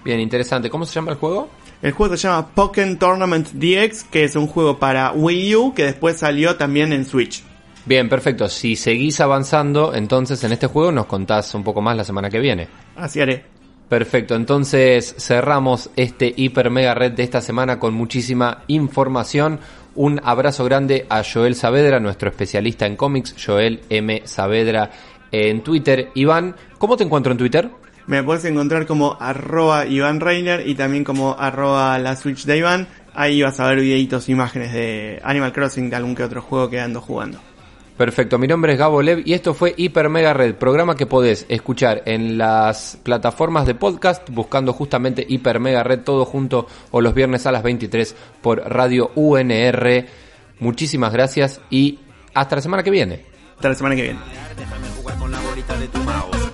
Bien, 0.03 0.19
interesante. 0.19 0.69
¿Cómo 0.69 0.85
se 0.85 0.93
llama 0.93 1.11
el 1.11 1.17
juego? 1.17 1.49
El 1.81 1.91
juego 1.91 2.15
se 2.15 2.27
llama 2.27 2.47
Pokémon 2.47 2.97
Tournament 2.97 3.49
DX, 3.51 4.03
que 4.05 4.23
es 4.23 4.35
un 4.35 4.47
juego 4.47 4.79
para 4.79 5.11
Wii 5.11 5.55
U 5.55 5.73
que 5.73 5.85
después 5.85 6.17
salió 6.17 6.55
también 6.55 6.93
en 6.93 7.05
Switch. 7.05 7.43
Bien, 7.85 8.09
perfecto. 8.09 8.49
Si 8.49 8.75
seguís 8.75 9.19
avanzando, 9.19 9.93
entonces 9.93 10.43
en 10.43 10.51
este 10.51 10.67
juego 10.67 10.91
nos 10.91 11.05
contás 11.05 11.53
un 11.53 11.63
poco 11.63 11.81
más 11.81 11.95
la 11.95 12.03
semana 12.03 12.29
que 12.29 12.39
viene. 12.39 12.67
Así 12.95 13.21
haré. 13.21 13.55
Perfecto, 13.89 14.33
entonces 14.33 15.13
cerramos 15.19 15.91
este 15.95 16.33
hiper 16.35 16.71
mega 16.71 16.95
red 16.95 17.11
de 17.11 17.21
esta 17.21 17.39
semana 17.39 17.77
con 17.77 17.93
muchísima 17.93 18.63
información. 18.67 19.59
Un 19.93 20.19
abrazo 20.23 20.65
grande 20.65 21.05
a 21.07 21.23
Joel 21.23 21.55
Saavedra, 21.55 21.99
nuestro 21.99 22.29
especialista 22.29 22.87
en 22.87 22.95
cómics, 22.95 23.35
Joel 23.43 23.81
M. 23.89 24.23
Saavedra 24.25 24.89
en 25.31 25.61
Twitter. 25.61 26.09
Iván, 26.13 26.55
¿cómo 26.77 26.97
te 26.97 27.03
encuentro 27.03 27.31
en 27.31 27.37
Twitter? 27.37 27.69
Me 28.07 28.21
puedes 28.21 28.45
encontrar 28.45 28.85
como 28.85 29.17
arroba 29.19 29.87
Iván 29.87 30.19
Reiner 30.19 30.67
y 30.67 30.75
también 30.75 31.03
como 31.03 31.35
arroba 31.39 31.97
la 31.97 32.15
Switch 32.15 32.45
de 32.45 32.57
Iván. 32.57 32.87
Ahí 33.15 33.41
vas 33.41 33.59
a 33.59 33.67
ver 33.67 33.79
videitos, 33.79 34.29
imágenes 34.29 34.73
de 34.73 35.19
Animal 35.23 35.53
Crossing, 35.53 35.89
de 35.89 35.95
algún 35.95 36.13
que 36.13 36.23
otro 36.23 36.41
juego 36.41 36.69
que 36.69 36.79
ando 36.79 37.01
jugando. 37.01 37.39
Perfecto, 37.97 38.37
mi 38.37 38.45
nombre 38.45 38.73
es 38.73 38.77
Gabo 38.77 39.01
Lev 39.01 39.23
y 39.25 39.33
esto 39.33 39.53
fue 39.53 39.73
Hiper 39.77 40.09
Mega 40.09 40.33
Red, 40.33 40.55
programa 40.55 40.97
que 40.97 41.05
podés 41.05 41.45
escuchar 41.47 42.03
en 42.05 42.37
las 42.37 42.99
plataformas 43.01 43.65
de 43.65 43.73
podcast 43.73 44.29
buscando 44.29 44.73
justamente 44.73 45.25
Hiper 45.27 45.61
Mega 45.61 45.81
Red 45.81 46.01
todo 46.01 46.25
junto 46.25 46.67
o 46.91 46.99
los 46.99 47.13
viernes 47.13 47.45
a 47.47 47.53
las 47.53 47.63
23 47.63 48.13
por 48.41 48.59
Radio 48.69 49.11
UNR. 49.15 50.05
Muchísimas 50.59 51.13
gracias 51.13 51.61
y 51.69 51.99
hasta 52.33 52.57
la 52.57 52.61
semana 52.61 52.83
que 52.83 52.91
viene. 52.91 53.34
Hasta 53.55 53.69
la 53.69 53.75
semana 53.75 53.95
que 53.95 54.01
viene. 54.03 54.19
Déjame 54.57 54.87
jugar 54.89 55.17
con 55.17 55.31
la 55.31 55.39
bolita 55.39 55.77
de 55.77 55.87
tu 55.87 55.99
mouse. 55.99 56.44